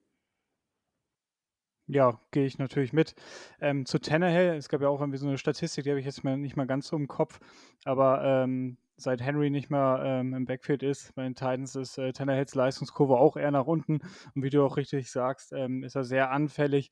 Ja, 1.87 2.19
gehe 2.31 2.45
ich 2.45 2.57
natürlich 2.57 2.93
mit. 2.93 3.13
Ähm, 3.61 3.85
zu 3.85 3.99
Tannehill, 3.99 4.55
es 4.55 4.69
gab 4.69 4.81
ja 4.81 4.89
auch 4.89 5.01
irgendwie 5.01 5.19
so 5.19 5.27
eine 5.27 5.37
Statistik, 5.37 5.83
die 5.83 5.91
habe 5.91 5.99
ich 5.99 6.05
jetzt 6.05 6.23
mal 6.23 6.35
nicht 6.35 6.55
mal 6.55 6.65
ganz 6.65 6.87
so 6.87 6.95
im 6.95 7.07
Kopf, 7.07 7.39
aber 7.83 8.23
ähm, 8.23 8.77
seit 8.97 9.21
Henry 9.21 9.51
nicht 9.51 9.69
mehr 9.69 10.01
ähm, 10.03 10.33
im 10.33 10.45
Backfield 10.45 10.81
ist, 10.81 11.13
bei 11.13 11.23
den 11.23 11.35
Titans 11.35 11.75
ist 11.75 11.97
äh, 11.99 12.11
Tannehills 12.11 12.55
Leistungskurve 12.55 13.17
auch 13.17 13.37
eher 13.37 13.51
nach 13.51 13.67
unten. 13.67 13.99
Und 14.33 14.43
wie 14.43 14.49
du 14.49 14.65
auch 14.65 14.77
richtig 14.77 15.11
sagst, 15.11 15.53
ähm, 15.53 15.83
ist 15.83 15.95
er 15.95 16.03
sehr 16.03 16.31
anfällig. 16.31 16.91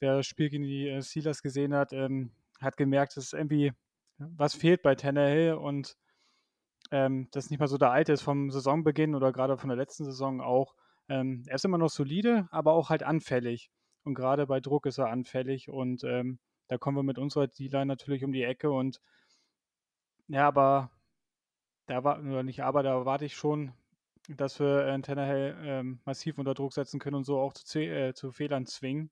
Wer 0.00 0.16
das 0.16 0.26
Spiel 0.26 0.50
gegen 0.50 0.64
die 0.64 0.88
äh, 0.88 1.02
Steelers 1.02 1.42
gesehen 1.42 1.72
hat, 1.74 1.92
ähm, 1.94 2.32
hat 2.60 2.76
gemerkt, 2.76 3.16
dass 3.16 3.32
irgendwie 3.32 3.72
was 4.18 4.54
fehlt 4.54 4.82
bei 4.82 4.94
Tannehill 4.94 5.54
und 5.54 5.96
ähm, 6.90 7.28
das 7.32 7.50
nicht 7.50 7.60
mal 7.60 7.68
so 7.68 7.78
der 7.78 7.92
alte 7.92 8.12
ist 8.12 8.22
vom 8.22 8.50
Saisonbeginn 8.50 9.14
oder 9.14 9.32
gerade 9.32 9.56
von 9.58 9.68
der 9.68 9.76
letzten 9.78 10.04
Saison 10.04 10.40
auch. 10.40 10.74
Ähm, 11.08 11.44
er 11.46 11.56
ist 11.56 11.64
immer 11.64 11.78
noch 11.78 11.90
solide, 11.90 12.48
aber 12.50 12.72
auch 12.74 12.90
halt 12.90 13.02
anfällig. 13.02 13.70
Und 14.08 14.14
gerade 14.14 14.46
bei 14.46 14.58
Druck 14.58 14.86
ist 14.86 14.96
er 14.96 15.10
anfällig 15.10 15.68
und 15.68 16.02
ähm, 16.02 16.38
da 16.68 16.78
kommen 16.78 16.96
wir 16.96 17.02
mit 17.02 17.18
unserer 17.18 17.46
D-Line 17.46 17.84
natürlich 17.84 18.24
um 18.24 18.32
die 18.32 18.42
Ecke 18.42 18.70
und 18.70 19.02
ja, 20.28 20.48
aber 20.48 20.90
da 21.84 22.04
war, 22.04 22.18
oder 22.20 22.42
nicht, 22.42 22.62
aber 22.62 22.82
da 22.82 22.94
erwarte 22.94 23.26
ich 23.26 23.36
schon, 23.36 23.74
dass 24.26 24.60
wir 24.60 24.86
äh, 24.86 24.98
Tannehill 25.02 25.58
ähm, 25.60 26.00
massiv 26.06 26.38
unter 26.38 26.54
Druck 26.54 26.72
setzen 26.72 26.98
können 26.98 27.16
und 27.16 27.24
so 27.24 27.38
auch 27.38 27.52
zu, 27.52 27.80
äh, 27.80 28.14
zu 28.14 28.32
Fehlern 28.32 28.64
zwingen. 28.64 29.10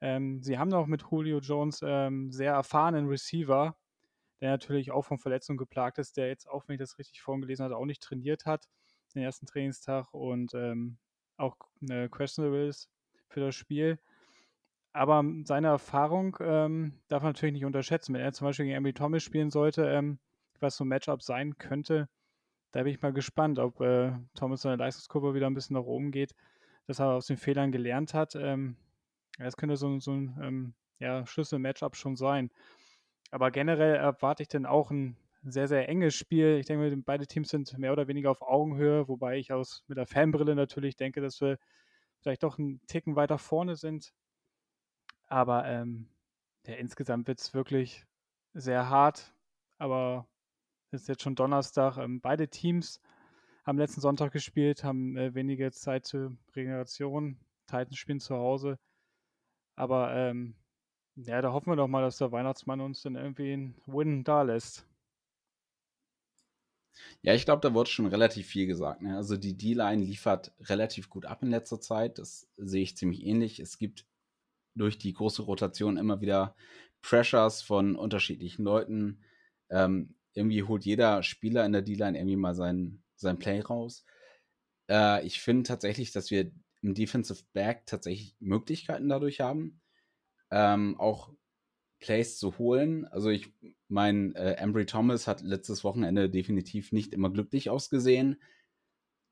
Ähm, 0.00 0.42
sie 0.42 0.58
haben 0.58 0.72
auch 0.72 0.86
mit 0.86 1.04
Julio 1.10 1.40
Jones 1.40 1.80
ähm, 1.84 2.32
sehr 2.32 2.54
erfahrenen 2.54 3.06
Receiver, 3.06 3.76
der 4.40 4.50
natürlich 4.52 4.92
auch 4.92 5.02
von 5.02 5.18
Verletzungen 5.18 5.58
geplagt 5.58 5.98
ist, 5.98 6.16
der 6.16 6.28
jetzt 6.28 6.48
auch, 6.48 6.66
wenn 6.66 6.76
ich 6.76 6.80
das 6.80 6.96
richtig 6.98 7.20
vorhin 7.20 7.42
gelesen 7.42 7.64
habe, 7.64 7.76
auch 7.76 7.84
nicht 7.84 8.02
trainiert 8.02 8.46
hat, 8.46 8.66
den 9.14 9.22
ersten 9.22 9.44
Trainingstag 9.44 10.14
und 10.14 10.54
ähm, 10.54 10.96
auch 11.36 11.58
äh, 11.90 12.08
questionable 12.08 12.66
ist 12.66 12.88
für 13.30 13.40
das 13.40 13.54
Spiel. 13.54 13.98
Aber 14.92 15.24
seine 15.44 15.68
Erfahrung 15.68 16.36
ähm, 16.40 17.00
darf 17.08 17.22
man 17.22 17.30
natürlich 17.32 17.52
nicht 17.52 17.64
unterschätzen. 17.64 18.14
Wenn 18.14 18.22
er 18.22 18.32
zum 18.32 18.46
Beispiel 18.46 18.66
gegen 18.66 18.76
Emily 18.76 18.92
Thomas 18.92 19.22
spielen 19.22 19.50
sollte, 19.50 19.86
ähm, 19.86 20.18
was 20.58 20.76
so 20.76 20.84
ein 20.84 20.88
Matchup 20.88 21.22
sein 21.22 21.56
könnte, 21.58 22.08
da 22.72 22.82
bin 22.82 22.92
ich 22.92 23.02
mal 23.02 23.12
gespannt, 23.12 23.58
ob 23.58 23.80
äh, 23.80 24.12
Thomas 24.34 24.62
seine 24.62 24.76
Leistungskurve 24.76 25.34
wieder 25.34 25.46
ein 25.46 25.54
bisschen 25.54 25.74
nach 25.74 25.84
oben 25.84 26.10
geht, 26.10 26.34
dass 26.86 26.98
er 26.98 27.12
aus 27.12 27.26
den 27.26 27.36
Fehlern 27.36 27.72
gelernt 27.72 28.14
hat. 28.14 28.34
Ähm, 28.34 28.76
das 29.38 29.56
könnte 29.56 29.76
so, 29.76 29.98
so 30.00 30.12
ein 30.12 30.38
ähm, 30.42 30.74
ja, 30.98 31.24
Schlüssel-Matchup 31.24 31.96
schon 31.96 32.16
sein. 32.16 32.50
Aber 33.30 33.50
generell 33.50 33.94
erwarte 33.94 34.42
ich 34.42 34.48
dann 34.48 34.66
auch 34.66 34.90
ein 34.90 35.16
sehr, 35.42 35.68
sehr 35.68 35.88
enges 35.88 36.14
Spiel. 36.14 36.58
Ich 36.58 36.66
denke, 36.66 36.94
beide 36.98 37.26
Teams 37.26 37.48
sind 37.48 37.76
mehr 37.78 37.92
oder 37.92 38.08
weniger 38.08 38.30
auf 38.30 38.42
Augenhöhe, 38.42 39.08
wobei 39.08 39.38
ich 39.38 39.52
aus 39.52 39.84
mit 39.88 39.98
der 39.98 40.06
Fanbrille 40.06 40.54
natürlich 40.54 40.96
denke, 40.96 41.20
dass 41.20 41.40
wir 41.40 41.58
vielleicht 42.20 42.42
doch 42.42 42.58
einen 42.58 42.80
Ticken 42.86 43.16
weiter 43.16 43.38
vorne 43.38 43.76
sind. 43.76 44.12
Aber 45.28 45.66
ähm, 45.66 46.08
ja, 46.66 46.74
insgesamt 46.74 47.28
wird 47.28 47.40
es 47.40 47.54
wirklich 47.54 48.06
sehr 48.54 48.88
hart. 48.88 49.34
Aber 49.78 50.28
es 50.90 51.02
ist 51.02 51.08
jetzt 51.08 51.22
schon 51.22 51.34
Donnerstag. 51.34 51.96
Ähm, 51.98 52.20
beide 52.20 52.48
Teams 52.48 53.00
haben 53.64 53.78
letzten 53.78 54.00
Sonntag 54.00 54.32
gespielt, 54.32 54.84
haben 54.84 55.16
äh, 55.16 55.34
wenige 55.34 55.70
Zeit 55.72 56.04
zur 56.06 56.36
Regeneration. 56.54 57.38
Titans 57.66 57.96
spielen 57.96 58.20
zu 58.20 58.34
Hause. 58.34 58.78
Aber 59.76 60.14
ähm, 60.14 60.56
ja, 61.14 61.40
da 61.40 61.52
hoffen 61.52 61.70
wir 61.70 61.76
doch 61.76 61.88
mal, 61.88 62.02
dass 62.02 62.18
der 62.18 62.32
Weihnachtsmann 62.32 62.80
uns 62.80 63.02
dann 63.02 63.16
irgendwie 63.16 63.52
einen 63.52 63.80
Win 63.86 64.24
da 64.24 64.42
lässt. 64.42 64.86
Ja, 67.22 67.34
ich 67.34 67.44
glaube, 67.44 67.60
da 67.60 67.74
wurde 67.74 67.90
schon 67.90 68.06
relativ 68.06 68.46
viel 68.46 68.66
gesagt. 68.66 69.02
Ne? 69.02 69.16
Also 69.16 69.36
die 69.36 69.56
D-Line 69.56 70.04
liefert 70.04 70.52
relativ 70.60 71.10
gut 71.10 71.26
ab 71.26 71.42
in 71.42 71.50
letzter 71.50 71.80
Zeit. 71.80 72.18
Das 72.18 72.48
sehe 72.56 72.82
ich 72.82 72.96
ziemlich 72.96 73.24
ähnlich. 73.24 73.60
Es 73.60 73.78
gibt 73.78 74.06
durch 74.74 74.98
die 74.98 75.12
große 75.12 75.42
Rotation 75.42 75.96
immer 75.96 76.20
wieder 76.20 76.54
Pressures 77.02 77.62
von 77.62 77.96
unterschiedlichen 77.96 78.64
Leuten. 78.64 79.20
Ähm, 79.70 80.14
irgendwie 80.34 80.62
holt 80.62 80.84
jeder 80.84 81.22
Spieler 81.22 81.64
in 81.64 81.72
der 81.72 81.82
D-Line 81.82 82.18
irgendwie 82.18 82.36
mal 82.36 82.54
sein, 82.54 83.02
sein 83.16 83.38
Play 83.38 83.60
raus. 83.60 84.04
Äh, 84.88 85.26
ich 85.26 85.40
finde 85.40 85.64
tatsächlich, 85.64 86.12
dass 86.12 86.30
wir 86.30 86.50
im 86.82 86.94
Defensive 86.94 87.42
Back 87.52 87.86
tatsächlich 87.86 88.36
Möglichkeiten 88.40 89.08
dadurch 89.08 89.40
haben. 89.40 89.80
Ähm, 90.50 90.98
auch 90.98 91.32
Plays 92.00 92.38
zu 92.38 92.58
holen. 92.58 93.06
Also 93.06 93.28
ich 93.30 93.52
mein 93.88 94.34
äh, 94.34 94.52
Embry 94.52 94.86
Thomas 94.86 95.26
hat 95.26 95.42
letztes 95.42 95.84
Wochenende 95.84 96.28
definitiv 96.30 96.92
nicht 96.92 97.12
immer 97.12 97.30
glücklich 97.30 97.70
ausgesehen. 97.70 98.40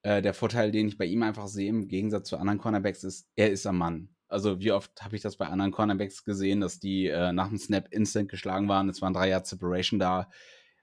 Äh, 0.02 0.22
der 0.22 0.34
Vorteil, 0.34 0.70
den 0.70 0.88
ich 0.88 0.98
bei 0.98 1.06
ihm 1.06 1.22
einfach 1.22 1.48
sehe, 1.48 1.68
im 1.68 1.88
Gegensatz 1.88 2.28
zu 2.28 2.36
anderen 2.36 2.58
Cornerbacks, 2.58 3.04
ist, 3.04 3.28
er 3.36 3.50
ist 3.50 3.66
am 3.66 3.78
Mann. 3.78 4.10
Also 4.28 4.60
wie 4.60 4.72
oft 4.72 5.02
habe 5.02 5.16
ich 5.16 5.22
das 5.22 5.36
bei 5.36 5.46
anderen 5.46 5.72
Cornerbacks 5.72 6.24
gesehen, 6.24 6.60
dass 6.60 6.78
die 6.78 7.06
äh, 7.06 7.32
nach 7.32 7.48
dem 7.48 7.58
Snap 7.58 7.88
instant 7.90 8.28
geschlagen 8.28 8.68
waren, 8.68 8.88
es 8.88 9.00
waren 9.00 9.14
drei 9.14 9.30
Jahre 9.30 9.46
Separation 9.46 9.98
da, 9.98 10.30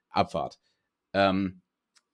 Abfahrt. 0.10 0.60
Ähm, 1.14 1.62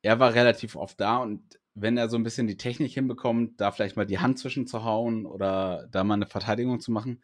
er 0.02 0.20
war 0.20 0.34
relativ 0.34 0.76
oft 0.76 1.00
da 1.00 1.18
und 1.18 1.60
wenn 1.74 1.98
er 1.98 2.10
so 2.10 2.18
ein 2.18 2.24
bisschen 2.24 2.48
die 2.48 2.58
Technik 2.58 2.92
hinbekommt, 2.92 3.62
da 3.62 3.72
vielleicht 3.72 3.96
mal 3.96 4.06
die 4.06 4.20
Hand 4.20 4.40
zwischen 4.40 4.68
zu 4.68 4.84
hauen 4.84 5.26
oder 5.26 5.88
da 5.92 6.04
mal 6.04 6.16
eine 6.16 6.26
Verteidigung 6.26 6.80
zu 6.80 6.92
machen, 6.92 7.22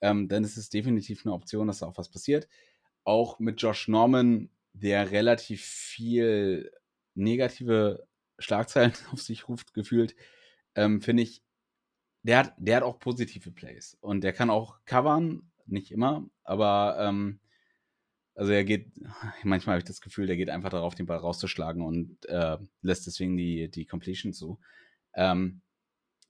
ähm, 0.00 0.28
dann 0.28 0.44
ist 0.44 0.56
es 0.56 0.70
definitiv 0.70 1.24
eine 1.24 1.34
Option, 1.34 1.66
dass 1.66 1.80
da 1.80 1.86
auch 1.86 1.98
was 1.98 2.08
passiert. 2.08 2.48
Auch 3.04 3.38
mit 3.38 3.60
Josh 3.60 3.88
Norman, 3.88 4.50
der 4.72 5.10
relativ 5.10 5.62
viel 5.62 6.70
negative 7.14 8.06
Schlagzeilen 8.38 8.92
auf 9.12 9.20
sich 9.20 9.48
ruft, 9.48 9.74
gefühlt, 9.74 10.14
ähm, 10.74 11.00
finde 11.00 11.22
ich, 11.22 11.42
der 12.22 12.38
hat, 12.38 12.54
der 12.58 12.76
hat 12.76 12.82
auch 12.82 12.98
positive 12.98 13.50
Plays 13.50 13.96
und 14.00 14.22
der 14.22 14.32
kann 14.32 14.50
auch 14.50 14.78
covern, 14.84 15.50
nicht 15.66 15.90
immer, 15.90 16.28
aber 16.44 16.96
ähm, 17.00 17.40
also 18.34 18.52
er 18.52 18.64
geht, 18.64 18.92
manchmal 19.42 19.74
habe 19.74 19.80
ich 19.80 19.88
das 19.88 20.00
Gefühl, 20.00 20.26
der 20.26 20.36
geht 20.36 20.50
einfach 20.50 20.70
darauf, 20.70 20.94
den 20.94 21.06
Ball 21.06 21.18
rauszuschlagen 21.18 21.82
und 21.82 22.24
äh, 22.26 22.56
lässt 22.82 23.06
deswegen 23.06 23.36
die, 23.36 23.68
die 23.70 23.84
Completion 23.84 24.32
zu. 24.32 24.60
Ähm, 25.14 25.60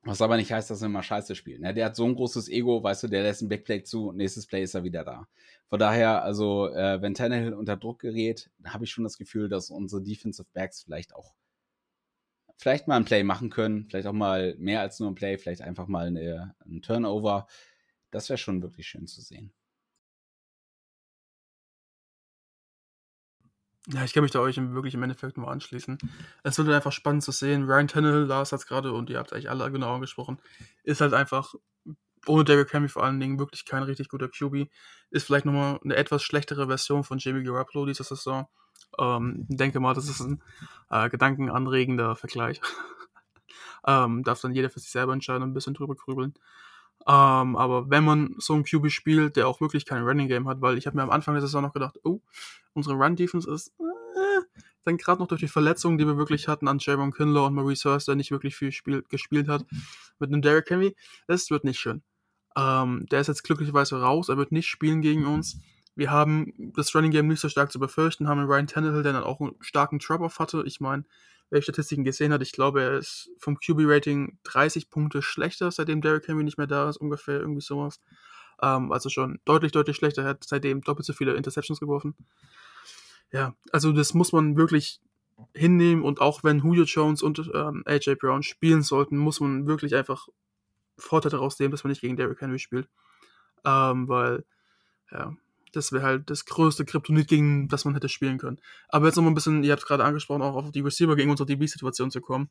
was 0.02 0.22
aber 0.22 0.36
nicht 0.36 0.52
heißt, 0.52 0.70
dass 0.70 0.82
er 0.82 0.86
immer 0.86 1.02
scheiße 1.02 1.34
spielt. 1.34 1.60
Ne? 1.60 1.74
Der 1.74 1.86
hat 1.86 1.96
so 1.96 2.04
ein 2.04 2.14
großes 2.14 2.48
Ego, 2.48 2.82
weißt 2.82 3.02
du, 3.04 3.08
der 3.08 3.22
lässt 3.22 3.42
ein 3.42 3.48
Backplay 3.48 3.82
zu, 3.82 4.12
nächstes 4.12 4.46
Play 4.46 4.62
ist 4.62 4.74
er 4.74 4.84
wieder 4.84 5.04
da. 5.04 5.28
Von 5.68 5.78
daher, 5.78 6.22
also, 6.22 6.68
äh, 6.68 7.02
wenn 7.02 7.14
Tannehill 7.14 7.52
unter 7.52 7.76
Druck 7.76 8.00
gerät, 8.00 8.50
habe 8.64 8.84
ich 8.84 8.90
schon 8.90 9.04
das 9.04 9.18
Gefühl, 9.18 9.48
dass 9.48 9.70
unsere 9.70 10.02
Defensive 10.02 10.48
Backs 10.52 10.82
vielleicht 10.82 11.14
auch 11.14 11.34
vielleicht 12.56 12.88
mal 12.88 12.96
ein 12.96 13.04
Play 13.04 13.22
machen 13.22 13.50
können, 13.50 13.86
vielleicht 13.88 14.06
auch 14.06 14.12
mal 14.12 14.54
mehr 14.58 14.80
als 14.80 14.98
nur 15.00 15.10
ein 15.10 15.14
Play, 15.14 15.38
vielleicht 15.38 15.62
einfach 15.62 15.86
mal 15.86 16.08
eine, 16.08 16.54
ein 16.66 16.82
Turnover. 16.82 17.46
Das 18.10 18.28
wäre 18.28 18.38
schon 18.38 18.62
wirklich 18.62 18.88
schön 18.88 19.06
zu 19.06 19.20
sehen. 19.20 19.52
Ja, 23.90 24.04
ich 24.04 24.12
kann 24.12 24.22
mich 24.22 24.32
da 24.32 24.40
euch 24.40 24.58
wirklich 24.58 24.94
im 24.94 25.02
Endeffekt 25.02 25.38
nur 25.38 25.50
anschließen. 25.50 25.96
Es 26.42 26.58
wird 26.58 26.68
einfach 26.68 26.92
spannend 26.92 27.22
zu 27.22 27.32
sehen. 27.32 27.64
Ryan 27.64 27.88
Tannehill, 27.88 28.24
Lars 28.24 28.52
hat 28.52 28.60
es 28.60 28.66
gerade 28.66 28.92
und 28.92 29.08
ihr 29.08 29.18
habt 29.18 29.32
eigentlich 29.32 29.48
alle 29.48 29.70
genau 29.72 29.94
angesprochen, 29.94 30.38
ist 30.82 31.00
halt 31.00 31.14
einfach 31.14 31.54
ohne 32.26 32.44
Derrick 32.44 32.72
Henry 32.72 32.88
vor 32.88 33.04
allen 33.04 33.18
Dingen 33.18 33.38
wirklich 33.38 33.64
kein 33.64 33.82
richtig 33.82 34.08
guter 34.08 34.28
QB. 34.28 34.68
Ist 35.10 35.26
vielleicht 35.26 35.46
nochmal 35.46 35.80
eine 35.82 35.96
etwas 35.96 36.22
schlechtere 36.22 36.66
Version 36.66 37.02
von 37.02 37.18
Jamie 37.18 37.42
Garoppolo 37.42 37.86
dieser 37.86 38.04
Saison. 38.04 38.46
Ähm, 38.98 39.46
denke 39.48 39.80
mal, 39.80 39.94
das 39.94 40.08
ist 40.08 40.20
ein 40.20 40.42
äh, 40.90 41.08
gedankenanregender 41.08 42.16
Vergleich. 42.16 42.60
ähm, 43.86 44.22
darf 44.22 44.40
dann 44.42 44.54
jeder 44.54 44.68
für 44.68 44.80
sich 44.80 44.90
selber 44.90 45.14
entscheiden 45.14 45.42
und 45.42 45.50
ein 45.50 45.54
bisschen 45.54 45.74
drüber 45.74 45.94
grübeln. 45.94 46.34
Ähm, 47.08 47.56
aber 47.56 47.88
wenn 47.88 48.04
man 48.04 48.34
so 48.36 48.52
einen 48.52 48.64
QB 48.64 48.90
spielt, 48.90 49.36
der 49.36 49.48
auch 49.48 49.62
wirklich 49.62 49.86
kein 49.86 50.02
Running 50.02 50.28
Game 50.28 50.46
hat, 50.46 50.60
weil 50.60 50.76
ich 50.76 50.86
habe 50.86 50.96
mir 50.96 51.02
am 51.02 51.10
Anfang 51.10 51.34
der 51.34 51.40
Saison 51.40 51.62
noch 51.62 51.72
gedacht, 51.72 51.98
oh, 52.04 52.20
unsere 52.74 52.96
Run 52.96 53.16
Defense 53.16 53.50
ist 53.50 53.72
äh, 53.80 54.42
dann 54.84 54.98
gerade 54.98 55.20
noch 55.20 55.28
durch 55.28 55.40
die 55.40 55.48
Verletzungen, 55.48 55.96
die 55.96 56.06
wir 56.06 56.18
wirklich 56.18 56.48
hatten 56.48 56.68
an 56.68 56.78
Javon 56.78 57.12
Kinlaw 57.12 57.46
und 57.46 57.54
Maurice 57.54 57.88
Hurst, 57.88 58.08
der 58.08 58.14
nicht 58.14 58.30
wirklich 58.30 58.56
viel 58.56 58.72
Spiel, 58.72 59.04
gespielt 59.08 59.48
hat, 59.48 59.64
mit 60.18 60.30
einem 60.30 60.42
Derrick 60.42 60.68
Henry, 60.68 60.94
das 61.26 61.50
wird 61.50 61.64
nicht 61.64 61.80
schön. 61.80 62.02
Ähm, 62.56 63.06
der 63.10 63.20
ist 63.20 63.28
jetzt 63.28 63.42
glücklicherweise 63.42 63.98
raus, 64.02 64.28
er 64.28 64.36
wird 64.36 64.52
nicht 64.52 64.68
spielen 64.68 65.00
gegen 65.00 65.24
uns. 65.24 65.58
Wir 65.94 66.10
haben 66.10 66.52
das 66.76 66.94
Running 66.94 67.10
Game 67.10 67.28
nicht 67.28 67.40
so 67.40 67.48
stark 67.48 67.72
zu 67.72 67.78
befürchten, 67.78 68.28
haben 68.28 68.44
Ryan 68.44 68.66
Tannehill, 68.66 69.02
der 69.02 69.14
dann 69.14 69.24
auch 69.24 69.40
einen 69.40 69.56
starken 69.60 69.98
Drop-Off 69.98 70.38
hatte. 70.40 70.62
Ich 70.66 70.78
meine, 70.78 71.04
wer 71.50 71.62
Statistiken 71.62 72.04
gesehen 72.04 72.32
hat, 72.32 72.42
ich 72.42 72.52
glaube, 72.52 72.82
er 72.82 72.98
ist 72.98 73.30
vom 73.38 73.58
QB-Rating 73.58 74.38
30 74.44 74.90
Punkte 74.90 75.22
schlechter, 75.22 75.70
seitdem 75.70 76.00
Derrick 76.00 76.28
Henry 76.28 76.44
nicht 76.44 76.58
mehr 76.58 76.66
da 76.66 76.88
ist, 76.88 76.98
ungefähr 76.98 77.40
irgendwie 77.40 77.60
sowas. 77.60 78.00
Ähm, 78.60 78.92
also 78.92 79.08
schon 79.08 79.40
deutlich, 79.44 79.72
deutlich 79.72 79.96
schlechter. 79.96 80.22
Er 80.22 80.28
hat 80.28 80.44
seitdem 80.44 80.82
doppelt 80.82 81.06
so 81.06 81.12
viele 81.12 81.34
Interceptions 81.34 81.80
geworfen. 81.80 82.14
Ja, 83.32 83.54
also 83.72 83.92
das 83.92 84.14
muss 84.14 84.32
man 84.32 84.56
wirklich 84.56 85.00
hinnehmen 85.54 86.02
und 86.02 86.20
auch 86.20 86.42
wenn 86.42 86.58
Julio 86.58 86.84
Jones 86.84 87.22
und 87.22 87.50
ähm, 87.54 87.82
AJ 87.86 88.16
Brown 88.16 88.42
spielen 88.42 88.82
sollten, 88.82 89.16
muss 89.16 89.40
man 89.40 89.66
wirklich 89.66 89.94
einfach 89.94 90.28
Vorteile 90.96 91.32
daraus 91.32 91.58
nehmen, 91.58 91.70
dass 91.70 91.84
man 91.84 91.90
nicht 91.90 92.00
gegen 92.00 92.16
Derrick 92.16 92.40
Henry 92.40 92.58
spielt. 92.58 92.88
Ähm, 93.64 94.08
weil, 94.08 94.44
ja, 95.10 95.34
das 95.72 95.92
wäre 95.92 96.04
halt 96.04 96.30
das 96.30 96.44
größte 96.44 96.84
Kryptonit, 96.84 97.28
gegen 97.28 97.68
das 97.68 97.84
man 97.84 97.94
hätte 97.94 98.08
spielen 98.08 98.38
können. 98.38 98.58
Aber 98.88 99.06
jetzt 99.06 99.16
nochmal 99.16 99.32
ein 99.32 99.34
bisschen, 99.34 99.64
ihr 99.64 99.72
habt 99.72 99.82
es 99.82 99.88
gerade 99.88 100.04
angesprochen, 100.04 100.42
auch 100.42 100.54
auf 100.54 100.70
die 100.70 100.80
Receiver 100.80 101.16
gegen 101.16 101.30
unsere 101.30 101.46
DB-Situation 101.46 102.10
zu 102.10 102.20
kommen. 102.20 102.50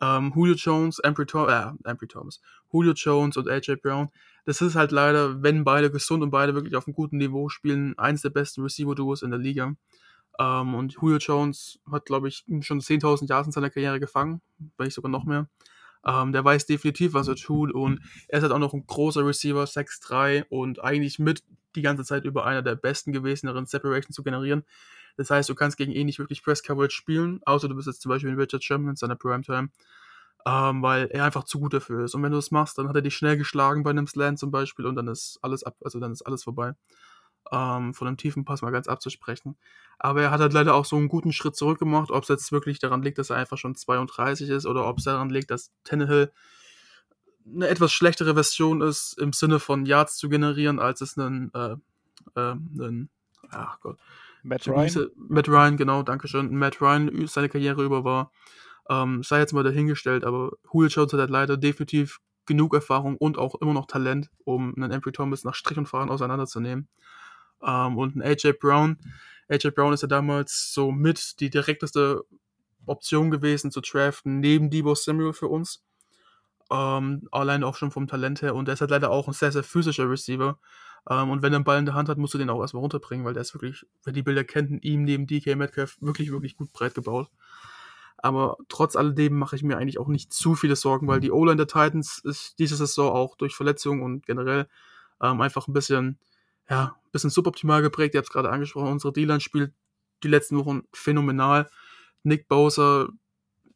Ähm, 0.00 0.32
Julio 0.34 0.54
Jones, 0.54 1.00
Ambry, 1.00 1.26
Thom 1.26 1.48
äh, 1.48 1.72
Ambry 1.84 2.06
Thomas, 2.06 2.40
Julio 2.72 2.92
Jones 2.92 3.36
und 3.36 3.48
AJ 3.48 3.76
Brown, 3.82 4.10
das 4.44 4.60
ist 4.60 4.76
halt 4.76 4.92
leider, 4.92 5.42
wenn 5.42 5.64
beide 5.64 5.90
gesund 5.90 6.22
und 6.22 6.30
beide 6.30 6.54
wirklich 6.54 6.76
auf 6.76 6.86
einem 6.86 6.94
guten 6.94 7.18
Niveau 7.18 7.48
spielen, 7.48 7.98
eins 7.98 8.22
der 8.22 8.30
besten 8.30 8.62
Receiver-Duos 8.62 9.22
in 9.22 9.30
der 9.30 9.40
Liga. 9.40 9.74
Ähm, 10.38 10.74
und 10.74 10.92
Julio 10.94 11.18
Jones 11.18 11.80
hat, 11.90 12.06
glaube 12.06 12.28
ich, 12.28 12.44
schon 12.60 12.80
10.000 12.80 13.28
Jahre 13.28 13.46
in 13.46 13.52
seiner 13.52 13.70
Karriere 13.70 13.98
gefangen, 13.98 14.40
wenn 14.76 14.86
nicht 14.86 14.94
sogar 14.94 15.10
noch 15.10 15.24
mehr. 15.24 15.48
Ähm, 16.06 16.32
der 16.32 16.44
weiß 16.44 16.66
definitiv, 16.66 17.12
was 17.14 17.28
er 17.28 17.36
tut 17.36 17.72
und 17.72 18.00
er 18.28 18.38
ist 18.38 18.42
halt 18.42 18.52
auch 18.52 18.58
noch 18.58 18.72
ein 18.74 18.86
großer 18.86 19.26
Receiver, 19.26 19.66
6'3 19.66 20.44
und 20.48 20.82
eigentlich 20.82 21.18
mit 21.18 21.42
die 21.74 21.82
ganze 21.82 22.04
Zeit 22.04 22.24
über 22.24 22.46
einer 22.46 22.62
der 22.62 22.76
besten 22.76 23.12
gewesen, 23.12 23.46
darin 23.46 23.66
Separation 23.66 24.12
zu 24.12 24.22
generieren. 24.22 24.64
Das 25.16 25.30
heißt, 25.30 25.48
du 25.48 25.54
kannst 25.54 25.76
gegen 25.76 25.92
ihn 25.92 26.06
nicht 26.06 26.18
wirklich 26.20 26.42
Press 26.42 26.62
Coverage 26.62 26.94
spielen, 26.94 27.40
außer 27.44 27.68
du 27.68 27.74
bist 27.74 27.88
jetzt 27.88 28.00
zum 28.00 28.10
Beispiel 28.10 28.30
in 28.30 28.38
Richard 28.38 28.62
Sherman 28.62 28.90
in 28.90 28.96
seiner 28.96 29.16
Primetime, 29.16 29.70
ähm, 30.46 30.82
weil 30.82 31.06
er 31.08 31.24
einfach 31.24 31.44
zu 31.44 31.58
gut 31.60 31.74
dafür 31.74 32.04
ist. 32.04 32.14
Und 32.14 32.22
wenn 32.22 32.30
du 32.32 32.38
das 32.38 32.50
machst, 32.50 32.78
dann 32.78 32.88
hat 32.88 32.96
er 32.96 33.02
dich 33.02 33.16
schnell 33.16 33.36
geschlagen 33.36 33.82
bei 33.82 33.90
einem 33.90 34.06
Slant 34.06 34.38
zum 34.38 34.50
Beispiel 34.50 34.86
und 34.86 34.94
dann 34.94 35.08
ist 35.08 35.38
alles 35.42 35.64
ab, 35.64 35.76
also 35.82 35.98
dann 36.00 36.12
ist 36.12 36.22
alles 36.22 36.44
vorbei. 36.44 36.74
Ähm, 37.50 37.94
von 37.94 38.06
einem 38.06 38.16
tiefen 38.16 38.44
Pass 38.44 38.62
mal 38.62 38.70
ganz 38.70 38.88
abzusprechen. 38.88 39.56
Aber 39.98 40.22
er 40.22 40.30
hat 40.30 40.40
halt 40.40 40.52
leider 40.52 40.74
auch 40.74 40.84
so 40.84 40.96
einen 40.96 41.08
guten 41.08 41.32
Schritt 41.32 41.56
zurück 41.56 41.78
gemacht, 41.78 42.10
ob 42.10 42.22
es 42.22 42.28
jetzt 42.28 42.52
wirklich 42.52 42.78
daran 42.78 43.02
liegt, 43.02 43.18
dass 43.18 43.30
er 43.30 43.36
einfach 43.36 43.58
schon 43.58 43.74
32 43.74 44.48
ist 44.50 44.66
oder 44.66 44.86
ob 44.86 44.98
es 44.98 45.04
daran 45.04 45.30
liegt, 45.30 45.50
dass 45.50 45.72
Tannehill 45.84 46.30
eine 47.54 47.68
etwas 47.68 47.92
schlechtere 47.92 48.34
Version 48.34 48.80
ist, 48.82 49.18
im 49.18 49.32
Sinne 49.32 49.58
von 49.58 49.86
Yards 49.86 50.16
zu 50.16 50.28
generieren, 50.28 50.78
als 50.78 51.00
es 51.00 51.16
einen, 51.16 51.52
äh, 51.54 51.76
äh, 52.34 52.52
einen 52.52 53.10
ach 53.50 53.80
Gott. 53.80 53.98
Matt 54.42 54.68
Ryan? 54.68 55.10
Matt 55.16 55.48
Ryan, 55.48 55.76
genau, 55.76 56.02
danke 56.02 56.28
schön. 56.28 56.54
Matt 56.54 56.80
Ryan 56.80 57.26
seine 57.26 57.48
Karriere 57.48 57.82
über 57.82 58.04
war. 58.04 58.32
Ähm, 58.88 59.22
sei 59.22 59.40
jetzt 59.40 59.52
mal 59.52 59.64
dahingestellt, 59.64 60.24
aber 60.24 60.52
Julio 60.72 60.88
Jones 60.88 61.12
hat 61.12 61.20
halt 61.20 61.30
leider 61.30 61.56
definitiv 61.56 62.20
genug 62.46 62.72
Erfahrung 62.74 63.16
und 63.16 63.36
auch 63.36 63.56
immer 63.56 63.74
noch 63.74 63.86
Talent, 63.86 64.30
um 64.44 64.74
einen 64.74 64.90
Ambry 64.92 65.12
Thomas 65.12 65.44
nach 65.44 65.54
Strich 65.54 65.76
und 65.76 65.86
Fahren 65.86 66.08
auseinanderzunehmen. 66.08 66.88
Ähm, 67.62 67.98
und 67.98 68.16
ein 68.16 68.22
AJ 68.22 68.54
Brown. 68.60 68.98
AJ 69.48 69.70
Brown 69.70 69.92
ist 69.92 70.02
ja 70.02 70.08
damals 70.08 70.72
so 70.72 70.92
mit 70.92 71.40
die 71.40 71.50
direkteste 71.50 72.24
Option 72.86 73.30
gewesen 73.30 73.70
zu 73.70 73.80
draften, 73.80 74.40
neben 74.40 74.70
Debo 74.70 74.94
Samuel 74.94 75.32
für 75.32 75.48
uns. 75.48 75.84
Ähm, 76.70 77.28
allein 77.30 77.64
auch 77.64 77.76
schon 77.76 77.90
vom 77.90 78.06
Talent 78.06 78.42
her. 78.42 78.54
Und 78.54 78.66
der 78.66 78.74
ist 78.74 78.80
halt 78.80 78.90
leider 78.90 79.10
auch 79.10 79.26
ein 79.26 79.34
sehr, 79.34 79.52
sehr 79.52 79.62
physischer 79.62 80.08
Receiver. 80.10 80.58
Ähm, 81.08 81.30
und 81.30 81.42
wenn 81.42 81.52
er 81.52 81.56
einen 81.56 81.64
Ball 81.64 81.78
in 81.78 81.86
der 81.86 81.94
Hand 81.94 82.08
hat, 82.08 82.18
musst 82.18 82.34
du 82.34 82.38
den 82.38 82.50
auch 82.50 82.60
erstmal 82.60 82.82
runterbringen, 82.82 83.24
weil 83.24 83.34
der 83.34 83.42
ist 83.42 83.54
wirklich, 83.54 83.86
wer 84.04 84.12
die 84.12 84.22
Bilder 84.22 84.44
kennt, 84.44 84.84
ihm 84.84 85.04
neben 85.04 85.26
DK 85.26 85.56
Metcalf 85.56 85.96
wirklich, 86.00 86.30
wirklich 86.30 86.56
gut 86.56 86.72
breit 86.72 86.94
gebaut. 86.94 87.30
Aber 88.18 88.56
trotz 88.68 88.96
alledem 88.96 89.38
mache 89.38 89.56
ich 89.56 89.62
mir 89.62 89.78
eigentlich 89.78 89.98
auch 89.98 90.08
nicht 90.08 90.32
zu 90.32 90.56
viele 90.56 90.76
Sorgen, 90.76 91.06
weil 91.06 91.20
die 91.20 91.30
O-Line 91.30 91.56
der 91.56 91.68
Titans 91.68 92.18
ist 92.24 92.58
diese 92.58 92.76
Saison 92.76 93.12
auch 93.12 93.36
durch 93.36 93.54
Verletzungen 93.54 94.02
und 94.02 94.26
generell 94.26 94.66
ähm, 95.22 95.40
einfach 95.40 95.68
ein 95.68 95.72
bisschen, 95.72 96.18
ja, 96.68 96.96
ein 97.04 97.10
bisschen 97.12 97.30
suboptimal 97.30 97.82
geprägt. 97.82 98.14
Ihr 98.14 98.18
habt 98.18 98.28
es 98.28 98.32
gerade 98.32 98.50
angesprochen, 98.50 98.92
unsere 98.92 99.12
D-Line 99.12 99.40
spielt 99.40 99.72
die 100.22 100.28
letzten 100.28 100.58
Wochen 100.58 100.82
phänomenal. 100.92 101.68
Nick 102.22 102.48
Bowser 102.48 103.08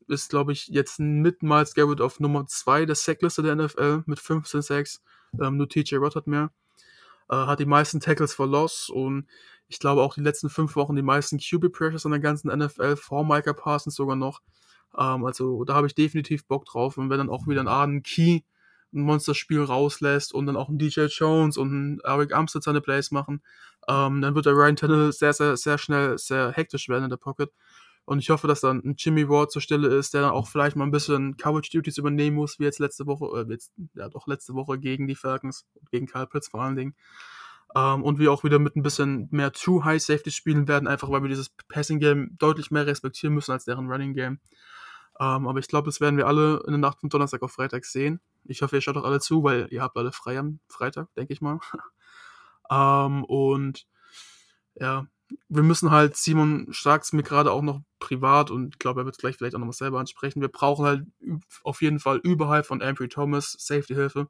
ist, 0.08 0.30
glaube 0.30 0.52
ich, 0.52 0.68
jetzt 0.68 0.98
mit 0.98 1.40
Garrett 1.40 2.00
auf 2.00 2.20
Nummer 2.20 2.46
2 2.46 2.86
der 2.86 2.96
Sackliste 2.96 3.42
der 3.42 3.56
NFL 3.56 4.02
mit 4.06 4.18
15 4.20 4.62
Sacks. 4.62 5.02
Ähm, 5.40 5.56
nur 5.56 5.68
TJ 5.68 6.00
Watt 6.00 6.16
hat 6.16 6.26
mehr. 6.26 6.50
Äh, 7.30 7.36
hat 7.36 7.60
die 7.60 7.66
meisten 7.66 8.00
Tackles 8.00 8.34
for 8.34 8.46
Loss 8.46 8.90
und 8.90 9.26
ich 9.68 9.78
glaube 9.78 10.02
auch 10.02 10.14
die 10.14 10.20
letzten 10.20 10.50
fünf 10.50 10.76
Wochen 10.76 10.96
die 10.96 11.02
meisten 11.02 11.38
QB 11.38 11.72
Pressures 11.72 12.04
in 12.04 12.10
der 12.10 12.20
ganzen 12.20 12.54
NFL 12.54 12.96
vor 12.96 13.24
Micah 13.24 13.54
Parsons 13.54 13.94
sogar 13.94 14.16
noch. 14.16 14.42
Ähm, 14.98 15.24
also 15.24 15.64
da 15.64 15.74
habe 15.74 15.86
ich 15.86 15.94
definitiv 15.94 16.46
Bock 16.46 16.66
drauf. 16.66 16.98
Und 16.98 17.08
wenn 17.08 17.18
dann 17.18 17.30
auch 17.30 17.46
wieder 17.46 17.60
ein 17.60 17.68
Arden 17.68 18.02
Key 18.02 18.40
ein 18.92 19.02
Monsterspiel 19.02 19.62
rauslässt 19.62 20.34
und 20.34 20.46
dann 20.46 20.56
auch 20.56 20.68
ein 20.68 20.78
DJ 20.78 21.06
Jones 21.06 21.56
und 21.56 21.72
ein 21.72 22.00
Eric 22.04 22.34
Armstead 22.34 22.62
seine 22.62 22.80
Plays 22.80 23.10
machen, 23.10 23.42
ähm, 23.88 24.20
dann 24.20 24.34
wird 24.34 24.46
der 24.46 24.54
Ryan 24.54 24.76
Tannehill 24.76 25.12
sehr, 25.12 25.32
sehr, 25.32 25.56
sehr 25.56 25.78
schnell 25.78 26.18
sehr 26.18 26.52
hektisch 26.52 26.88
werden 26.88 27.04
in 27.04 27.10
der 27.10 27.16
Pocket. 27.16 27.50
Und 28.04 28.18
ich 28.18 28.30
hoffe, 28.30 28.48
dass 28.48 28.60
dann 28.60 28.78
ein 28.84 28.94
Jimmy 28.98 29.28
Ward 29.28 29.52
zur 29.52 29.62
Stelle 29.62 29.88
ist, 29.88 30.12
der 30.12 30.22
dann 30.22 30.32
auch 30.32 30.48
vielleicht 30.48 30.76
mal 30.76 30.84
ein 30.84 30.90
bisschen 30.90 31.36
Coverage 31.36 31.70
Duties 31.70 31.98
übernehmen 31.98 32.36
muss, 32.36 32.58
wie 32.58 32.64
jetzt 32.64 32.80
letzte 32.80 33.06
Woche, 33.06 33.26
äh, 33.40 33.50
jetzt, 33.50 33.72
ja 33.94 34.08
doch 34.08 34.26
letzte 34.26 34.54
Woche 34.54 34.78
gegen 34.78 35.06
die 35.06 35.14
Falcons, 35.14 35.66
gegen 35.90 36.06
Kyle 36.06 36.26
Pitts 36.26 36.48
vor 36.48 36.62
allen 36.62 36.76
Dingen. 36.76 36.96
Ähm, 37.76 38.02
und 38.02 38.18
wir 38.18 38.32
auch 38.32 38.44
wieder 38.44 38.58
mit 38.58 38.76
ein 38.76 38.82
bisschen 38.82 39.28
mehr 39.30 39.52
True 39.52 39.84
High 39.84 40.02
Safety 40.02 40.30
spielen 40.30 40.66
werden, 40.68 40.88
einfach 40.88 41.10
weil 41.10 41.22
wir 41.22 41.28
dieses 41.28 41.50
Passing 41.68 42.00
Game 42.00 42.36
deutlich 42.38 42.70
mehr 42.70 42.86
respektieren 42.86 43.34
müssen 43.34 43.52
als 43.52 43.64
deren 43.64 43.88
Running 43.88 44.14
Game. 44.14 44.40
Ähm, 45.22 45.46
aber 45.46 45.60
ich 45.60 45.68
glaube, 45.68 45.86
das 45.86 46.00
werden 46.00 46.16
wir 46.16 46.26
alle 46.26 46.64
in 46.66 46.72
der 46.72 46.78
Nacht 46.78 46.98
von 46.98 47.08
Donnerstag 47.08 47.42
auf 47.42 47.52
Freitag 47.52 47.84
sehen. 47.84 48.20
Ich 48.44 48.62
hoffe, 48.62 48.74
ihr 48.74 48.82
schaut 48.82 48.96
auch 48.96 49.04
alle 49.04 49.20
zu, 49.20 49.44
weil 49.44 49.68
ihr 49.70 49.80
habt 49.80 49.96
alle 49.96 50.10
frei 50.10 50.36
am 50.36 50.58
Freitag, 50.66 51.14
denke 51.14 51.32
ich 51.32 51.40
mal. 51.40 51.60
ähm, 52.70 53.22
und 53.24 53.86
ja, 54.74 55.06
wir 55.48 55.62
müssen 55.62 55.92
halt 55.92 56.16
Simon 56.16 56.66
Starks 56.72 57.12
mir 57.12 57.22
gerade 57.22 57.52
auch 57.52 57.62
noch 57.62 57.82
privat 58.00 58.50
und 58.50 58.74
ich 58.74 58.78
glaube, 58.80 59.02
er 59.02 59.04
wird 59.04 59.16
gleich 59.16 59.36
vielleicht 59.36 59.54
auch 59.54 59.60
nochmal 59.60 59.74
selber 59.74 60.00
ansprechen. 60.00 60.40
Wir 60.40 60.48
brauchen 60.48 60.84
halt 60.84 61.06
auf 61.62 61.82
jeden 61.82 62.00
Fall 62.00 62.18
überhalb 62.24 62.66
von 62.66 62.82
Ambry 62.82 63.08
Thomas 63.08 63.54
Safety-Hilfe. 63.60 64.28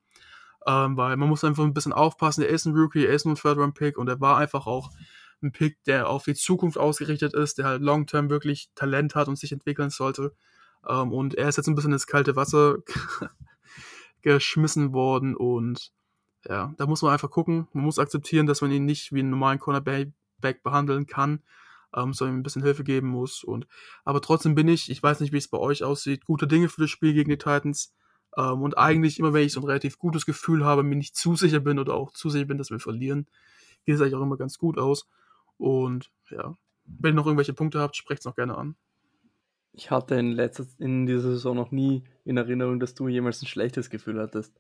Ähm, 0.67 0.97
weil 0.97 1.17
man 1.17 1.29
muss 1.29 1.43
einfach 1.43 1.65
ein 1.65 1.75
bisschen 1.75 1.95
aufpassen. 1.95 2.43
Er 2.43 2.51
ist 2.51 2.67
ein 2.67 2.77
Rookie, 2.77 3.07
er 3.07 3.15
ist 3.15 3.25
ein 3.25 3.35
Third-Round-Pick 3.35 3.97
und 3.97 4.09
er 4.09 4.21
war 4.21 4.37
einfach 4.37 4.67
auch 4.67 4.91
ein 5.43 5.53
Pick, 5.53 5.83
der 5.85 6.09
auf 6.09 6.25
die 6.25 6.35
Zukunft 6.35 6.77
ausgerichtet 6.79 7.35
ist, 7.35 7.59
der 7.59 7.65
halt 7.65 7.83
long-term 7.83 8.31
wirklich 8.31 8.71
Talent 8.75 9.15
hat 9.15 9.29
und 9.29 9.39
sich 9.39 9.53
entwickeln 9.53 9.91
sollte. 9.91 10.35
Ähm, 10.89 11.13
und 11.13 11.35
er 11.35 11.49
ist 11.49 11.57
jetzt 11.57 11.69
ein 11.69 11.75
bisschen 11.75 11.93
ins 11.93 12.07
kalte 12.07 12.37
Wasser 12.37 12.79
geschmissen 14.23 14.93
worden 14.93 15.35
und 15.37 15.93
ja, 16.49 16.75
da 16.77 16.87
muss 16.87 17.03
man 17.03 17.13
einfach 17.13 17.31
gucken. 17.31 17.69
Man 17.73 17.85
muss 17.85 17.99
akzeptieren, 17.99 18.47
dass 18.47 18.61
man 18.63 18.73
ihn 18.73 18.85
nicht 18.85 19.13
wie 19.13 19.21
einen 19.21 19.31
normalen 19.31 19.59
Cornerback 19.59 20.63
behandeln 20.63 21.07
kann, 21.07 21.43
ähm, 21.95 22.13
sondern 22.13 22.37
ihm 22.37 22.41
ein 22.41 22.43
bisschen 22.43 22.63
Hilfe 22.63 22.85
geben 22.85 23.09
muss. 23.09 23.45
Und, 23.45 23.67
aber 24.05 24.21
trotzdem 24.21 24.55
bin 24.55 24.69
ich, 24.69 24.91
ich 24.91 25.03
weiß 25.03 25.21
nicht, 25.21 25.33
wie 25.33 25.39
es 25.39 25.49
bei 25.49 25.59
euch 25.59 25.85
aussieht, 25.85 26.25
gute 26.25 26.47
Dinge 26.47 26.69
für 26.69 26.81
das 26.81 26.91
Spiel 26.91 27.15
gegen 27.15 27.31
die 27.31 27.39
Titans. 27.39 27.95
Ähm, 28.37 28.63
und 28.63 28.77
eigentlich 28.77 29.19
immer, 29.19 29.33
wenn 29.33 29.47
ich 29.47 29.53
so 29.53 29.61
ein 29.61 29.67
relativ 29.67 29.99
gutes 29.99 30.27
Gefühl 30.27 30.65
habe, 30.65 30.83
mir 30.83 30.97
nicht 30.97 31.17
zu 31.17 31.37
sicher 31.37 31.61
bin 31.61 31.79
oder 31.79 31.95
auch 31.95 32.13
zu 32.13 32.29
sicher 32.31 32.47
bin, 32.47 32.59
dass 32.59 32.71
wir 32.71 32.81
verlieren, 32.81 33.27
geht 33.85 33.97
es 33.97 34.01
eigentlich 34.01 34.15
auch 34.15 34.23
immer 34.23 34.37
ganz 34.37 34.59
gut 34.59 34.79
aus. 34.79 35.09
Und 35.59 36.11
ja, 36.31 36.57
wenn 36.85 37.13
ihr 37.13 37.17
noch 37.17 37.27
irgendwelche 37.27 37.55
Punkte 37.55 37.81
habt, 37.81 37.97
sprecht 37.97 38.21
es 38.21 38.25
noch 38.27 38.35
gerne 38.35 38.57
an. 38.57 38.75
Ich 39.73 39.91
hatte 39.91 40.17
in, 40.17 40.33
letzter, 40.33 40.67
in 40.79 41.07
dieser 41.07 41.23
Saison 41.23 41.57
noch 41.57 41.71
nie 41.71 42.05
in 42.25 42.37
Erinnerung, 42.37 42.79
dass 42.79 42.95
du 42.95 43.09
jemals 43.09 43.43
ein 43.43 43.47
schlechtes 43.47 43.89
Gefühl 43.89 44.21
hattest. 44.21 44.55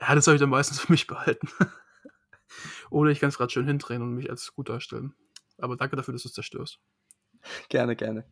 Ja, 0.00 0.14
das 0.14 0.26
habe 0.26 0.34
ich 0.36 0.40
dann 0.40 0.50
meistens 0.50 0.80
für 0.80 0.92
mich 0.92 1.06
behalten. 1.06 1.48
Oder 2.90 3.10
ich 3.10 3.20
kann 3.20 3.28
es 3.28 3.38
gerade 3.38 3.52
schön 3.52 3.66
hindrehen 3.66 4.02
und 4.02 4.14
mich 4.14 4.28
als 4.28 4.52
gut 4.54 4.68
darstellen. 4.68 5.14
Aber 5.58 5.76
danke 5.76 5.96
dafür, 5.96 6.12
dass 6.12 6.22
du 6.22 6.28
es 6.28 6.34
zerstörst. 6.34 6.80
Gerne, 7.68 7.94
gerne. 7.94 8.24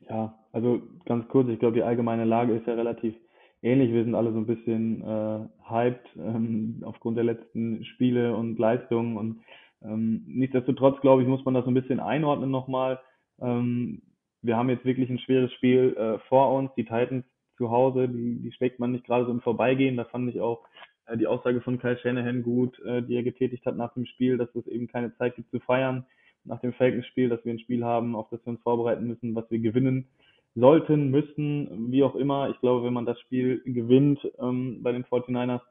Ja, 0.00 0.38
also 0.52 0.82
ganz 1.06 1.26
kurz, 1.28 1.48
ich 1.48 1.58
glaube, 1.58 1.76
die 1.76 1.82
allgemeine 1.82 2.24
Lage 2.24 2.54
ist 2.54 2.66
ja 2.66 2.74
relativ 2.74 3.14
ähnlich. 3.62 3.92
Wir 3.92 4.04
sind 4.04 4.14
alle 4.14 4.32
so 4.32 4.38
ein 4.38 4.46
bisschen 4.46 5.02
äh, 5.02 5.48
hyped 5.68 6.16
ähm, 6.16 6.82
aufgrund 6.84 7.16
der 7.16 7.24
letzten 7.24 7.84
Spiele 7.84 8.36
und 8.36 8.58
Leistungen. 8.58 9.16
Und 9.16 9.42
ähm, 9.84 10.24
nichtsdestotrotz, 10.26 11.00
glaube 11.00 11.22
ich, 11.22 11.28
muss 11.28 11.44
man 11.44 11.54
das 11.54 11.64
so 11.64 11.70
ein 11.70 11.74
bisschen 11.74 12.00
einordnen 12.00 12.50
nochmal. 12.50 13.00
Ähm, 13.40 14.02
wir 14.42 14.56
haben 14.56 14.70
jetzt 14.70 14.84
wirklich 14.84 15.08
ein 15.10 15.18
schweres 15.18 15.52
Spiel 15.52 15.94
äh, 15.96 16.18
vor 16.28 16.52
uns. 16.54 16.70
Die 16.76 16.84
Titans 16.84 17.24
zu 17.56 17.70
Hause, 17.70 18.08
die, 18.08 18.40
die 18.42 18.52
schlägt 18.52 18.80
man 18.80 18.92
nicht 18.92 19.04
gerade 19.04 19.24
so 19.24 19.30
im 19.30 19.40
Vorbeigehen. 19.40 19.96
Da 19.96 20.04
fand 20.04 20.28
ich 20.28 20.40
auch 20.40 20.64
äh, 21.06 21.16
die 21.16 21.26
Aussage 21.26 21.60
von 21.60 21.78
Kyle 21.78 21.98
Shanahan 21.98 22.42
gut, 22.42 22.78
äh, 22.80 23.02
die 23.02 23.16
er 23.16 23.22
getätigt 23.22 23.64
hat 23.66 23.76
nach 23.76 23.94
dem 23.94 24.06
Spiel, 24.06 24.38
dass 24.38 24.54
es 24.54 24.66
eben 24.66 24.88
keine 24.88 25.16
Zeit 25.16 25.36
gibt 25.36 25.50
zu 25.50 25.60
feiern 25.60 26.06
nach 26.44 26.60
dem 26.60 26.72
Falcons-Spiel, 26.72 27.28
dass 27.28 27.44
wir 27.44 27.52
ein 27.52 27.60
Spiel 27.60 27.84
haben, 27.84 28.16
auf 28.16 28.28
das 28.30 28.44
wir 28.44 28.50
uns 28.50 28.62
vorbereiten 28.62 29.06
müssen, 29.06 29.34
was 29.34 29.50
wir 29.50 29.58
gewinnen 29.58 30.08
sollten, 30.54 31.10
müssen, 31.10 31.90
wie 31.90 32.02
auch 32.02 32.14
immer. 32.14 32.50
Ich 32.50 32.60
glaube, 32.60 32.84
wenn 32.84 32.92
man 32.92 33.06
das 33.06 33.20
Spiel 33.20 33.62
gewinnt 33.64 34.20
ähm, 34.38 34.82
bei 34.82 34.92
den 34.92 35.04
49ers, 35.04 35.60
äh, 35.60 35.64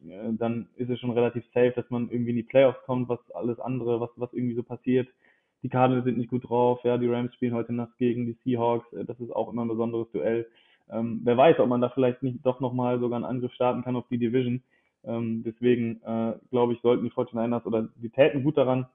dann 0.00 0.68
ist 0.76 0.90
es 0.90 1.00
schon 1.00 1.10
relativ 1.10 1.44
safe, 1.54 1.72
dass 1.74 1.88
man 1.90 2.10
irgendwie 2.10 2.30
in 2.30 2.36
die 2.36 2.42
Playoffs 2.42 2.82
kommt, 2.84 3.08
was 3.08 3.18
alles 3.32 3.58
andere, 3.60 4.00
was, 4.00 4.10
was 4.16 4.32
irgendwie 4.32 4.54
so 4.54 4.62
passiert. 4.62 5.08
Die 5.62 5.68
Cardinals 5.68 6.04
sind 6.04 6.18
nicht 6.18 6.30
gut 6.30 6.48
drauf, 6.48 6.80
ja, 6.82 6.98
die 6.98 7.08
Rams 7.08 7.34
spielen 7.34 7.54
heute 7.54 7.72
Nacht 7.72 7.96
gegen 7.98 8.26
die 8.26 8.36
Seahawks, 8.44 8.92
äh, 8.92 9.04
das 9.04 9.18
ist 9.20 9.30
auch 9.30 9.50
immer 9.52 9.64
ein 9.64 9.68
besonderes 9.68 10.10
Duell. 10.10 10.46
Ähm, 10.90 11.20
wer 11.24 11.36
weiß, 11.36 11.58
ob 11.60 11.68
man 11.68 11.80
da 11.80 11.88
vielleicht 11.88 12.22
nicht 12.22 12.44
doch 12.44 12.60
nochmal 12.60 12.98
sogar 12.98 13.16
einen 13.16 13.24
Angriff 13.24 13.52
starten 13.52 13.82
kann 13.82 13.96
auf 13.96 14.08
die 14.08 14.18
Division. 14.18 14.62
Ähm, 15.04 15.42
deswegen 15.44 16.02
äh, 16.02 16.34
glaube 16.50 16.74
ich, 16.74 16.80
sollten 16.80 17.04
die 17.04 17.10
49ers 17.10 17.64
oder 17.64 17.88
die 17.96 18.10
täten 18.10 18.42
gut 18.42 18.56
daran, 18.56 18.86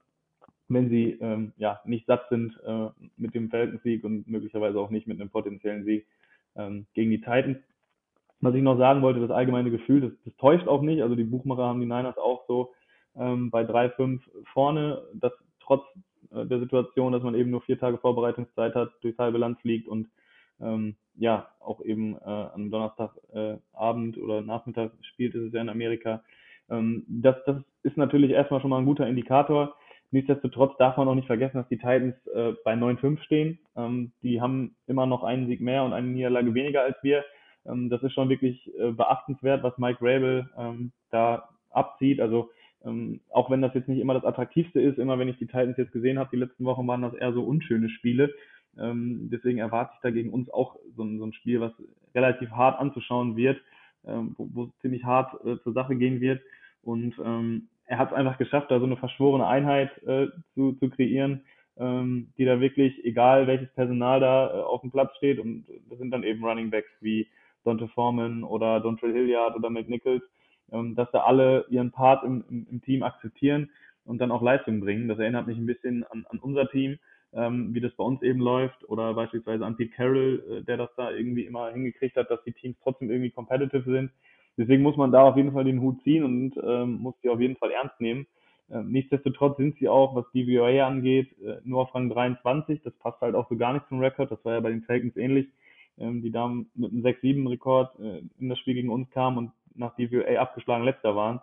wenn 0.68 0.90
sie 0.90 1.18
ähm, 1.20 1.52
ja 1.56 1.80
nicht 1.84 2.06
satt 2.06 2.28
sind 2.30 2.58
äh, 2.64 2.88
mit 3.16 3.34
dem 3.34 3.50
Falcons-Sieg 3.50 4.04
und 4.04 4.28
möglicherweise 4.28 4.78
auch 4.78 4.90
nicht 4.90 5.06
mit 5.06 5.20
einem 5.20 5.30
potenziellen 5.30 5.84
Sieg 5.84 6.06
ähm, 6.56 6.86
gegen 6.94 7.10
die 7.10 7.20
Titans. 7.20 7.58
Was 8.40 8.54
ich 8.54 8.62
noch 8.62 8.78
sagen 8.78 9.02
wollte, 9.02 9.20
das 9.20 9.30
allgemeine 9.30 9.70
Gefühl, 9.70 10.00
das, 10.00 10.12
das 10.24 10.36
täuscht 10.36 10.68
auch 10.68 10.82
nicht. 10.82 11.02
Also 11.02 11.16
die 11.16 11.24
Buchmacher 11.24 11.64
haben 11.64 11.80
die 11.80 11.86
Niners 11.86 12.18
auch 12.18 12.44
so 12.46 12.72
ähm, 13.16 13.50
bei 13.50 13.62
3-5 13.62 14.20
vorne, 14.52 15.02
dass 15.14 15.32
trotz 15.60 15.82
äh, 16.30 16.46
der 16.46 16.60
Situation, 16.60 17.12
dass 17.12 17.22
man 17.22 17.34
eben 17.34 17.50
nur 17.50 17.62
vier 17.62 17.78
Tage 17.78 17.98
Vorbereitungszeit 17.98 18.74
hat, 18.74 18.90
durchs 19.00 19.18
halbe 19.18 19.38
Land 19.38 19.60
fliegt 19.60 19.88
und 19.88 20.08
ähm, 20.60 20.96
ja, 21.14 21.48
auch 21.60 21.80
eben 21.84 22.16
äh, 22.16 22.24
am 22.24 22.70
Donnerstagabend 22.70 24.16
äh, 24.16 24.20
oder 24.20 24.40
Nachmittag 24.40 24.92
spielt, 25.02 25.34
ist 25.34 25.48
es 25.48 25.52
ja 25.52 25.60
in 25.60 25.68
Amerika. 25.68 26.22
Ähm, 26.70 27.04
das, 27.08 27.36
das 27.46 27.56
ist 27.82 27.96
natürlich 27.96 28.30
erstmal 28.30 28.60
schon 28.60 28.70
mal 28.70 28.78
ein 28.78 28.86
guter 28.86 29.06
Indikator. 29.06 29.74
Nichtsdestotrotz 30.10 30.76
darf 30.78 30.96
man 30.96 31.08
auch 31.08 31.14
nicht 31.14 31.26
vergessen, 31.26 31.58
dass 31.58 31.68
die 31.68 31.76
Titans 31.76 32.14
äh, 32.28 32.52
bei 32.64 32.74
9-5 32.74 33.22
stehen. 33.22 33.58
Ähm, 33.76 34.12
die 34.22 34.40
haben 34.40 34.76
immer 34.86 35.06
noch 35.06 35.22
einen 35.22 35.46
Sieg 35.46 35.60
mehr 35.60 35.84
und 35.84 35.92
eine 35.92 36.06
Niederlage 36.06 36.54
weniger 36.54 36.82
als 36.82 36.96
wir. 37.02 37.24
Ähm, 37.68 37.90
das 37.90 38.02
ist 38.02 38.12
schon 38.12 38.28
wirklich 38.28 38.72
äh, 38.78 38.90
beachtenswert, 38.90 39.62
was 39.62 39.78
Mike 39.78 39.98
Rabel 40.00 40.48
ähm, 40.56 40.92
da 41.10 41.48
abzieht. 41.70 42.20
Also 42.20 42.50
ähm, 42.84 43.20
auch 43.30 43.50
wenn 43.50 43.62
das 43.62 43.74
jetzt 43.74 43.88
nicht 43.88 44.00
immer 44.00 44.14
das 44.14 44.24
Attraktivste 44.24 44.80
ist, 44.80 44.98
immer 44.98 45.18
wenn 45.18 45.28
ich 45.28 45.38
die 45.38 45.46
Titans 45.46 45.76
jetzt 45.76 45.92
gesehen 45.92 46.18
habe, 46.18 46.30
die 46.32 46.38
letzten 46.38 46.64
Wochen 46.64 46.86
waren 46.86 47.02
das 47.02 47.14
eher 47.14 47.32
so 47.32 47.42
unschöne 47.42 47.88
Spiele. 47.88 48.34
Ähm, 48.78 49.28
deswegen 49.32 49.58
erwarte 49.58 49.92
ich 49.96 50.00
da 50.02 50.10
gegen 50.10 50.30
uns 50.30 50.48
auch 50.50 50.76
so, 50.96 51.04
so, 51.18 51.24
ein 51.24 51.32
Spiel, 51.32 51.60
was 51.60 51.72
relativ 52.14 52.50
hart 52.50 52.78
anzuschauen 52.78 53.36
wird, 53.36 53.60
ähm, 54.06 54.34
wo, 54.38 54.48
wo 54.52 54.66
ziemlich 54.80 55.04
hart 55.04 55.34
äh, 55.44 55.58
zur 55.62 55.72
Sache 55.72 55.96
gehen 55.96 56.20
wird. 56.20 56.40
Und 56.82 57.14
ähm, 57.24 57.68
er 57.86 57.98
hat 57.98 58.10
es 58.10 58.16
einfach 58.16 58.38
geschafft, 58.38 58.70
da 58.70 58.78
so 58.78 58.86
eine 58.86 58.96
verschworene 58.96 59.46
Einheit 59.46 59.90
äh, 60.06 60.28
zu, 60.54 60.72
zu 60.74 60.90
kreieren, 60.90 61.42
ähm, 61.76 62.32
die 62.38 62.44
da 62.44 62.60
wirklich, 62.60 63.04
egal 63.04 63.46
welches 63.46 63.72
Personal 63.74 64.20
da 64.20 64.48
äh, 64.48 64.62
auf 64.62 64.82
dem 64.82 64.90
Platz 64.90 65.16
steht, 65.16 65.38
und 65.38 65.64
das 65.88 65.98
sind 65.98 66.10
dann 66.10 66.22
eben 66.22 66.44
Running 66.44 66.70
Backs 66.70 66.90
wie 67.00 67.26
Dante 67.64 67.88
Foreman 67.88 68.44
oder 68.44 68.80
Dontrell 68.80 69.12
Hilliard 69.12 69.56
oder 69.56 69.70
McNichols, 69.70 70.22
ähm, 70.72 70.94
dass 70.94 71.10
da 71.10 71.20
alle 71.20 71.66
ihren 71.70 71.90
Part 71.90 72.24
im, 72.24 72.44
im, 72.48 72.66
im 72.70 72.82
Team 72.82 73.02
akzeptieren 73.02 73.70
und 74.04 74.18
dann 74.18 74.30
auch 74.30 74.42
Leistung 74.42 74.80
bringen. 74.80 75.08
Das 75.08 75.18
erinnert 75.18 75.46
mich 75.46 75.58
ein 75.58 75.66
bisschen 75.66 76.04
an, 76.04 76.24
an 76.30 76.38
unser 76.38 76.68
Team, 76.68 76.98
ähm, 77.32 77.74
wie 77.74 77.80
das 77.80 77.92
bei 77.94 78.04
uns 78.04 78.22
eben 78.22 78.40
läuft, 78.40 78.88
oder 78.88 79.14
beispielsweise 79.14 79.66
an 79.66 79.76
Pete 79.76 79.94
Carroll, 79.94 80.42
äh, 80.50 80.64
der 80.64 80.76
das 80.76 80.90
da 80.96 81.10
irgendwie 81.10 81.44
immer 81.44 81.70
hingekriegt 81.70 82.16
hat, 82.16 82.30
dass 82.30 82.42
die 82.44 82.52
Teams 82.52 82.76
trotzdem 82.82 83.10
irgendwie 83.10 83.30
competitive 83.30 83.90
sind 83.90 84.10
Deswegen 84.58 84.82
muss 84.82 84.96
man 84.96 85.12
da 85.12 85.22
auf 85.22 85.36
jeden 85.36 85.52
Fall 85.52 85.64
den 85.64 85.80
Hut 85.80 86.02
ziehen 86.02 86.24
und 86.24 86.54
ähm, 86.62 86.98
muss 87.00 87.14
die 87.22 87.28
auf 87.28 87.40
jeden 87.40 87.56
Fall 87.56 87.70
ernst 87.70 88.00
nehmen. 88.00 88.26
Ähm, 88.70 88.90
nichtsdestotrotz 88.90 89.56
sind 89.56 89.78
sie 89.78 89.88
auch, 89.88 90.16
was 90.16 90.24
die 90.34 90.44
VOA 90.44 90.84
angeht, 90.84 91.30
äh, 91.40 91.58
nur 91.62 91.82
auf 91.82 91.94
Rang 91.94 92.10
23. 92.10 92.82
Das 92.82 92.92
passt 92.94 93.20
halt 93.20 93.36
auch 93.36 93.48
so 93.48 93.56
gar 93.56 93.72
nicht 93.72 93.86
zum 93.88 94.00
Rekord. 94.00 94.32
Das 94.32 94.44
war 94.44 94.54
ja 94.54 94.60
bei 94.60 94.70
den 94.70 94.82
Falcons 94.82 95.16
ähnlich. 95.16 95.46
Ähm, 96.00 96.22
die 96.22 96.30
da 96.30 96.48
mit 96.48 96.92
einem 96.92 97.02
6-7-Rekord 97.02 97.98
äh, 97.98 98.22
in 98.38 98.48
das 98.48 98.58
Spiel 98.58 98.74
gegen 98.74 98.90
uns 98.90 99.10
kamen 99.10 99.38
und 99.38 99.52
nach 99.74 99.96
DVA 99.96 100.40
abgeschlagen 100.40 100.84
letzter 100.84 101.16
waren. 101.16 101.40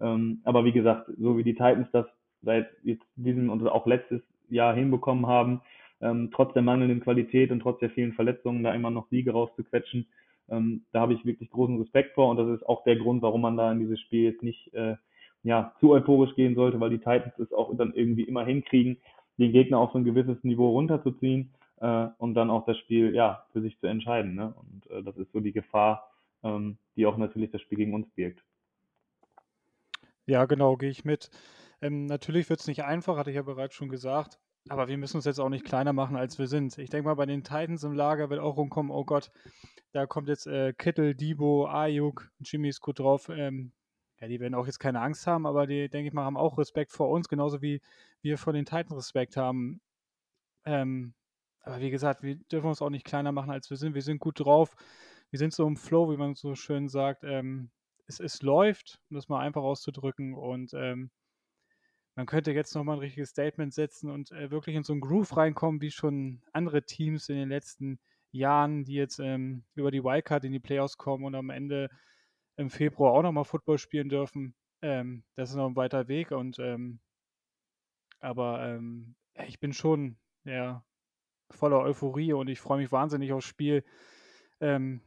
Ähm, 0.00 0.40
aber 0.44 0.64
wie 0.64 0.72
gesagt, 0.72 1.10
so 1.18 1.36
wie 1.36 1.42
die 1.44 1.54
Titans 1.54 1.88
das 1.92 2.06
seit 2.42 2.68
jetzt 2.84 3.04
diesem 3.16 3.50
und 3.50 3.66
auch 3.66 3.86
letztes 3.86 4.22
Jahr 4.48 4.74
hinbekommen 4.74 5.26
haben, 5.26 5.60
ähm, 6.00 6.30
trotz 6.32 6.54
der 6.54 6.62
mangelnden 6.62 7.00
Qualität 7.00 7.50
und 7.50 7.60
trotz 7.60 7.80
der 7.80 7.90
vielen 7.90 8.14
Verletzungen 8.14 8.62
da 8.62 8.72
immer 8.72 8.90
noch 8.90 9.08
Siege 9.08 9.32
rauszuquetschen, 9.32 10.06
ähm, 10.48 10.84
da 10.92 11.00
habe 11.00 11.12
ich 11.12 11.26
wirklich 11.26 11.50
großen 11.50 11.78
Respekt 11.78 12.14
vor 12.14 12.30
und 12.30 12.38
das 12.38 12.48
ist 12.48 12.66
auch 12.66 12.84
der 12.84 12.96
Grund, 12.96 13.20
warum 13.20 13.42
man 13.42 13.56
da 13.56 13.70
in 13.72 13.80
dieses 13.80 14.00
Spiel 14.00 14.24
jetzt 14.24 14.42
nicht 14.42 14.72
äh, 14.72 14.96
ja, 15.42 15.74
zu 15.80 15.90
euphorisch 15.90 16.34
gehen 16.34 16.54
sollte, 16.54 16.80
weil 16.80 16.90
die 16.90 16.98
Titans 16.98 17.38
es 17.38 17.52
auch 17.52 17.76
dann 17.76 17.92
irgendwie 17.92 18.22
immer 18.22 18.44
hinkriegen, 18.44 18.96
den 19.36 19.52
Gegner 19.52 19.78
auf 19.78 19.92
so 19.92 19.98
ein 19.98 20.04
gewisses 20.04 20.42
Niveau 20.44 20.70
runterzuziehen 20.70 21.50
äh, 21.80 22.08
und 22.18 22.34
dann 22.34 22.50
auch 22.50 22.64
das 22.64 22.78
Spiel 22.78 23.14
ja 23.14 23.46
für 23.52 23.60
sich 23.60 23.78
zu 23.78 23.86
entscheiden. 23.86 24.34
Ne? 24.34 24.54
Und 24.54 24.90
äh, 24.90 25.02
das 25.02 25.16
ist 25.16 25.32
so 25.32 25.40
die 25.40 25.52
Gefahr, 25.52 26.10
ähm, 26.42 26.78
die 26.96 27.06
auch 27.06 27.16
natürlich 27.16 27.50
das 27.50 27.60
Spiel 27.62 27.78
gegen 27.78 27.94
uns 27.94 28.08
birgt. 28.10 28.42
Ja, 30.26 30.44
genau, 30.44 30.76
gehe 30.76 30.90
ich 30.90 31.04
mit. 31.04 31.30
Ähm, 31.80 32.06
natürlich 32.06 32.50
wird 32.50 32.60
es 32.60 32.66
nicht 32.66 32.84
einfach, 32.84 33.16
hatte 33.16 33.30
ich 33.30 33.36
ja 33.36 33.42
bereits 33.42 33.74
schon 33.74 33.88
gesagt. 33.88 34.38
Aber 34.68 34.88
wir 34.88 34.98
müssen 34.98 35.16
uns 35.16 35.24
jetzt 35.24 35.38
auch 35.38 35.48
nicht 35.48 35.64
kleiner 35.64 35.92
machen, 35.92 36.16
als 36.16 36.38
wir 36.38 36.46
sind. 36.46 36.76
Ich 36.76 36.90
denke 36.90 37.08
mal, 37.08 37.14
bei 37.14 37.24
den 37.24 37.42
Titans 37.42 37.84
im 37.84 37.92
Lager 37.92 38.28
wird 38.28 38.40
auch 38.40 38.56
rumkommen, 38.56 38.92
oh 38.92 39.04
Gott, 39.04 39.30
da 39.92 40.06
kommt 40.06 40.28
jetzt 40.28 40.46
äh, 40.46 40.74
Kittel, 40.74 41.14
Debo, 41.14 41.66
Ayuk, 41.66 42.30
Jimmy 42.40 42.68
ist 42.68 42.82
gut 42.82 42.98
drauf. 42.98 43.30
Ähm, 43.30 43.72
ja, 44.20 44.28
die 44.28 44.40
werden 44.40 44.54
auch 44.54 44.66
jetzt 44.66 44.80
keine 44.80 45.00
Angst 45.00 45.26
haben, 45.26 45.46
aber 45.46 45.66
die, 45.66 45.88
denke 45.88 46.08
ich 46.08 46.12
mal, 46.12 46.24
haben 46.24 46.36
auch 46.36 46.58
Respekt 46.58 46.92
vor 46.92 47.08
uns, 47.08 47.28
genauso 47.28 47.62
wie 47.62 47.80
wir 48.20 48.36
vor 48.36 48.52
den 48.52 48.64
Titans 48.64 48.96
Respekt 48.96 49.36
haben. 49.36 49.80
Ähm, 50.64 51.14
aber 51.68 51.80
wie 51.80 51.90
gesagt, 51.90 52.22
wir 52.22 52.36
dürfen 52.36 52.68
uns 52.68 52.80
auch 52.80 52.88
nicht 52.88 53.04
kleiner 53.04 53.30
machen, 53.30 53.50
als 53.50 53.68
wir 53.68 53.76
sind. 53.76 53.94
Wir 53.94 54.02
sind 54.02 54.20
gut 54.20 54.40
drauf. 54.40 54.74
wir 55.30 55.38
sind 55.38 55.52
so 55.52 55.66
im 55.66 55.76
Flow, 55.76 56.10
wie 56.10 56.16
man 56.16 56.34
so 56.34 56.54
schön 56.54 56.88
sagt. 56.88 57.24
Ähm, 57.24 57.70
es, 58.06 58.20
es 58.20 58.40
läuft, 58.40 59.00
um 59.10 59.16
das 59.16 59.28
mal 59.28 59.40
einfach 59.40 59.62
auszudrücken. 59.62 60.34
Und 60.34 60.72
ähm, 60.72 61.10
man 62.14 62.24
könnte 62.24 62.52
jetzt 62.52 62.74
nochmal 62.74 62.96
ein 62.96 63.00
richtiges 63.00 63.30
Statement 63.30 63.74
setzen 63.74 64.10
und 64.10 64.32
äh, 64.32 64.50
wirklich 64.50 64.76
in 64.76 64.82
so 64.82 64.94
einen 64.94 65.02
Groove 65.02 65.36
reinkommen, 65.36 65.82
wie 65.82 65.90
schon 65.90 66.42
andere 66.54 66.84
Teams 66.84 67.28
in 67.28 67.36
den 67.36 67.50
letzten 67.50 68.00
Jahren, 68.32 68.84
die 68.84 68.94
jetzt 68.94 69.18
ähm, 69.18 69.64
über 69.74 69.90
die 69.90 70.02
Wildcard 70.02 70.44
in 70.44 70.52
die 70.52 70.60
Playoffs 70.60 70.96
kommen 70.96 71.24
und 71.24 71.34
am 71.34 71.50
Ende 71.50 71.90
im 72.56 72.70
Februar 72.70 73.12
auch 73.12 73.22
nochmal 73.22 73.44
Football 73.44 73.78
spielen 73.78 74.08
dürfen. 74.08 74.54
Ähm, 74.80 75.22
das 75.34 75.50
ist 75.50 75.56
noch 75.56 75.68
ein 75.68 75.76
weiter 75.76 76.08
Weg 76.08 76.30
und 76.30 76.58
ähm, 76.58 77.00
aber 78.20 78.66
ähm, 78.66 79.14
ich 79.46 79.60
bin 79.60 79.72
schon 79.72 80.16
ja, 80.44 80.82
voller 81.50 81.80
Euphorie 81.80 82.32
und 82.32 82.48
ich 82.48 82.60
freue 82.60 82.78
mich 82.78 82.92
wahnsinnig 82.92 83.32
aufs 83.32 83.46
Spiel. 83.46 83.84
Ähm, 84.60 85.02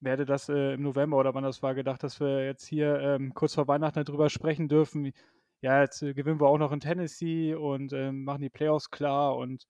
wer 0.00 0.12
hätte 0.12 0.26
das 0.26 0.48
äh, 0.48 0.74
im 0.74 0.82
November 0.82 1.18
oder 1.18 1.34
wann 1.34 1.44
das 1.44 1.62
war 1.62 1.74
gedacht, 1.74 2.02
dass 2.02 2.20
wir 2.20 2.44
jetzt 2.44 2.66
hier 2.66 2.98
ähm, 3.00 3.34
kurz 3.34 3.54
vor 3.54 3.68
Weihnachten 3.68 4.04
darüber 4.04 4.30
sprechen 4.30 4.68
dürfen. 4.68 5.12
Ja, 5.60 5.80
jetzt 5.82 6.02
äh, 6.02 6.14
gewinnen 6.14 6.40
wir 6.40 6.48
auch 6.48 6.58
noch 6.58 6.72
in 6.72 6.80
Tennessee 6.80 7.54
und 7.54 7.92
ähm, 7.92 8.24
machen 8.24 8.42
die 8.42 8.50
Playoffs 8.50 8.90
klar 8.90 9.36
und 9.36 9.66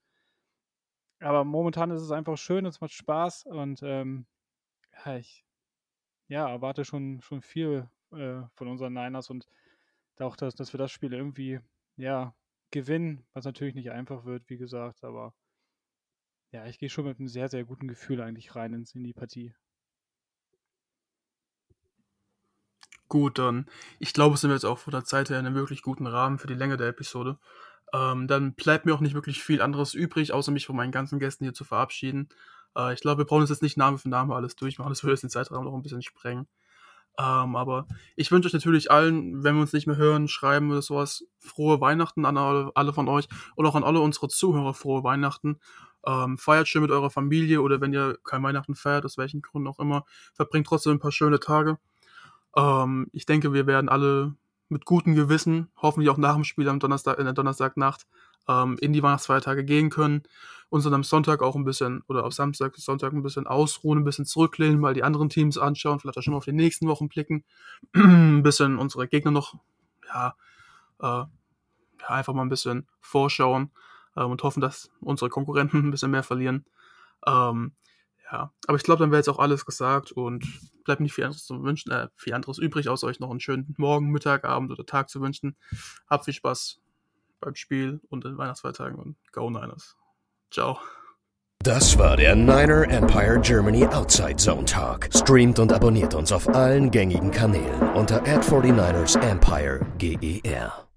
aber 1.20 1.44
momentan 1.44 1.90
ist 1.90 2.02
es 2.02 2.12
einfach 2.12 2.38
schön, 2.38 2.64
es 2.64 2.80
macht 2.80 2.92
Spaß 2.92 3.46
und 3.46 3.80
ähm, 3.82 4.26
ja, 5.04 5.16
ich 5.16 5.44
ja, 6.28 6.48
erwarte 6.48 6.84
schon, 6.84 7.20
schon 7.22 7.42
viel 7.42 7.88
äh, 8.12 8.42
von 8.54 8.68
unseren 8.68 8.92
Niners 8.92 9.30
und 9.30 9.46
auch, 10.20 10.36
dass, 10.36 10.54
dass 10.54 10.72
wir 10.72 10.78
das 10.78 10.92
Spiel 10.92 11.12
irgendwie 11.12 11.60
ja, 11.96 12.34
gewinnen, 12.70 13.26
was 13.32 13.44
natürlich 13.44 13.74
nicht 13.74 13.90
einfach 13.90 14.24
wird, 14.24 14.48
wie 14.48 14.58
gesagt, 14.58 15.04
aber 15.04 15.34
ja, 16.50 16.66
ich 16.66 16.78
gehe 16.78 16.90
schon 16.90 17.04
mit 17.04 17.18
einem 17.18 17.28
sehr, 17.28 17.48
sehr 17.48 17.64
guten 17.64 17.88
Gefühl 17.88 18.20
eigentlich 18.20 18.54
rein 18.54 18.72
ins, 18.72 18.94
in 18.94 19.04
die 19.04 19.12
Partie. 19.12 19.52
Gut, 23.08 23.38
dann. 23.38 23.66
Ich 23.98 24.12
glaube, 24.12 24.36
sind 24.36 24.50
wir 24.50 24.54
jetzt 24.54 24.64
auch 24.64 24.78
von 24.78 24.90
der 24.90 25.04
Zeit 25.04 25.30
her 25.30 25.38
in 25.38 25.46
einem 25.46 25.54
wirklich 25.54 25.82
guten 25.82 26.06
Rahmen 26.06 26.38
für 26.38 26.46
die 26.46 26.54
Länge 26.54 26.76
der 26.76 26.88
Episode. 26.88 27.38
Ähm, 27.94 28.26
dann 28.28 28.54
bleibt 28.54 28.84
mir 28.84 28.94
auch 28.94 29.00
nicht 29.00 29.14
wirklich 29.14 29.42
viel 29.42 29.62
anderes 29.62 29.94
übrig, 29.94 30.32
außer 30.32 30.52
mich 30.52 30.66
von 30.66 30.76
meinen 30.76 30.92
ganzen 30.92 31.18
Gästen 31.18 31.44
hier 31.44 31.54
zu 31.54 31.64
verabschieden. 31.64 32.28
Äh, 32.76 32.92
ich 32.92 33.00
glaube, 33.00 33.22
wir 33.22 33.26
brauchen 33.26 33.46
jetzt 33.46 33.62
nicht 33.62 33.78
Name 33.78 33.96
für 33.96 34.10
Name 34.10 34.34
alles 34.34 34.56
durchmachen, 34.56 34.90
das 34.90 35.02
würde 35.02 35.12
jetzt 35.12 35.22
den 35.22 35.30
Zeitraum 35.30 35.64
noch 35.64 35.74
ein 35.74 35.82
bisschen 35.82 36.02
sprengen. 36.02 36.46
Ähm, 37.18 37.56
aber 37.56 37.86
ich 38.14 38.30
wünsche 38.30 38.46
euch 38.46 38.52
natürlich 38.52 38.92
allen, 38.92 39.42
wenn 39.42 39.56
wir 39.56 39.62
uns 39.62 39.72
nicht 39.72 39.88
mehr 39.88 39.96
hören, 39.96 40.28
schreiben 40.28 40.70
oder 40.70 40.82
sowas, 40.82 41.24
frohe 41.40 41.80
Weihnachten 41.80 42.24
an 42.24 42.36
alle, 42.36 42.70
alle 42.76 42.92
von 42.92 43.08
euch 43.08 43.28
und 43.56 43.66
auch 43.66 43.74
an 43.74 43.82
alle 43.82 44.00
unsere 44.00 44.28
Zuhörer 44.28 44.72
frohe 44.72 45.02
Weihnachten. 45.02 45.58
Ähm, 46.06 46.38
feiert 46.38 46.68
schön 46.68 46.82
mit 46.82 46.90
eurer 46.90 47.10
Familie 47.10 47.60
oder 47.60 47.80
wenn 47.80 47.92
ihr 47.92 48.18
kein 48.24 48.42
Weihnachten 48.42 48.74
feiert, 48.74 49.04
aus 49.04 49.18
welchen 49.18 49.42
Gründen 49.42 49.68
auch 49.68 49.78
immer, 49.78 50.04
verbringt 50.32 50.66
trotzdem 50.66 50.92
ein 50.92 50.98
paar 51.00 51.12
schöne 51.12 51.40
Tage. 51.40 51.78
Ähm, 52.56 53.08
ich 53.12 53.26
denke, 53.26 53.52
wir 53.52 53.66
werden 53.66 53.88
alle 53.88 54.34
mit 54.68 54.84
gutem 54.84 55.14
Gewissen, 55.14 55.68
hoffentlich 55.76 56.10
auch 56.10 56.18
nach 56.18 56.34
dem 56.34 56.44
Spiel 56.44 56.68
am 56.68 56.78
Donnerstag, 56.78 57.18
in 57.18 57.24
der 57.24 57.34
Donnerstagnacht, 57.34 58.06
ähm, 58.48 58.76
in 58.80 58.92
die 58.92 59.02
Weihnachtsfeiertage 59.02 59.64
gehen 59.64 59.90
können. 59.90 60.22
Uns 60.70 60.84
dann 60.84 60.94
am 60.94 61.04
Sonntag 61.04 61.42
auch 61.42 61.56
ein 61.56 61.64
bisschen, 61.64 62.02
oder 62.08 62.24
auf 62.24 62.34
Samstag, 62.34 62.76
Sonntag 62.76 63.12
ein 63.12 63.22
bisschen 63.22 63.46
ausruhen, 63.46 64.00
ein 64.00 64.04
bisschen 64.04 64.26
zurücklehnen, 64.26 64.78
mal 64.78 64.94
die 64.94 65.02
anderen 65.02 65.30
Teams 65.30 65.56
anschauen, 65.56 65.98
vielleicht 65.98 66.18
auch 66.18 66.22
schon 66.22 66.32
mal 66.32 66.38
auf 66.38 66.44
die 66.44 66.52
nächsten 66.52 66.86
Wochen 66.88 67.08
blicken, 67.08 67.44
ein 67.94 68.42
bisschen 68.42 68.78
unsere 68.78 69.08
Gegner 69.08 69.30
noch, 69.30 69.54
ja, 70.06 70.34
äh, 71.00 71.24
einfach 72.06 72.34
mal 72.34 72.42
ein 72.42 72.48
bisschen 72.48 72.86
vorschauen 73.00 73.70
äh, 74.18 74.24
und 74.24 74.42
hoffen, 74.42 74.60
dass 74.60 74.90
unsere 75.00 75.30
Konkurrenten 75.30 75.78
ein 75.84 75.90
bisschen 75.90 76.10
mehr 76.10 76.22
verlieren. 76.22 76.64
Ähm, 77.26 77.72
ja, 78.30 78.52
aber 78.66 78.76
ich 78.76 78.82
glaube, 78.82 79.00
dann 79.00 79.10
wäre 79.10 79.20
jetzt 79.20 79.28
auch 79.28 79.38
alles 79.38 79.64
gesagt 79.64 80.12
und 80.12 80.44
bleibt 80.84 81.00
nicht 81.00 81.14
viel 81.14 81.24
anderes 81.24 81.46
zu 81.46 81.62
wünschen, 81.62 81.90
äh, 81.92 82.08
viel 82.14 82.34
anderes 82.34 82.58
übrig, 82.58 82.88
außer 82.88 83.06
euch 83.06 83.20
noch 83.20 83.30
einen 83.30 83.40
schönen 83.40 83.74
Morgen, 83.78 84.10
Mittag, 84.10 84.44
Abend 84.44 84.70
oder 84.70 84.84
Tag 84.84 85.08
zu 85.08 85.20
wünschen. 85.20 85.56
Habt 86.08 86.26
viel 86.26 86.34
Spaß 86.34 86.78
beim 87.40 87.54
Spiel 87.54 88.00
und 88.10 88.24
in 88.24 88.36
Weihnachtsfeiertagen 88.36 88.98
und 88.98 89.16
Go 89.32 89.48
Niners. 89.48 89.96
Ciao. 90.50 90.78
Das 91.64 91.98
war 91.98 92.16
der 92.16 92.36
Niner 92.36 92.88
Empire 92.88 93.40
Germany 93.40 93.84
Outside 93.86 94.36
Zone 94.36 94.64
Talk. 94.64 95.08
Streamt 95.12 95.58
und 95.58 95.72
abonniert 95.72 96.14
uns 96.14 96.30
auf 96.30 96.48
allen 96.48 96.90
gängigen 96.90 97.30
Kanälen 97.30 97.80
unter 97.94 98.22
ad 98.22 98.48
49 98.48 99.20
ersempire 99.20 99.80
GER. 99.98 100.87